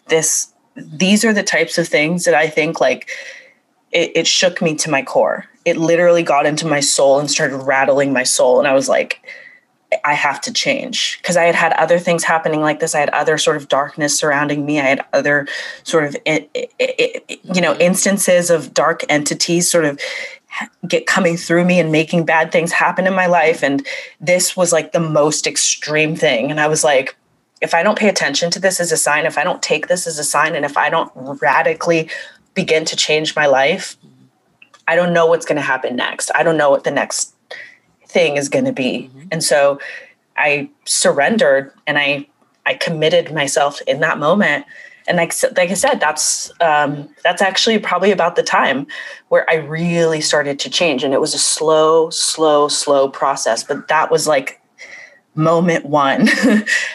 this 0.07 0.53
these 0.75 1.25
are 1.25 1.33
the 1.33 1.43
types 1.43 1.77
of 1.77 1.87
things 1.87 2.25
that 2.25 2.33
i 2.33 2.47
think 2.47 2.81
like 2.81 3.09
it, 3.93 4.11
it 4.13 4.27
shook 4.27 4.61
me 4.61 4.75
to 4.75 4.89
my 4.89 5.01
core. 5.01 5.45
It 5.63 5.77
literally 5.77 6.21
got 6.21 6.45
into 6.45 6.67
my 6.67 6.81
soul 6.81 7.19
and 7.19 7.31
started 7.31 7.57
rattling 7.57 8.13
my 8.13 8.23
soul 8.23 8.59
and 8.59 8.67
i 8.67 8.73
was 8.73 8.89
like 8.89 9.21
I 10.03 10.13
have 10.13 10.41
to 10.41 10.53
change. 10.53 11.17
Because 11.21 11.37
I 11.37 11.43
had 11.43 11.55
had 11.55 11.73
other 11.73 11.99
things 11.99 12.23
happening 12.23 12.61
like 12.61 12.79
this. 12.79 12.95
I 12.95 12.99
had 12.99 13.09
other 13.09 13.37
sort 13.37 13.57
of 13.57 13.67
darkness 13.67 14.17
surrounding 14.17 14.65
me. 14.65 14.79
I 14.79 14.85
had 14.85 15.05
other 15.13 15.47
sort 15.83 16.05
of, 16.05 16.15
you 16.25 17.61
know, 17.61 17.73
mm-hmm. 17.73 17.81
instances 17.81 18.49
of 18.49 18.73
dark 18.73 19.03
entities 19.09 19.69
sort 19.69 19.85
of 19.85 19.99
get 20.87 21.05
coming 21.05 21.35
through 21.35 21.65
me 21.65 21.79
and 21.79 21.91
making 21.91 22.25
bad 22.25 22.51
things 22.51 22.71
happen 22.71 23.07
in 23.07 23.13
my 23.13 23.25
life. 23.25 23.63
And 23.63 23.85
this 24.21 24.55
was 24.55 24.71
like 24.71 24.91
the 24.91 24.99
most 24.99 25.47
extreme 25.47 26.15
thing. 26.15 26.49
And 26.49 26.59
i 26.59 26.67
was 26.67 26.83
like 26.83 27.15
if 27.61 27.73
i 27.73 27.83
don't 27.83 27.97
pay 27.97 28.09
attention 28.09 28.51
to 28.51 28.59
this 28.59 28.79
as 28.79 28.91
a 28.91 28.97
sign 28.97 29.25
if 29.25 29.37
i 29.37 29.43
don't 29.43 29.61
take 29.61 29.87
this 29.87 30.07
as 30.07 30.19
a 30.19 30.23
sign 30.23 30.55
and 30.55 30.65
if 30.65 30.77
i 30.77 30.89
don't 30.89 31.11
radically 31.41 32.09
begin 32.53 32.85
to 32.85 32.95
change 32.95 33.35
my 33.35 33.45
life 33.45 33.97
mm-hmm. 33.97 34.25
i 34.87 34.95
don't 34.95 35.13
know 35.13 35.25
what's 35.25 35.45
going 35.45 35.55
to 35.55 35.61
happen 35.61 35.95
next. 35.95 36.31
I 36.35 36.43
don't 36.43 36.57
know 36.57 36.69
what 36.69 36.83
the 36.83 36.91
next 36.91 37.34
thing 38.15 38.37
is 38.37 38.49
going 38.49 38.65
to 38.65 38.73
be 38.73 39.09
mm-hmm. 39.13 39.27
and 39.31 39.43
so 39.43 39.79
i 40.37 40.69
surrendered 40.85 41.71
and 41.85 41.97
i 41.97 42.25
i 42.65 42.73
committed 42.73 43.33
myself 43.33 43.81
in 43.93 43.99
that 43.99 44.17
moment 44.17 44.65
and 45.07 45.17
like 45.17 45.33
like 45.55 45.69
I 45.69 45.75
said, 45.75 45.99
that's 45.99 46.51
um, 46.61 47.07
that's 47.23 47.41
actually 47.41 47.77
probably 47.79 48.11
about 48.11 48.35
the 48.35 48.43
time 48.43 48.87
where 49.29 49.49
I 49.49 49.55
really 49.55 50.21
started 50.21 50.57
to 50.59 50.69
change, 50.69 51.03
and 51.03 51.13
it 51.13 51.21
was 51.21 51.33
a 51.33 51.39
slow, 51.39 52.09
slow, 52.09 52.67
slow 52.67 53.09
process. 53.09 53.63
But 53.63 53.87
that 53.87 54.09
was 54.09 54.25
like 54.25 54.59
moment 55.35 55.85
one, 55.85 56.27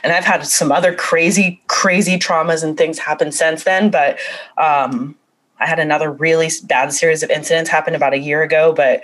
and 0.02 0.12
I've 0.12 0.24
had 0.24 0.44
some 0.44 0.72
other 0.72 0.94
crazy, 0.94 1.62
crazy 1.68 2.18
traumas 2.18 2.64
and 2.64 2.76
things 2.76 2.98
happen 2.98 3.30
since 3.30 3.62
then. 3.62 3.90
But 3.90 4.18
um, 4.59 5.14
I 5.61 5.66
had 5.66 5.78
another 5.78 6.11
really 6.11 6.50
bad 6.64 6.92
series 6.92 7.22
of 7.22 7.30
incidents 7.30 7.70
happen 7.70 7.94
about 7.94 8.12
a 8.12 8.18
year 8.18 8.42
ago, 8.42 8.72
but 8.72 9.02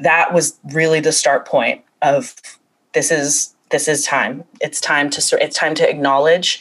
that 0.00 0.32
was 0.32 0.58
really 0.72 1.00
the 1.00 1.12
start 1.12 1.46
point 1.46 1.82
of 2.02 2.34
this 2.92 3.10
is 3.10 3.54
this 3.70 3.86
is 3.86 4.04
time. 4.04 4.44
It's 4.60 4.80
time 4.80 5.10
to 5.10 5.42
it's 5.42 5.56
time 5.56 5.74
to 5.76 5.88
acknowledge 5.88 6.60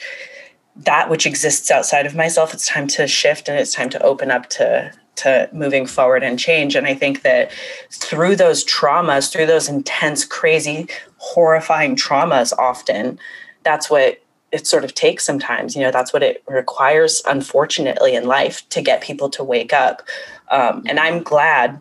that 0.75 1.09
which 1.09 1.25
exists 1.25 1.71
outside 1.71 2.05
of 2.05 2.15
myself. 2.15 2.53
It's 2.53 2.67
time 2.67 2.87
to 2.87 3.07
shift 3.07 3.49
and 3.49 3.57
it's 3.57 3.73
time 3.73 3.89
to 3.89 4.01
open 4.03 4.31
up 4.31 4.49
to 4.51 4.91
to 5.15 5.49
moving 5.51 5.85
forward 5.85 6.23
and 6.23 6.37
change. 6.37 6.75
And 6.75 6.85
i 6.85 6.93
think 6.93 7.23
that 7.23 7.51
through 7.91 8.35
those 8.35 8.63
traumas 8.65 9.31
through 9.31 9.47
those 9.47 9.67
intense 9.67 10.23
crazy 10.25 10.87
horrifying 11.17 11.95
traumas 11.95 12.53
often 12.57 13.19
that's 13.63 13.89
what 13.89 14.21
it 14.51 14.65
sort 14.65 14.83
of 14.83 14.95
takes 14.95 15.25
sometimes. 15.25 15.75
You 15.75 15.81
know 15.83 15.91
that's 15.91 16.13
what 16.13 16.23
it 16.23 16.43
requires 16.47 17.21
unfortunately 17.27 18.15
in 18.15 18.25
life 18.25 18.67
to 18.69 18.81
get 18.81 19.01
people 19.01 19.29
to 19.31 19.43
wake 19.43 19.73
up. 19.73 20.03
Um, 20.51 20.83
and 20.87 20.99
i'm 20.99 21.21
glad 21.21 21.79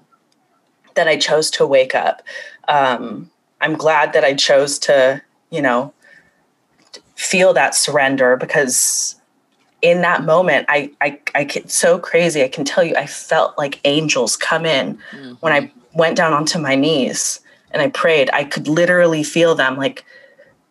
that 0.98 1.08
i 1.08 1.16
chose 1.16 1.50
to 1.52 1.66
wake 1.66 1.94
up. 1.94 2.22
Um, 2.66 3.30
i'm 3.60 3.74
glad 3.74 4.12
that 4.12 4.24
i 4.24 4.34
chose 4.34 4.78
to 4.80 5.22
you 5.50 5.62
know 5.62 5.92
feel 7.16 7.52
that 7.52 7.74
surrender 7.74 8.36
because 8.36 9.16
in 9.80 10.02
that 10.02 10.24
moment 10.24 10.66
I, 10.68 10.90
I 11.00 11.18
i 11.34 11.44
get 11.44 11.70
so 11.70 11.98
crazy. 11.98 12.42
I 12.42 12.48
can 12.48 12.64
tell 12.64 12.84
you 12.84 12.94
i 12.96 13.06
felt 13.06 13.56
like 13.56 13.80
angels 13.84 14.36
come 14.36 14.66
in 14.66 14.98
mm-hmm. 15.12 15.32
when 15.40 15.52
i 15.52 15.72
went 15.94 16.16
down 16.16 16.32
onto 16.32 16.58
my 16.58 16.74
knees 16.74 17.40
and 17.70 17.80
i 17.80 17.88
prayed. 17.88 18.28
I 18.32 18.44
could 18.44 18.68
literally 18.68 19.22
feel 19.22 19.54
them 19.54 19.76
like 19.76 20.04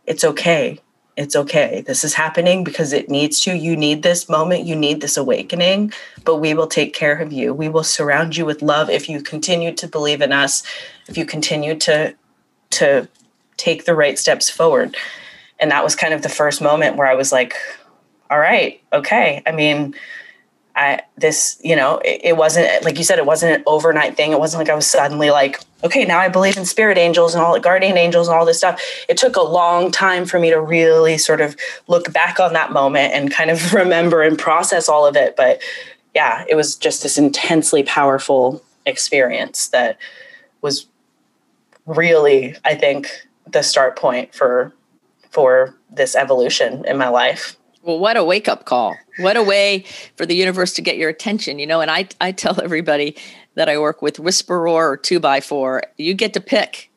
it's 0.05 0.23
okay 0.23 0.79
it's 1.17 1.35
okay. 1.35 1.83
This 1.85 2.03
is 2.03 2.13
happening 2.13 2.63
because 2.63 2.93
it 2.93 3.09
needs 3.09 3.39
to. 3.41 3.55
You 3.55 3.75
need 3.75 4.03
this 4.03 4.29
moment. 4.29 4.65
You 4.65 4.75
need 4.75 5.01
this 5.01 5.17
awakening 5.17 5.91
but 6.27 6.41
we 6.41 6.53
will 6.53 6.67
take 6.67 6.93
care 6.93 7.17
of 7.19 7.31
you. 7.31 7.53
We 7.53 7.69
will 7.69 7.85
surround 7.85 8.35
you 8.35 8.45
with 8.45 8.61
love 8.61 8.89
if 8.89 9.07
you 9.07 9.21
continue 9.21 9.73
to 9.75 9.87
believe 9.87 10.21
in 10.21 10.33
us 10.33 10.61
if 11.07 11.17
you 11.17 11.25
continue 11.25 11.73
to 11.75 12.13
to 12.71 13.07
take 13.55 13.85
the 13.85 13.95
right 13.95 14.19
steps 14.19 14.49
forward. 14.49 14.97
And 15.57 15.71
that 15.71 15.85
was 15.85 15.95
kind 15.95 16.13
of 16.13 16.23
the 16.23 16.29
first 16.29 16.61
moment 16.61 16.97
where 16.97 17.07
I 17.07 17.15
was 17.15 17.31
like, 17.31 17.55
all 18.29 18.39
right, 18.39 18.81
okay. 18.91 19.41
I 19.47 19.53
mean, 19.53 19.95
I 20.77 21.01
this, 21.17 21.59
you 21.63 21.75
know, 21.75 21.97
it, 22.05 22.21
it, 22.23 22.37
wasn't 22.37 22.83
like 22.83 22.99
you 22.99 23.03
said, 23.03 23.17
it 23.17 23.25
wasn't 23.25 23.55
an 23.55 23.63
overnight 23.65 24.15
thing. 24.15 24.31
It 24.31 24.39
wasn't 24.39 24.61
like 24.61 24.69
I 24.69 24.75
was 24.75 24.85
suddenly 24.85 25.31
like, 25.31 25.59
okay, 25.83 26.05
now 26.05 26.19
I 26.19 26.29
believe 26.29 26.55
in 26.55 26.65
spirit 26.65 26.99
angels 26.99 27.33
and 27.33 27.43
all 27.43 27.53
the 27.53 27.59
guardian 27.59 27.97
angels 27.97 28.27
and 28.27 28.37
all 28.37 28.45
this 28.45 28.59
stuff. 28.59 28.79
It 29.09 29.17
took 29.17 29.35
a 29.35 29.41
long 29.41 29.91
time 29.91 30.25
for 30.25 30.39
me 30.39 30.51
to 30.51 30.61
really 30.61 31.17
sort 31.17 31.41
of 31.41 31.57
look 31.87 32.13
back 32.13 32.39
on 32.39 32.53
that 32.53 32.71
moment 32.71 33.13
and 33.13 33.31
kind 33.31 33.49
of 33.49 33.73
remember 33.81 34.21
and 34.21 34.37
process 34.37 34.87
all 34.87 35.07
of 35.07 35.15
it. 35.17 35.35
But 35.35 35.61
yeah, 36.13 36.45
it 36.47 36.53
was 36.53 36.75
just 36.75 37.01
this 37.01 37.17
intensely 37.17 37.81
powerful 37.81 38.63
experience 38.85 39.69
that 39.69 39.97
was 40.61 40.85
really, 41.87 42.55
I 42.63 42.75
think, 42.75 43.09
the 43.47 43.63
start 43.63 43.97
point 43.97 44.35
for 44.35 44.73
for 45.31 45.75
this 45.89 46.15
evolution 46.15 46.85
in 46.85 46.97
my 46.97 47.09
life. 47.09 47.57
Well, 47.87 47.99
what 47.99 48.17
a 48.17 48.23
wake 48.23 48.49
up 48.49 48.65
call. 48.65 48.97
What 49.19 49.37
a 49.37 49.43
way 49.43 49.85
for 50.17 50.25
the 50.25 50.35
universe 50.35 50.73
to 50.73 50.81
get 50.81 50.97
your 50.97 51.09
attention, 51.09 51.57
you 51.57 51.65
know. 51.65 51.79
And 51.79 51.89
I, 51.89 52.09
I 52.19 52.33
tell 52.33 52.61
everybody 52.61 53.15
that 53.55 53.69
I 53.69 53.77
work 53.77 54.01
with 54.01 54.19
whisperer 54.19 54.67
or 54.67 54.97
two 54.97 55.21
by 55.21 55.39
four, 55.39 55.83
you 55.97 56.13
get 56.13 56.33
to 56.33 56.41
pick 56.41 56.91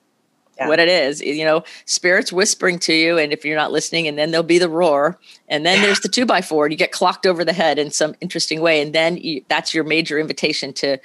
yeah. 0.58 0.66
what 0.66 0.80
it 0.80 0.88
is. 0.88 1.20
You 1.20 1.44
know, 1.44 1.62
spirits 1.84 2.32
whispering 2.32 2.80
to 2.80 2.92
you, 2.92 3.18
and 3.18 3.32
if 3.32 3.44
you're 3.44 3.56
not 3.56 3.70
listening, 3.70 4.08
and 4.08 4.18
then 4.18 4.32
there'll 4.32 4.42
be 4.42 4.58
the 4.58 4.68
roar, 4.68 5.16
and 5.48 5.64
then 5.64 5.78
yeah. 5.78 5.86
there's 5.86 6.00
the 6.00 6.08
two 6.08 6.26
by 6.26 6.42
four, 6.42 6.66
and 6.66 6.72
you 6.72 6.76
get 6.76 6.90
clocked 6.90 7.24
over 7.24 7.44
the 7.44 7.52
head 7.52 7.78
in 7.78 7.92
some 7.92 8.16
interesting 8.20 8.60
way, 8.60 8.82
and 8.82 8.92
then 8.92 9.16
you, 9.16 9.44
that's 9.48 9.72
your 9.72 9.84
major 9.84 10.18
invitation 10.18 10.72
to 10.72 10.98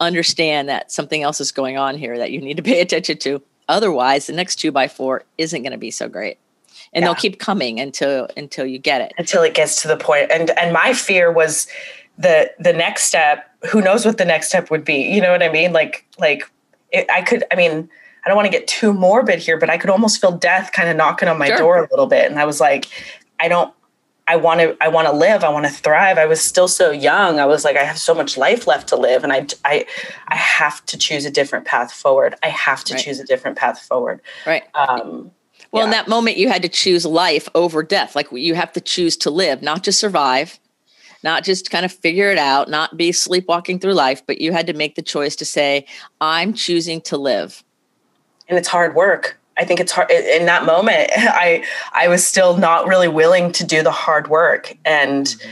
understand 0.00 0.68
that 0.68 0.92
something 0.92 1.22
else 1.22 1.40
is 1.40 1.50
going 1.50 1.78
on 1.78 1.96
here 1.96 2.18
that 2.18 2.30
you 2.30 2.42
need 2.42 2.58
to 2.58 2.62
pay 2.62 2.82
attention 2.82 3.16
to. 3.20 3.40
Otherwise, 3.70 4.26
the 4.26 4.34
next 4.34 4.56
two 4.56 4.70
by 4.70 4.86
four 4.86 5.24
isn't 5.38 5.62
going 5.62 5.72
to 5.72 5.78
be 5.78 5.90
so 5.90 6.10
great 6.10 6.36
and 6.94 7.02
yeah. 7.02 7.08
they'll 7.08 7.14
keep 7.14 7.38
coming 7.38 7.80
until 7.80 8.28
until 8.36 8.66
you 8.66 8.78
get 8.78 9.00
it 9.00 9.12
until 9.18 9.42
it 9.42 9.54
gets 9.54 9.82
to 9.82 9.88
the 9.88 9.96
point 9.96 10.30
and 10.30 10.50
and 10.58 10.72
my 10.72 10.92
fear 10.92 11.30
was 11.30 11.66
the 12.18 12.50
the 12.58 12.72
next 12.72 13.04
step 13.04 13.50
who 13.70 13.80
knows 13.80 14.06
what 14.06 14.18
the 14.18 14.24
next 14.24 14.48
step 14.48 14.70
would 14.70 14.84
be 14.84 15.02
you 15.02 15.20
know 15.20 15.32
what 15.32 15.42
i 15.42 15.50
mean 15.50 15.72
like 15.72 16.06
like 16.18 16.50
it, 16.92 17.06
i 17.10 17.22
could 17.22 17.44
i 17.50 17.56
mean 17.56 17.88
I 18.24 18.28
don't 18.28 18.36
want 18.36 18.46
to 18.46 18.50
get 18.50 18.66
too 18.66 18.92
morbid 18.92 19.38
here, 19.38 19.58
but 19.58 19.68
I 19.68 19.76
could 19.76 19.90
almost 19.90 20.20
feel 20.20 20.32
death 20.32 20.72
kind 20.72 20.88
of 20.88 20.96
knocking 20.96 21.28
on 21.28 21.38
my 21.38 21.48
sure. 21.48 21.58
door 21.58 21.78
a 21.84 21.88
little 21.90 22.06
bit. 22.06 22.30
And 22.30 22.40
I 22.40 22.46
was 22.46 22.60
like, 22.60 22.86
I 23.38 23.48
don't, 23.48 23.72
I 24.26 24.36
want 24.36 24.60
to, 24.60 24.76
I 24.80 24.88
want 24.88 25.06
to 25.06 25.12
live. 25.12 25.44
I 25.44 25.50
want 25.50 25.66
to 25.66 25.70
thrive. 25.70 26.16
I 26.16 26.24
was 26.24 26.40
still 26.40 26.68
so 26.68 26.90
young. 26.90 27.38
I 27.38 27.44
was 27.44 27.64
like, 27.64 27.76
I 27.76 27.84
have 27.84 27.98
so 27.98 28.14
much 28.14 28.38
life 28.38 28.66
left 28.66 28.88
to 28.88 28.96
live. 28.96 29.22
And 29.22 29.32
I, 29.32 29.46
I, 29.66 29.84
I 30.28 30.36
have 30.36 30.84
to 30.86 30.96
choose 30.96 31.26
a 31.26 31.30
different 31.30 31.66
path 31.66 31.92
forward. 31.92 32.34
I 32.42 32.48
have 32.48 32.82
to 32.84 32.94
right. 32.94 33.02
choose 33.02 33.20
a 33.20 33.24
different 33.24 33.58
path 33.58 33.82
forward. 33.82 34.22
Right. 34.46 34.64
Um, 34.74 35.30
well, 35.74 35.82
yeah. 35.82 35.86
in 35.86 35.90
that 35.90 36.06
moment, 36.06 36.36
you 36.36 36.48
had 36.48 36.62
to 36.62 36.68
choose 36.68 37.04
life 37.04 37.48
over 37.56 37.82
death. 37.82 38.14
Like 38.14 38.28
you 38.30 38.54
have 38.54 38.72
to 38.74 38.80
choose 38.80 39.16
to 39.16 39.28
live, 39.30 39.60
not 39.60 39.82
just 39.82 39.98
survive, 39.98 40.60
not 41.24 41.42
just 41.42 41.68
kind 41.68 41.84
of 41.84 41.90
figure 41.92 42.30
it 42.30 42.38
out, 42.38 42.70
not 42.70 42.96
be 42.96 43.10
sleepwalking 43.10 43.80
through 43.80 43.94
life, 43.94 44.24
but 44.24 44.40
you 44.40 44.52
had 44.52 44.68
to 44.68 44.72
make 44.72 44.94
the 44.94 45.02
choice 45.02 45.34
to 45.34 45.44
say, 45.44 45.84
I'm 46.20 46.54
choosing 46.54 47.00
to 47.00 47.16
live. 47.16 47.64
And 48.48 48.56
it's 48.56 48.68
hard 48.68 48.94
work. 48.94 49.36
I 49.58 49.64
think 49.64 49.80
it's 49.80 49.90
hard 49.90 50.12
in 50.12 50.46
that 50.46 50.64
moment. 50.64 51.10
I 51.16 51.64
I 51.92 52.06
was 52.06 52.24
still 52.24 52.56
not 52.56 52.86
really 52.86 53.08
willing 53.08 53.50
to 53.50 53.66
do 53.66 53.82
the 53.82 53.90
hard 53.90 54.28
work, 54.28 54.76
and 54.84 55.26
mm-hmm. 55.26 55.50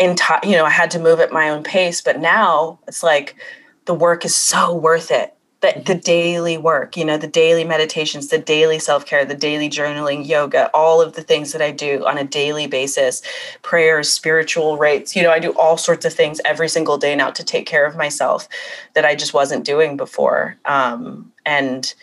in 0.00 0.16
time, 0.16 0.40
you 0.42 0.56
know, 0.56 0.64
I 0.64 0.70
had 0.70 0.90
to 0.92 0.98
move 0.98 1.20
at 1.20 1.30
my 1.30 1.48
own 1.48 1.62
pace. 1.62 2.00
But 2.00 2.18
now 2.18 2.80
it's 2.88 3.04
like 3.04 3.36
the 3.84 3.94
work 3.94 4.24
is 4.24 4.34
so 4.34 4.74
worth 4.74 5.12
it 5.12 5.32
the, 5.62 5.80
the 5.86 5.94
daily 5.94 6.58
work, 6.58 6.96
you 6.96 7.04
know, 7.04 7.16
the 7.16 7.28
daily 7.28 7.62
meditations, 7.64 8.28
the 8.28 8.38
daily 8.38 8.80
self 8.80 9.06
care, 9.06 9.24
the 9.24 9.34
daily 9.34 9.70
journaling, 9.70 10.26
yoga, 10.26 10.68
all 10.74 11.00
of 11.00 11.14
the 11.14 11.22
things 11.22 11.52
that 11.52 11.62
I 11.62 11.70
do 11.70 12.04
on 12.04 12.18
a 12.18 12.24
daily 12.24 12.66
basis, 12.66 13.22
prayers, 13.62 14.12
spiritual 14.12 14.76
rites, 14.76 15.14
you 15.14 15.22
know, 15.22 15.30
I 15.30 15.38
do 15.38 15.52
all 15.52 15.76
sorts 15.76 16.04
of 16.04 16.12
things 16.12 16.40
every 16.44 16.68
single 16.68 16.98
day 16.98 17.14
now 17.14 17.30
to 17.30 17.44
take 17.44 17.64
care 17.64 17.86
of 17.86 17.96
myself 17.96 18.48
that 18.94 19.04
I 19.04 19.14
just 19.14 19.32
wasn't 19.32 19.64
doing 19.64 19.96
before. 19.96 20.56
Um, 20.64 21.32
and 21.46 21.94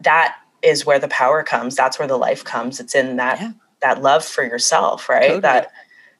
that 0.00 0.36
is 0.60 0.84
where 0.84 0.98
the 0.98 1.08
power 1.08 1.42
comes. 1.42 1.74
That's 1.74 1.98
where 1.98 2.08
the 2.08 2.18
life 2.18 2.44
comes. 2.44 2.78
It's 2.78 2.94
in 2.94 3.16
that 3.16 3.40
yeah. 3.40 3.52
that 3.80 4.02
love 4.02 4.24
for 4.24 4.44
yourself, 4.44 5.08
right? 5.08 5.22
Totally. 5.22 5.40
That 5.40 5.72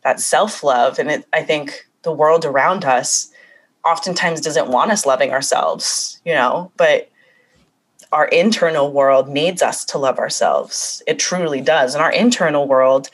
that 0.05 0.21
self 0.21 0.65
love, 0.65 0.99
and 0.99 1.11
it, 1.11 1.27
I 1.35 1.43
think 1.43 1.87
the 2.03 2.13
world 2.13 2.45
around 2.45 2.85
us 2.85 3.32
oftentimes 3.85 4.41
doesn't 4.41 4.69
want 4.69 4.91
us 4.91 5.07
loving 5.07 5.31
ourselves, 5.33 6.21
you 6.25 6.35
know, 6.35 6.71
but 6.77 7.11
our 8.13 8.27
internal 8.27 8.93
world 8.93 9.29
needs 9.29 9.63
us 9.63 9.85
to 9.87 9.99
love 9.99 10.19
ourselves. 10.19 11.03
It 11.07 11.19
truly 11.19 11.61
does. 11.61 11.95
And 11.95 12.03
our 12.03 12.13
internal 12.13 12.69
world 12.69 13.09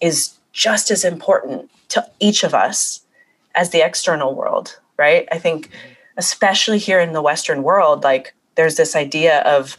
is 0.00 0.34
just 0.52 0.90
as 0.90 1.04
important 1.04 1.70
to 1.88 2.06
each 2.20 2.44
of 2.44 2.54
us 2.54 3.00
as 3.54 3.70
the 3.70 3.84
external 3.84 4.34
world, 4.34 4.78
right? 4.98 5.26
I 5.32 5.38
think, 5.38 5.68
mm-hmm. 5.68 5.92
especially 6.16 6.78
here 6.78 7.00
in 7.00 7.12
the 7.12 7.22
Western 7.22 7.62
world, 7.62 8.04
like 8.04 8.34
there's 8.54 8.76
this 8.76 8.94
idea 8.94 9.40
of 9.40 9.76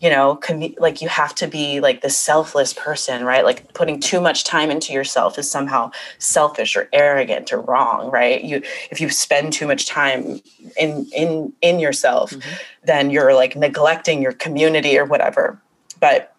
you 0.00 0.10
know 0.10 0.38
commu- 0.42 0.78
like 0.78 1.00
you 1.00 1.08
have 1.08 1.34
to 1.34 1.46
be 1.46 1.80
like 1.80 2.02
the 2.02 2.10
selfless 2.10 2.72
person 2.72 3.24
right 3.24 3.44
like 3.44 3.72
putting 3.74 3.98
too 3.98 4.20
much 4.20 4.44
time 4.44 4.70
into 4.70 4.92
yourself 4.92 5.38
is 5.38 5.50
somehow 5.50 5.90
selfish 6.18 6.76
or 6.76 6.88
arrogant 6.92 7.52
or 7.52 7.60
wrong 7.60 8.10
right 8.10 8.44
you 8.44 8.62
if 8.90 9.00
you 9.00 9.08
spend 9.08 9.52
too 9.52 9.66
much 9.66 9.86
time 9.86 10.40
in 10.78 11.06
in 11.14 11.52
in 11.62 11.78
yourself 11.78 12.30
mm-hmm. 12.30 12.54
then 12.84 13.10
you're 13.10 13.34
like 13.34 13.56
neglecting 13.56 14.20
your 14.20 14.32
community 14.32 14.98
or 14.98 15.04
whatever 15.04 15.60
but 16.00 16.34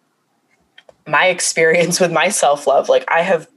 my 1.07 1.27
experience 1.27 1.99
with 1.99 2.11
my 2.11 2.29
self-love 2.29 2.89
like 2.89 3.05
i 3.07 3.21
have 3.21 3.47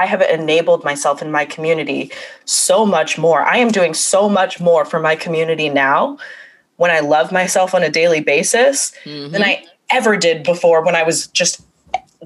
I 0.00 0.06
have 0.06 0.22
enabled 0.22 0.84
myself 0.84 1.20
in 1.22 1.32
my 1.32 1.44
community 1.44 2.12
so 2.44 2.86
much 2.86 3.18
more. 3.18 3.42
I 3.42 3.56
am 3.56 3.72
doing 3.72 3.94
so 3.94 4.28
much 4.28 4.60
more 4.60 4.84
for 4.84 5.00
my 5.00 5.16
community 5.16 5.68
now 5.68 6.18
when 6.78 6.90
I 6.90 7.00
love 7.00 7.30
myself 7.30 7.74
on 7.74 7.82
a 7.82 7.90
daily 7.90 8.20
basis 8.20 8.92
mm-hmm. 9.04 9.32
than 9.32 9.42
I 9.42 9.64
ever 9.90 10.16
did 10.16 10.42
before 10.42 10.84
when 10.84 10.96
I 10.96 11.02
was 11.02 11.26
just 11.28 11.60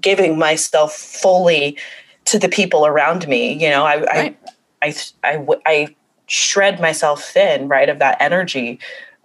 giving 0.01 0.39
myself 0.39 0.93
fully 0.93 1.77
to 2.27 2.39
the 2.39 2.49
people 2.49 2.87
around 2.87 3.27
me. 3.27 3.53
You 3.53 3.71
know, 3.71 3.85
I, 3.85 4.03
right. 4.03 4.39
I, 4.81 4.95
I, 5.25 5.35
I, 5.37 5.47
I, 5.67 5.97
shred 6.29 6.81
myself 6.81 7.25
thin, 7.25 7.69
right, 7.69 7.91
of 7.91 7.99
that 7.99 8.17
energy. 8.19 8.79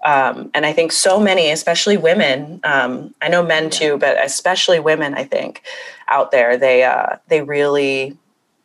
Um, 0.04 0.52
and 0.54 0.66
I 0.66 0.74
think 0.74 0.92
so 0.92 1.20
many, 1.22 1.52
especially 1.52 1.96
women, 1.96 2.60
um, 2.66 3.14
I 3.22 3.30
know 3.30 3.42
men 3.44 3.70
too, 3.70 3.98
but 3.98 4.22
especially 4.22 4.80
women, 4.80 5.14
I 5.14 5.24
think 5.24 5.62
out 6.10 6.32
there, 6.32 6.58
they, 6.58 6.84
uh, 6.84 7.16
they 7.30 7.42
really, 7.42 8.18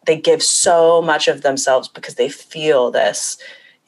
they 0.06 0.16
give 0.16 0.42
so 0.42 1.00
much 1.00 1.28
of 1.28 1.42
themselves 1.42 1.86
because 1.86 2.16
they 2.16 2.28
feel 2.28 2.90
this 2.90 3.38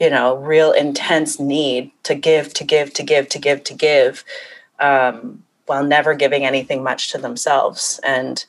you 0.01 0.11
know 0.11 0.37
real 0.37 0.73
intense 0.73 1.39
need 1.39 1.91
to 2.03 2.15
give 2.15 2.53
to 2.55 2.65
give 2.65 2.93
to 2.95 3.03
give 3.03 3.29
to 3.29 3.39
give 3.39 3.65
to 3.65 3.75
give 3.75 4.25
um, 4.81 5.43
while 5.67 5.85
never 5.85 6.15
giving 6.15 6.45
anything 6.45 6.83
much 6.83 7.11
to 7.13 7.19
themselves. 7.19 8.01
And 8.05 8.45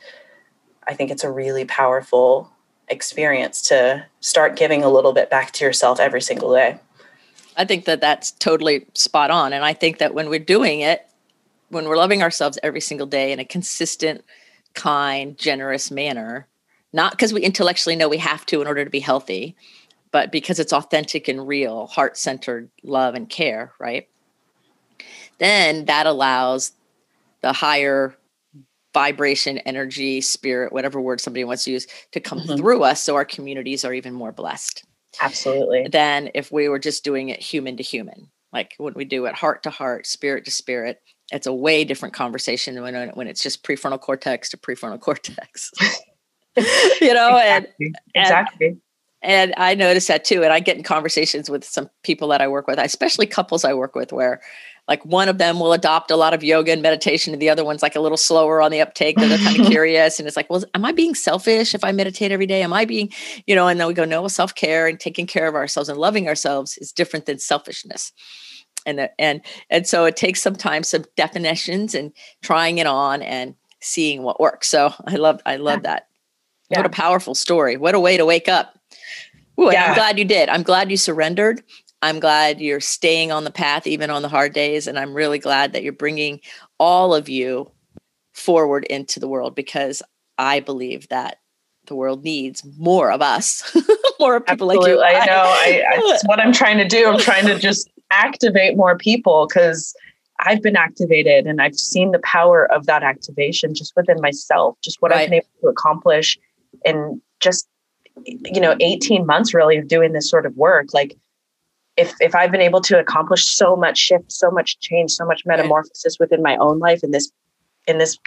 i 0.87 0.93
think 0.93 1.11
it's 1.11 1.23
a 1.23 1.31
really 1.31 1.65
powerful 1.65 2.51
experience 2.87 3.61
to 3.63 4.05
start 4.19 4.55
giving 4.55 4.83
a 4.83 4.89
little 4.89 5.13
bit 5.13 5.29
back 5.29 5.51
to 5.51 5.65
yourself 5.65 5.99
every 5.99 6.21
single 6.21 6.53
day. 6.53 6.79
I 7.57 7.65
think 7.65 7.85
that 7.85 8.01
that's 8.01 8.31
totally 8.31 8.85
spot 8.93 9.31
on. 9.31 9.53
And 9.53 9.65
i 9.65 9.73
think 9.73 9.97
that 9.99 10.13
when 10.13 10.29
we're 10.29 10.39
doing 10.39 10.81
it 10.81 11.07
when 11.69 11.87
we're 11.87 11.97
loving 11.97 12.21
ourselves 12.21 12.59
every 12.61 12.81
single 12.81 13.07
day 13.07 13.31
in 13.31 13.39
a 13.39 13.45
consistent 13.45 14.23
kind 14.73 15.37
generous 15.37 15.89
manner 15.89 16.47
not 16.93 17.11
because 17.11 17.33
we 17.33 17.41
intellectually 17.41 17.95
know 17.95 18.07
we 18.07 18.17
have 18.17 18.45
to 18.45 18.61
in 18.61 18.67
order 18.67 18.83
to 18.83 18.89
be 18.89 18.99
healthy 18.99 19.55
but 20.15 20.31
because 20.31 20.61
it's 20.61 20.71
authentic 20.71 21.27
and 21.27 21.45
real, 21.45 21.87
heart 21.87 22.15
centered 22.15 22.69
love 22.83 23.15
and 23.15 23.29
care, 23.29 23.73
right? 23.81 24.07
Then 25.39 25.83
that 25.87 26.07
allows 26.07 26.71
the 27.41 27.51
higher 27.51 28.15
vibration, 28.93 29.57
energy, 29.57 30.21
spirit, 30.21 30.71
whatever 30.71 31.01
word 31.01 31.19
somebody 31.19 31.43
wants 31.43 31.65
to 31.65 31.71
use, 31.71 31.85
to 32.13 32.21
come 32.21 32.39
mm-hmm. 32.39 32.55
through 32.55 32.83
us 32.83 33.01
so 33.01 33.15
our 33.15 33.25
communities 33.25 33.83
are 33.83 33.93
even 33.93 34.13
more 34.13 34.31
blessed. 34.31 34.85
Absolutely. 35.21 35.89
Than 35.91 36.29
if 36.33 36.49
we 36.49 36.69
were 36.69 36.79
just 36.79 37.03
doing 37.03 37.27
it 37.27 37.41
human 37.41 37.75
to 37.75 37.83
human. 37.83 38.31
Like 38.53 38.73
when 38.77 38.93
we 38.93 39.03
do 39.03 39.25
it 39.25 39.35
heart 39.35 39.63
to 39.63 39.69
heart, 39.69 40.07
spirit 40.07 40.45
to 40.45 40.51
spirit, 40.51 41.01
it's 41.33 41.45
a 41.45 41.53
way 41.53 41.83
different 41.83 42.13
conversation 42.13 42.81
when, 42.81 43.09
when 43.15 43.27
it's 43.27 43.43
just 43.43 43.65
prefrontal 43.65 43.99
cortex 43.99 44.47
to 44.51 44.57
prefrontal 44.57 44.99
cortex. 45.01 45.71
you 47.01 47.13
know, 47.13 47.35
exactly. 47.35 47.85
and, 47.85 47.95
exactly. 48.15 48.67
And 48.67 48.81
I 49.57 49.75
notice 49.75 50.07
that 50.07 50.23
too. 50.25 50.43
And 50.43 50.53
I 50.53 50.59
get 50.59 50.77
in 50.77 50.83
conversations 50.83 51.49
with 51.49 51.63
some 51.63 51.89
people 52.03 52.27
that 52.29 52.41
I 52.41 52.47
work 52.47 52.67
with, 52.67 52.79
especially 52.79 53.25
couples 53.25 53.65
I 53.65 53.73
work 53.73 53.95
with, 53.95 54.13
where 54.13 54.41
like 54.87 55.03
one 55.03 55.29
of 55.29 55.39
them 55.39 55.59
will 55.59 55.73
adopt 55.73 56.11
a 56.11 56.15
lot 56.15 56.33
of 56.33 56.43
yoga 56.43 56.71
and 56.71 56.81
meditation, 56.81 57.33
and 57.33 57.41
the 57.41 57.49
other 57.49 57.65
one's 57.65 57.81
like 57.81 57.95
a 57.95 57.99
little 57.99 58.17
slower 58.17 58.61
on 58.61 58.71
the 58.71 58.81
uptake. 58.81 59.17
They're 59.17 59.37
kind 59.37 59.59
of 59.59 59.65
curious. 59.71 60.19
And 60.19 60.27
it's 60.27 60.37
like, 60.37 60.49
well, 60.49 60.63
am 60.75 60.85
I 60.85 60.91
being 60.91 61.15
selfish 61.15 61.73
if 61.73 61.83
I 61.83 61.91
meditate 61.91 62.31
every 62.31 62.45
day? 62.45 62.61
Am 62.61 62.71
I 62.71 62.85
being, 62.85 63.11
you 63.47 63.55
know, 63.55 63.67
and 63.67 63.79
then 63.79 63.87
we 63.87 63.95
go, 63.95 64.05
no, 64.05 64.27
self 64.27 64.53
care 64.53 64.87
and 64.87 64.99
taking 64.99 65.25
care 65.25 65.47
of 65.47 65.55
ourselves 65.55 65.89
and 65.89 65.97
loving 65.97 66.27
ourselves 66.27 66.77
is 66.77 66.91
different 66.91 67.25
than 67.25 67.39
selfishness. 67.39 68.13
And, 68.85 69.09
and 69.17 69.41
and 69.71 69.87
so 69.87 70.05
it 70.05 70.15
takes 70.15 70.41
some 70.41 70.55
time, 70.55 70.83
some 70.83 71.05
definitions, 71.15 71.95
and 71.95 72.13
trying 72.43 72.77
it 72.77 72.85
on 72.85 73.23
and 73.23 73.55
seeing 73.81 74.21
what 74.21 74.39
works. 74.39 74.67
So 74.69 74.93
I 75.07 75.15
love 75.15 75.41
I 75.47 75.55
love 75.55 75.79
yeah. 75.79 75.89
that. 75.89 76.07
Yeah. 76.69 76.79
What 76.79 76.85
a 76.85 76.89
powerful 76.89 77.33
story! 77.33 77.77
What 77.77 77.95
a 77.95 77.99
way 77.99 78.17
to 78.17 78.25
wake 78.25 78.47
up. 78.47 78.77
Ooh, 79.59 79.71
yeah. 79.71 79.85
I'm 79.85 79.95
glad 79.95 80.19
you 80.19 80.25
did. 80.25 80.49
I'm 80.49 80.63
glad 80.63 80.91
you 80.91 80.97
surrendered. 80.97 81.63
I'm 82.01 82.19
glad 82.19 82.61
you're 82.61 82.81
staying 82.81 83.31
on 83.31 83.45
the 83.45 83.51
path, 83.51 83.87
even 83.87 84.09
on 84.09 84.21
the 84.21 84.29
hard 84.29 84.53
days. 84.53 84.87
And 84.87 84.99
I'm 84.99 85.13
really 85.13 85.39
glad 85.39 85.73
that 85.73 85.83
you're 85.83 85.93
bringing 85.93 86.39
all 86.79 87.15
of 87.15 87.29
you 87.29 87.71
forward 88.33 88.85
into 88.85 89.19
the 89.19 89.27
world 89.27 89.55
because 89.55 90.03
I 90.37 90.59
believe 90.59 91.07
that 91.07 91.39
the 91.87 91.95
world 91.95 92.23
needs 92.23 92.63
more 92.77 93.11
of 93.11 93.21
us, 93.21 93.63
more 94.19 94.41
people 94.41 94.71
Absolutely. 94.71 94.95
like 94.95 95.15
you. 95.15 95.21
I 95.21 95.25
know. 95.25 95.43
I, 95.43 95.83
I, 95.91 96.01
that's 96.07 96.27
what 96.27 96.39
I'm 96.39 96.51
trying 96.51 96.77
to 96.77 96.87
do. 96.87 97.07
I'm 97.07 97.19
trying 97.19 97.45
to 97.45 97.57
just 97.57 97.89
activate 98.11 98.75
more 98.75 98.97
people 98.97 99.47
because 99.47 99.95
I've 100.39 100.61
been 100.61 100.75
activated 100.75 101.45
and 101.45 101.61
I've 101.61 101.75
seen 101.75 102.11
the 102.11 102.19
power 102.19 102.71
of 102.71 102.85
that 102.87 103.03
activation 103.03 103.73
just 103.73 103.93
within 103.95 104.19
myself, 104.19 104.77
just 104.83 105.01
what 105.01 105.11
right. 105.11 105.21
I've 105.21 105.29
been 105.29 105.37
able 105.37 105.47
to 105.61 105.67
accomplish 105.67 106.37
and 106.83 107.21
just 107.39 107.67
you 108.25 108.61
know 108.61 108.75
18 108.79 109.25
months 109.25 109.53
really 109.53 109.77
of 109.77 109.87
doing 109.87 110.13
this 110.13 110.29
sort 110.29 110.45
of 110.45 110.55
work 110.55 110.93
like 110.93 111.15
if 111.97 112.13
if 112.19 112.33
i've 112.35 112.51
been 112.51 112.61
able 112.61 112.81
to 112.81 112.99
accomplish 112.99 113.45
so 113.45 113.75
much 113.75 113.97
shift 113.97 114.31
so 114.31 114.49
much 114.49 114.79
change 114.79 115.11
so 115.11 115.25
much 115.25 115.43
metamorphosis 115.45 116.17
within 116.19 116.41
my 116.41 116.55
own 116.57 116.79
life 116.79 117.03
in 117.03 117.11
this 117.11 117.31
in 117.87 117.97
this 117.97 118.17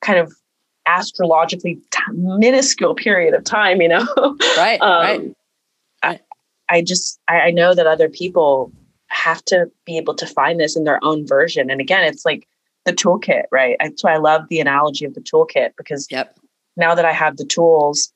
kind 0.00 0.18
of 0.18 0.32
astrologically 0.86 1.78
t- 1.90 2.00
minuscule 2.12 2.94
period 2.94 3.34
of 3.34 3.44
time 3.44 3.80
you 3.80 3.88
know? 3.88 4.06
Right 4.56 4.80
um, 4.80 5.00
right. 5.02 5.34
I, 6.02 6.20
I 6.68 6.82
just 6.82 7.18
I, 7.28 7.40
I 7.40 7.50
know 7.50 7.74
that 7.74 7.86
other 7.86 8.08
people 8.08 8.72
have 9.08 9.44
to 9.46 9.70
be 9.84 9.96
able 9.96 10.14
to 10.14 10.26
find 10.26 10.60
this 10.60 10.76
in 10.76 10.84
their 10.84 11.02
own 11.02 11.26
version. 11.26 11.70
And 11.70 11.80
again 11.80 12.04
it's 12.04 12.24
like 12.24 12.46
the 12.84 12.92
toolkit 12.92 13.44
right? 13.50 13.76
That's 13.80 14.04
why 14.04 14.14
i 14.14 14.18
love 14.18 14.42
the 14.48 14.60
analogy 14.60 15.04
of 15.04 15.14
the 15.14 15.20
toolkit 15.20 15.70
because 15.76 16.06
yep. 16.10 16.38
now 16.76 16.94
that 16.94 17.04
i 17.04 17.12
have 17.12 17.36
the 17.36 17.44
tools 17.44 18.12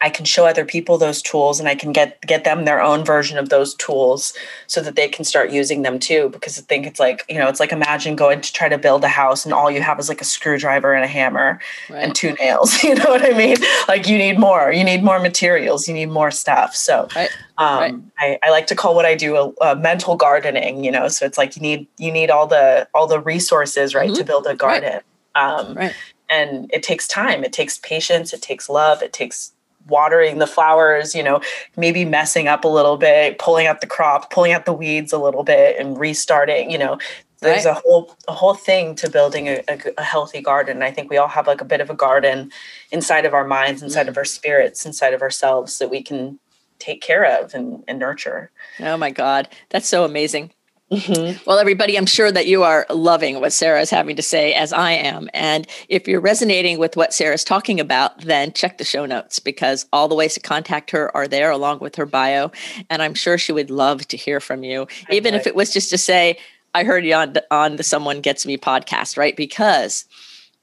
I 0.00 0.10
can 0.10 0.24
show 0.24 0.46
other 0.46 0.64
people 0.64 0.98
those 0.98 1.20
tools 1.20 1.58
and 1.58 1.68
I 1.68 1.74
can 1.74 1.92
get 1.92 2.20
get 2.22 2.44
them 2.44 2.64
their 2.64 2.80
own 2.80 3.04
version 3.04 3.38
of 3.38 3.48
those 3.48 3.74
tools 3.74 4.32
so 4.66 4.80
that 4.82 4.96
they 4.96 5.08
can 5.08 5.24
start 5.24 5.50
using 5.50 5.82
them 5.82 5.98
too. 5.98 6.28
Because 6.30 6.58
I 6.58 6.62
think 6.62 6.86
it's 6.86 7.00
like, 7.00 7.24
you 7.28 7.36
know, 7.36 7.48
it's 7.48 7.60
like 7.60 7.72
imagine 7.72 8.16
going 8.16 8.40
to 8.40 8.52
try 8.52 8.68
to 8.68 8.78
build 8.78 9.02
a 9.04 9.08
house 9.08 9.44
and 9.44 9.52
all 9.52 9.70
you 9.70 9.82
have 9.82 9.98
is 9.98 10.08
like 10.08 10.20
a 10.20 10.24
screwdriver 10.24 10.92
and 10.92 11.04
a 11.04 11.08
hammer 11.08 11.60
right. 11.90 12.04
and 12.04 12.14
two 12.14 12.32
nails. 12.34 12.76
You 12.88 12.94
know 12.94 13.10
what 13.10 13.22
I 13.22 13.36
mean? 13.36 13.56
Like 13.86 14.08
you 14.08 14.16
need 14.16 14.38
more. 14.38 14.72
You 14.72 14.82
need 14.82 15.02
more 15.02 15.18
materials. 15.18 15.88
You 15.88 15.94
need 15.94 16.06
more 16.06 16.30
stuff. 16.30 16.74
So 16.74 17.08
right. 17.14 17.28
Um, 17.58 17.78
right. 17.78 18.38
I, 18.42 18.46
I, 18.46 18.50
like 18.50 18.66
to 18.68 18.76
call 18.76 18.94
what 18.94 19.04
I 19.04 19.14
do 19.14 19.36
a, 19.36 19.72
a, 19.72 19.76
mental 19.76 20.16
gardening, 20.16 20.84
you 20.84 20.90
know. 20.90 21.08
So 21.08 21.26
it's 21.26 21.36
like 21.36 21.56
you 21.56 21.60
need 21.60 21.86
you 21.98 22.12
need 22.12 22.30
all 22.30 22.46
the 22.46 22.88
all 22.94 23.06
the 23.06 23.20
resources, 23.20 23.94
right, 23.94 24.08
mm-hmm. 24.08 24.16
to 24.16 24.24
build 24.24 24.46
a 24.46 24.54
garden. 24.54 25.00
Um, 25.34 25.74
right. 25.74 25.94
And 26.30 26.70
it 26.72 26.82
takes 26.82 27.08
time. 27.08 27.42
It 27.44 27.52
takes 27.52 27.78
patience. 27.78 28.32
It 28.32 28.40
takes 28.40 28.68
love. 28.68 29.02
It 29.02 29.12
takes 29.12 29.52
watering 29.88 30.38
the 30.38 30.46
flowers, 30.46 31.14
you 31.14 31.22
know, 31.22 31.40
maybe 31.76 32.04
messing 32.04 32.48
up 32.48 32.64
a 32.64 32.68
little 32.68 32.96
bit, 32.96 33.38
pulling 33.38 33.66
out 33.66 33.80
the 33.80 33.86
crop, 33.86 34.30
pulling 34.30 34.52
out 34.52 34.64
the 34.64 34.72
weeds 34.72 35.12
a 35.12 35.18
little 35.18 35.44
bit 35.44 35.76
and 35.78 35.98
restarting, 35.98 36.70
you 36.70 36.78
know, 36.78 36.98
there's 37.40 37.64
right. 37.66 37.76
a 37.76 37.80
whole 37.80 38.16
a 38.26 38.32
whole 38.32 38.54
thing 38.54 38.96
to 38.96 39.08
building 39.08 39.48
a, 39.48 39.62
a, 39.68 39.78
a, 39.98 40.02
healthy 40.02 40.40
garden. 40.40 40.82
I 40.82 40.90
think 40.90 41.08
we 41.08 41.18
all 41.18 41.28
have 41.28 41.46
like 41.46 41.60
a 41.60 41.64
bit 41.64 41.80
of 41.80 41.88
a 41.88 41.94
garden 41.94 42.50
inside 42.90 43.24
of 43.24 43.32
our 43.32 43.46
minds, 43.46 43.80
inside 43.80 44.02
mm-hmm. 44.02 44.08
of 44.08 44.16
our 44.16 44.24
spirits, 44.24 44.84
inside 44.84 45.14
of 45.14 45.22
ourselves 45.22 45.78
that 45.78 45.88
we 45.88 46.02
can 46.02 46.40
take 46.78 47.00
care 47.00 47.24
of 47.24 47.54
and, 47.54 47.84
and 47.86 47.98
nurture. 47.98 48.50
Oh 48.80 48.96
my 48.96 49.10
God. 49.10 49.48
That's 49.70 49.88
so 49.88 50.04
amazing. 50.04 50.52
Mm-hmm. 50.90 51.42
Well, 51.46 51.58
everybody, 51.58 51.98
I'm 51.98 52.06
sure 52.06 52.32
that 52.32 52.46
you 52.46 52.62
are 52.62 52.86
loving 52.88 53.40
what 53.40 53.52
Sarah 53.52 53.82
is 53.82 53.90
having 53.90 54.16
to 54.16 54.22
say, 54.22 54.54
as 54.54 54.72
I 54.72 54.92
am. 54.92 55.28
And 55.34 55.66
if 55.88 56.08
you're 56.08 56.20
resonating 56.20 56.78
with 56.78 56.96
what 56.96 57.12
Sarah's 57.12 57.44
talking 57.44 57.78
about, 57.78 58.22
then 58.22 58.54
check 58.54 58.78
the 58.78 58.84
show 58.84 59.04
notes 59.04 59.38
because 59.38 59.84
all 59.92 60.08
the 60.08 60.14
ways 60.14 60.32
to 60.34 60.40
contact 60.40 60.90
her 60.92 61.14
are 61.14 61.28
there 61.28 61.50
along 61.50 61.80
with 61.80 61.96
her 61.96 62.06
bio. 62.06 62.50
And 62.88 63.02
I'm 63.02 63.12
sure 63.14 63.36
she 63.36 63.52
would 63.52 63.70
love 63.70 64.08
to 64.08 64.16
hear 64.16 64.40
from 64.40 64.64
you, 64.64 64.86
I 65.10 65.14
even 65.14 65.34
if 65.34 65.46
it 65.46 65.54
was 65.54 65.74
just 65.74 65.90
to 65.90 65.98
say, 65.98 66.38
I 66.74 66.84
heard 66.84 67.04
you 67.04 67.14
on, 67.14 67.34
on 67.50 67.76
the 67.76 67.82
Someone 67.82 68.22
Gets 68.22 68.46
Me 68.46 68.56
podcast, 68.56 69.18
right? 69.18 69.36
Because 69.36 70.06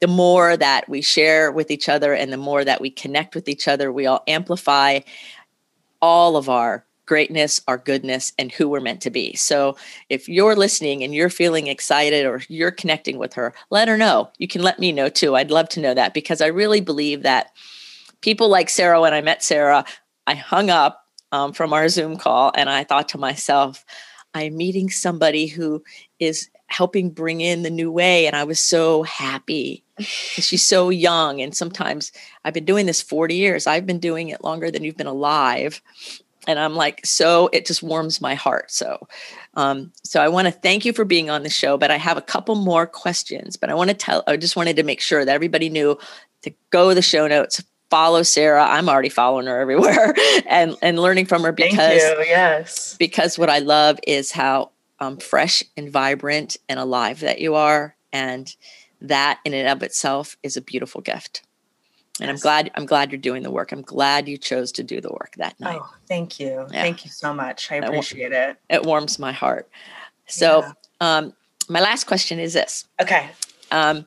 the 0.00 0.08
more 0.08 0.56
that 0.56 0.88
we 0.88 1.02
share 1.02 1.52
with 1.52 1.70
each 1.70 1.88
other 1.88 2.12
and 2.12 2.32
the 2.32 2.36
more 2.36 2.64
that 2.64 2.80
we 2.80 2.90
connect 2.90 3.34
with 3.34 3.48
each 3.48 3.68
other, 3.68 3.92
we 3.92 4.06
all 4.06 4.24
amplify 4.26 5.00
all 6.02 6.36
of 6.36 6.48
our 6.48 6.85
greatness, 7.06 7.60
our 7.66 7.78
goodness, 7.78 8.32
and 8.38 8.52
who 8.52 8.68
we're 8.68 8.80
meant 8.80 9.00
to 9.02 9.10
be. 9.10 9.34
So 9.34 9.76
if 10.08 10.28
you're 10.28 10.56
listening 10.56 11.02
and 11.02 11.14
you're 11.14 11.30
feeling 11.30 11.68
excited 11.68 12.26
or 12.26 12.42
you're 12.48 12.70
connecting 12.70 13.18
with 13.18 13.34
her, 13.34 13.54
let 13.70 13.88
her 13.88 13.96
know. 13.96 14.30
You 14.38 14.48
can 14.48 14.62
let 14.62 14.78
me 14.78 14.92
know 14.92 15.08
too. 15.08 15.36
I'd 15.36 15.50
love 15.50 15.68
to 15.70 15.80
know 15.80 15.94
that 15.94 16.14
because 16.14 16.40
I 16.40 16.48
really 16.48 16.80
believe 16.80 17.22
that 17.22 17.52
people 18.20 18.48
like 18.48 18.68
Sarah, 18.68 19.00
when 19.00 19.14
I 19.14 19.20
met 19.20 19.42
Sarah, 19.42 19.84
I 20.26 20.34
hung 20.34 20.68
up 20.70 21.04
um, 21.32 21.52
from 21.52 21.72
our 21.72 21.88
Zoom 21.88 22.16
call 22.16 22.52
and 22.54 22.68
I 22.68 22.84
thought 22.84 23.08
to 23.10 23.18
myself, 23.18 23.84
I'm 24.34 24.56
meeting 24.56 24.90
somebody 24.90 25.46
who 25.46 25.82
is 26.18 26.50
helping 26.66 27.10
bring 27.10 27.40
in 27.40 27.62
the 27.62 27.70
new 27.70 27.90
way. 27.92 28.26
And 28.26 28.34
I 28.34 28.44
was 28.44 28.58
so 28.58 29.04
happy 29.04 29.84
she's 30.00 30.62
so 30.62 30.90
young. 30.90 31.40
And 31.40 31.54
sometimes 31.54 32.12
I've 32.44 32.54
been 32.54 32.64
doing 32.64 32.86
this 32.86 33.00
40 33.02 33.34
years. 33.34 33.66
I've 33.66 33.86
been 33.86 33.98
doing 33.98 34.28
it 34.28 34.44
longer 34.44 34.70
than 34.70 34.84
you've 34.84 34.96
been 34.96 35.06
alive 35.06 35.80
and 36.46 36.58
i'm 36.58 36.74
like 36.74 37.04
so 37.04 37.48
it 37.52 37.66
just 37.66 37.82
warms 37.82 38.20
my 38.20 38.34
heart. 38.34 38.70
So 38.70 39.06
um, 39.54 39.92
so 40.02 40.20
i 40.20 40.28
want 40.28 40.46
to 40.46 40.52
thank 40.52 40.84
you 40.84 40.92
for 40.92 41.04
being 41.04 41.30
on 41.30 41.42
the 41.42 41.50
show 41.50 41.76
but 41.76 41.90
i 41.90 41.96
have 41.96 42.16
a 42.16 42.22
couple 42.22 42.54
more 42.54 42.86
questions. 42.86 43.56
But 43.56 43.70
i 43.70 43.74
want 43.74 43.90
to 43.90 43.94
tell 43.94 44.22
i 44.26 44.36
just 44.36 44.56
wanted 44.56 44.76
to 44.76 44.82
make 44.82 45.00
sure 45.00 45.24
that 45.24 45.34
everybody 45.34 45.68
knew 45.68 45.98
to 46.42 46.52
go 46.70 46.90
to 46.90 46.94
the 46.94 47.02
show 47.02 47.26
notes 47.26 47.62
follow 47.90 48.22
sarah. 48.22 48.64
I'm 48.64 48.88
already 48.88 49.08
following 49.08 49.46
her 49.46 49.60
everywhere 49.60 50.14
and 50.46 50.76
and 50.82 50.98
learning 50.98 51.26
from 51.26 51.42
her 51.44 51.52
because 51.52 52.00
yes. 52.26 52.96
because 52.98 53.38
what 53.38 53.50
i 53.50 53.60
love 53.60 53.98
is 54.06 54.32
how 54.32 54.70
um, 54.98 55.18
fresh 55.18 55.62
and 55.76 55.90
vibrant 55.90 56.56
and 56.68 56.78
alive 56.78 57.20
that 57.20 57.40
you 57.40 57.54
are. 57.54 57.96
And 58.12 58.54
that 59.00 59.40
in 59.44 59.52
and 59.52 59.68
of 59.68 59.82
itself 59.82 60.36
is 60.42 60.56
a 60.56 60.62
beautiful 60.62 61.00
gift 61.00 61.42
and 62.20 62.28
yes. 62.28 62.38
i'm 62.38 62.42
glad 62.42 62.70
i'm 62.74 62.86
glad 62.86 63.12
you're 63.12 63.20
doing 63.20 63.42
the 63.42 63.50
work. 63.50 63.72
I'm 63.72 63.82
glad 63.82 64.28
you 64.28 64.38
chose 64.38 64.72
to 64.72 64.82
do 64.82 65.00
the 65.00 65.10
work 65.10 65.34
that 65.36 65.58
night. 65.60 65.78
Oh 65.80 65.94
thank 66.08 66.40
you. 66.40 66.66
Yeah. 66.70 66.82
thank 66.82 67.04
you 67.04 67.10
so 67.10 67.34
much. 67.34 67.70
I 67.70 67.76
appreciate 67.76 68.32
it. 68.32 68.56
it 68.70 68.82
warms 68.84 69.18
my 69.18 69.32
heart. 69.32 69.68
So 70.26 70.62
yeah. 70.62 70.72
um 71.00 71.34
my 71.68 71.80
last 71.80 72.04
question 72.04 72.38
is 72.38 72.54
this. 72.54 72.86
Okay. 73.00 73.30
Um 73.70 74.06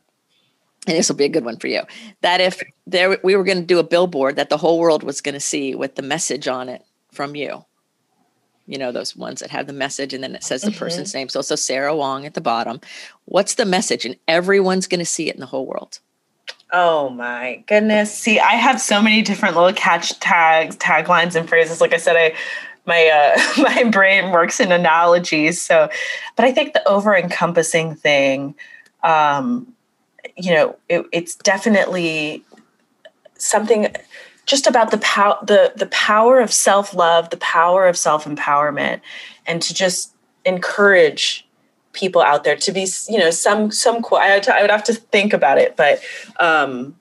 and 0.87 0.97
this 0.97 1.09
will 1.09 1.17
be 1.17 1.25
a 1.25 1.29
good 1.29 1.45
one 1.45 1.57
for 1.57 1.67
you. 1.67 1.83
That 2.21 2.41
if 2.41 2.61
there 2.87 3.17
we 3.23 3.35
were 3.35 3.43
going 3.43 3.59
to 3.59 3.65
do 3.65 3.79
a 3.79 3.83
billboard 3.83 4.37
that 4.37 4.49
the 4.49 4.57
whole 4.57 4.79
world 4.79 5.03
was 5.03 5.21
going 5.21 5.33
to 5.33 5.39
see 5.39 5.75
with 5.75 5.95
the 5.95 6.01
message 6.01 6.47
on 6.47 6.69
it 6.69 6.83
from 7.11 7.35
you. 7.35 7.65
You 8.65 8.77
know 8.77 8.91
those 8.91 9.15
ones 9.15 9.39
that 9.41 9.49
have 9.49 9.67
the 9.67 9.73
message 9.73 10.13
and 10.13 10.23
then 10.23 10.35
it 10.35 10.43
says 10.43 10.61
the 10.61 10.71
mm-hmm. 10.71 10.79
person's 10.79 11.13
name. 11.13 11.29
So 11.29 11.41
so 11.41 11.55
sarah 11.55 11.95
wong 11.95 12.25
at 12.25 12.33
the 12.33 12.41
bottom. 12.41 12.81
What's 13.25 13.55
the 13.55 13.65
message? 13.65 14.05
And 14.05 14.15
everyone's 14.27 14.87
going 14.87 14.99
to 14.99 15.05
see 15.05 15.29
it 15.29 15.35
in 15.35 15.41
the 15.41 15.47
whole 15.47 15.67
world 15.67 15.99
Oh 16.71 17.09
my 17.09 17.63
goodness. 17.67 18.13
See, 18.13 18.39
I 18.39 18.53
have 18.53 18.79
so 18.79 19.01
many 19.01 19.21
different 19.21 19.55
little 19.55 19.73
catch 19.73 20.19
tags, 20.19 20.75
taglines 20.77 21.35
and 21.35 21.49
phrases. 21.49 21.81
Like 21.81 21.93
I 21.93 21.97
said, 21.97 22.15
I 22.15 22.35
my 22.85 23.07
uh 23.07 23.61
my 23.61 23.89
brain 23.89 24.31
works 24.31 24.59
in 24.59 24.71
analogies. 24.71 25.59
So 25.61 25.89
but 26.35 26.45
I 26.45 26.51
think 26.51 26.73
the 26.73 26.87
over 26.87 27.15
encompassing 27.15 27.95
thing, 27.95 28.53
um, 29.03 29.73
you 30.37 30.53
know, 30.53 30.77
it, 30.89 31.05
it's 31.11 31.35
definitely 31.35 32.43
something 33.37 33.87
just 34.45 34.67
about 34.67 34.91
the 34.91 34.99
power 34.99 35.37
the 35.43 35.73
the 35.75 35.87
power 35.87 36.39
of 36.39 36.53
self-love, 36.53 37.31
the 37.31 37.37
power 37.37 37.87
of 37.87 37.97
self-empowerment, 37.97 39.01
and 39.47 39.61
to 39.63 39.73
just 39.73 40.13
encourage 40.45 41.47
people 41.99 42.21
out 42.21 42.43
there 42.43 42.55
to 42.55 42.71
be 42.71 42.87
you 43.07 43.17
know 43.17 43.31
some 43.31 43.71
some 43.71 44.03
I, 44.11 44.41
I 44.51 44.61
would 44.61 44.71
have 44.71 44.83
to 44.85 44.93
think 44.93 45.33
about 45.33 45.57
it 45.57 45.75
but 45.75 45.99
um 46.39 46.95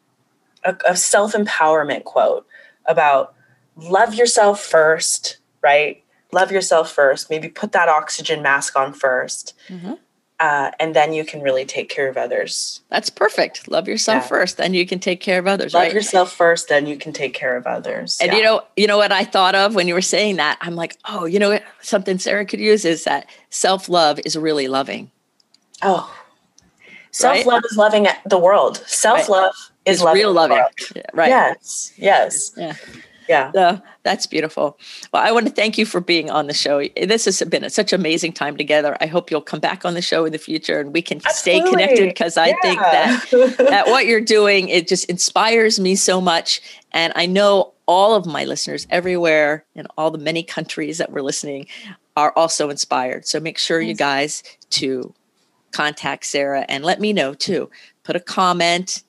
a, 0.64 0.76
a 0.88 0.96
self-empowerment 0.96 2.05
quote 2.05 2.46
about 2.86 3.34
love 3.76 4.14
yourself 4.14 4.61
first 4.61 5.38
right? 5.61 6.03
Love 6.32 6.53
yourself 6.53 6.90
first 6.92 7.30
maybe 7.30 7.49
put 7.49 7.72
that 7.72 7.88
oxygen 7.88 8.42
mask 8.42 8.76
on 8.76 8.92
1st 8.92 9.53
mm-hmm 9.68 9.94
uh, 10.41 10.70
and 10.78 10.95
then 10.95 11.12
you 11.12 11.24
can 11.24 11.41
really 11.41 11.64
take 11.64 11.89
care 11.89 12.09
of 12.09 12.16
others. 12.16 12.80
That's 12.91 13.11
perfect. 13.11 13.68
Love 13.68 13.89
yourself 13.89 14.22
yeah. 14.24 14.28
first, 14.28 14.57
then 14.57 14.72
you 14.72 14.86
can 14.86 15.01
take 15.01 15.20
care 15.20 15.39
of 15.39 15.47
others. 15.47 15.74
Love 15.74 15.84
right? 15.84 15.93
yourself 15.93 16.32
first, 16.32 16.68
then 16.68 16.86
you 16.86 16.97
can 16.97 17.12
take 17.12 17.34
care 17.34 17.57
of 17.57 17.66
others. 17.66 18.18
And 18.20 18.30
yeah. 18.30 18.39
you 18.39 18.45
know, 18.45 18.62
you 18.76 18.86
know 18.86 18.97
what 18.97 19.11
I 19.11 19.24
thought 19.24 19.55
of 19.55 19.74
when 19.74 19.89
you 19.89 19.95
were 19.95 20.01
saying 20.03 20.36
that. 20.36 20.59
I'm 20.61 20.76
like, 20.76 20.97
oh, 21.09 21.24
you 21.24 21.39
know, 21.39 21.59
something 21.80 22.18
Sarah 22.18 22.47
could 22.47 22.61
use 22.61 22.84
is 22.84 23.05
that 23.05 23.26
self 23.51 23.89
love 23.89 24.20
is 24.24 24.36
really 24.36 24.68
loving. 24.68 25.11
Oh, 25.82 26.14
self 27.11 27.45
love 27.45 27.62
right? 27.62 27.70
is 27.70 27.76
loving 27.76 28.07
the 28.26 28.39
world. 28.39 28.76
Self 28.86 29.28
love 29.28 29.55
right. 29.55 29.93
is 29.93 30.03
loving 30.03 30.20
real 30.20 30.32
loving. 30.32 30.62
Right. 31.12 31.28
Yes. 31.28 31.93
Yes. 31.97 32.53
Yeah. 32.57 32.74
Yeah. 33.29 33.53
So 33.53 33.81
that's 34.03 34.26
beautiful. 34.26 34.79
Well, 35.12 35.22
I 35.22 35.33
want 35.33 35.47
to 35.47 35.53
thank 35.53 35.76
you 35.76 35.85
for 35.85 36.01
being 36.01 36.31
on 36.31 36.47
the 36.47 36.55
show. 36.55 36.83
This 36.97 37.26
has 37.26 37.43
been 37.43 37.68
such 37.70 37.93
an 37.93 38.01
amazing 38.01 38.33
time 38.33 38.57
together. 38.57 38.97
I 39.01 39.07
hope 39.07 39.31
you'll 39.31 39.43
come 39.43 39.61
back 39.61 39.85
on 39.85 39.95
the 39.95 40.03
show 40.03 40.24
in 40.24 40.33
the 40.33 40.39
future 40.39 40.81
and 40.81 40.93
we 40.93 41.03
can 41.03 41.18
Absolutely. 41.18 41.61
stay 41.61 41.70
connected 41.70 42.09
because 42.09 42.37
I 42.37 42.49
yeah. 42.49 42.55
think 42.62 42.81
that 42.81 43.55
that 43.70 43.87
what 43.87 44.07
you're 44.07 44.20
doing 44.20 44.68
it 44.68 44.89
just 44.89 45.05
inspires 45.07 45.79
me 45.79 45.95
so 45.95 46.20
much 46.20 46.61
and 46.93 47.12
I 47.16 47.26
know 47.26 47.74
all 47.87 48.14
of 48.14 48.26
my 48.26 48.45
listeners 48.45 48.87
everywhere 48.91 49.64
in 49.74 49.87
all 49.97 50.11
the 50.11 50.18
many 50.18 50.43
countries 50.43 50.99
that 50.99 51.11
we're 51.11 51.22
listening 51.22 51.66
are 52.16 52.33
also 52.37 52.68
inspired. 52.68 53.26
So 53.26 53.41
make 53.41 53.59
sure 53.59 53.81
you 53.81 53.95
guys 53.95 54.43
to 54.70 55.14
contact 55.70 56.26
Sarah 56.26 56.64
and 56.68 56.85
let 56.85 57.01
me 57.01 57.12
know 57.12 57.35
too. 57.35 57.70
Put 58.03 58.16
a 58.16 58.20
comment, 58.20 59.03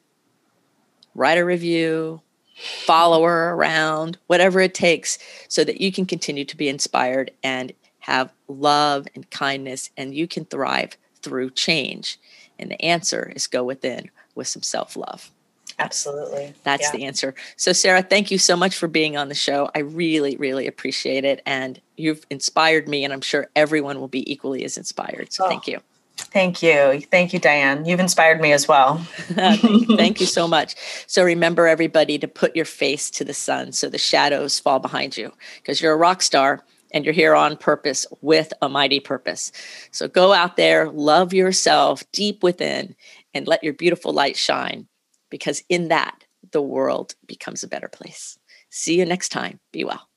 write 1.16 1.38
a 1.38 1.46
review, 1.46 2.22
follow 2.60 3.24
her 3.24 3.54
around, 3.54 4.18
whatever 4.28 4.60
it 4.60 4.74
takes, 4.74 5.18
so 5.48 5.64
that 5.64 5.82
you 5.82 5.92
can 5.92 6.06
continue 6.06 6.46
to 6.46 6.58
be 6.58 6.70
inspired 6.70 7.32
and 7.44 7.72
have 8.00 8.34
love 8.48 9.08
and 9.16 9.30
kindness, 9.30 9.90
and 9.98 10.16
you 10.16 10.28
can 10.28 10.46
thrive 10.46 10.98
through 11.22 11.52
change. 11.52 12.20
And 12.58 12.72
the 12.72 12.82
answer 12.82 13.32
is 13.36 13.48
go 13.48 13.64
within 13.64 14.10
with 14.36 14.48
some 14.48 14.64
self 14.64 14.96
love. 14.96 15.32
Absolutely. 15.78 16.54
That's 16.64 16.84
yeah. 16.84 16.92
the 16.92 17.06
answer. 17.06 17.34
So, 17.56 17.72
Sarah, 17.72 18.02
thank 18.02 18.32
you 18.32 18.38
so 18.38 18.58
much 18.58 18.76
for 18.76 18.88
being 18.88 19.16
on 19.16 19.30
the 19.30 19.36
show. 19.36 19.70
I 19.74 19.80
really, 19.80 20.36
really 20.36 20.68
appreciate 20.68 21.24
it. 21.24 21.42
And 21.46 21.80
you've 21.96 22.26
inspired 22.30 22.90
me, 22.90 23.06
and 23.06 23.14
I'm 23.14 23.22
sure 23.22 23.48
everyone 23.56 24.00
will 24.00 24.10
be 24.10 24.30
equally 24.30 24.66
as 24.66 24.78
inspired. 24.78 25.32
So, 25.32 25.46
oh, 25.46 25.48
thank 25.48 25.68
you. 25.68 25.80
Thank 26.22 26.62
you. 26.62 27.02
Thank 27.12 27.34
you, 27.34 27.40
Diane. 27.40 27.86
You've 27.86 28.00
inspired 28.00 28.42
me 28.42 28.52
as 28.52 28.68
well. 28.68 28.98
thank, 29.18 30.20
you. 30.20 30.26
so 30.26 30.48
much. 30.58 30.76
So 31.08 31.24
remember, 31.24 31.68
everybody, 31.68 32.18
to 32.20 32.28
put 32.28 32.56
your 32.56 32.66
face 32.66 33.10
to 33.12 33.24
the 33.24 33.34
sun 33.34 33.72
so 33.72 33.90
the 33.90 33.98
shadows 33.98 34.60
fall 34.60 34.80
behind 34.80 35.18
you 35.18 35.34
because 35.58 35.82
you're 35.82 35.94
a 35.94 35.98
rock 35.98 36.22
star 36.22 36.64
and 36.92 37.06
you're 37.06 37.14
here 37.14 37.36
on 37.36 37.58
purpose 37.58 38.06
with 38.22 38.54
a 38.62 38.70
mighty 38.70 39.00
purpose. 39.00 39.52
So 39.92 40.08
go 40.08 40.34
out 40.34 40.58
there, 40.58 40.90
love 40.90 41.34
yourself 41.34 42.04
deep 42.12 42.44
within, 42.44 42.96
and 43.34 43.48
let 43.48 43.64
your 43.64 43.74
beautiful 43.74 44.14
light 44.14 44.38
shine 44.38 44.88
because 45.30 45.64
in 45.70 45.90
that, 45.90 46.24
the 46.52 46.62
world 46.62 47.16
becomes 47.28 47.64
a 47.64 47.68
better 47.68 47.88
place. 47.88 48.40
See 48.70 48.98
you 48.98 49.06
next 49.06 49.30
time. 49.30 49.60
Be 49.72 49.84
well. 49.84 50.08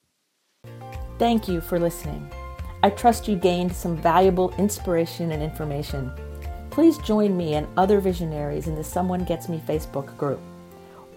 Thank 1.19 1.49
you 1.49 1.61
for 1.61 1.79
listening. 1.79 2.31
I 2.83 2.91
trust 2.91 3.29
you 3.29 3.37
gained 3.37 3.73
some 3.73 3.97
valuable 3.97 4.53
inspiration 4.59 5.31
and 5.33 5.43
information. 5.43 6.13
Please 6.71 6.99
join 6.99 7.37
me 7.37 7.55
and 7.55 7.69
other 7.77 8.01
visionaries 8.01 8.67
in 8.67 8.75
the 8.75 8.83
Someone 8.83 9.25
Gets 9.25 9.49
Me 9.49 9.63
Facebook 9.67 10.17
group. 10.17 10.41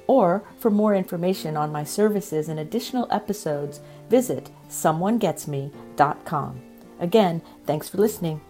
Or 0.07 0.43
for 0.59 0.69
more 0.69 0.93
information 0.93 1.57
on 1.57 1.71
my 1.71 1.83
services 1.83 2.49
and 2.49 2.59
additional 2.59 3.07
episodes, 3.11 3.79
visit 4.09 4.51
someonegetsme.com. 4.69 6.61
Again, 6.99 7.41
thanks 7.65 7.89
for 7.89 7.97
listening. 7.97 8.41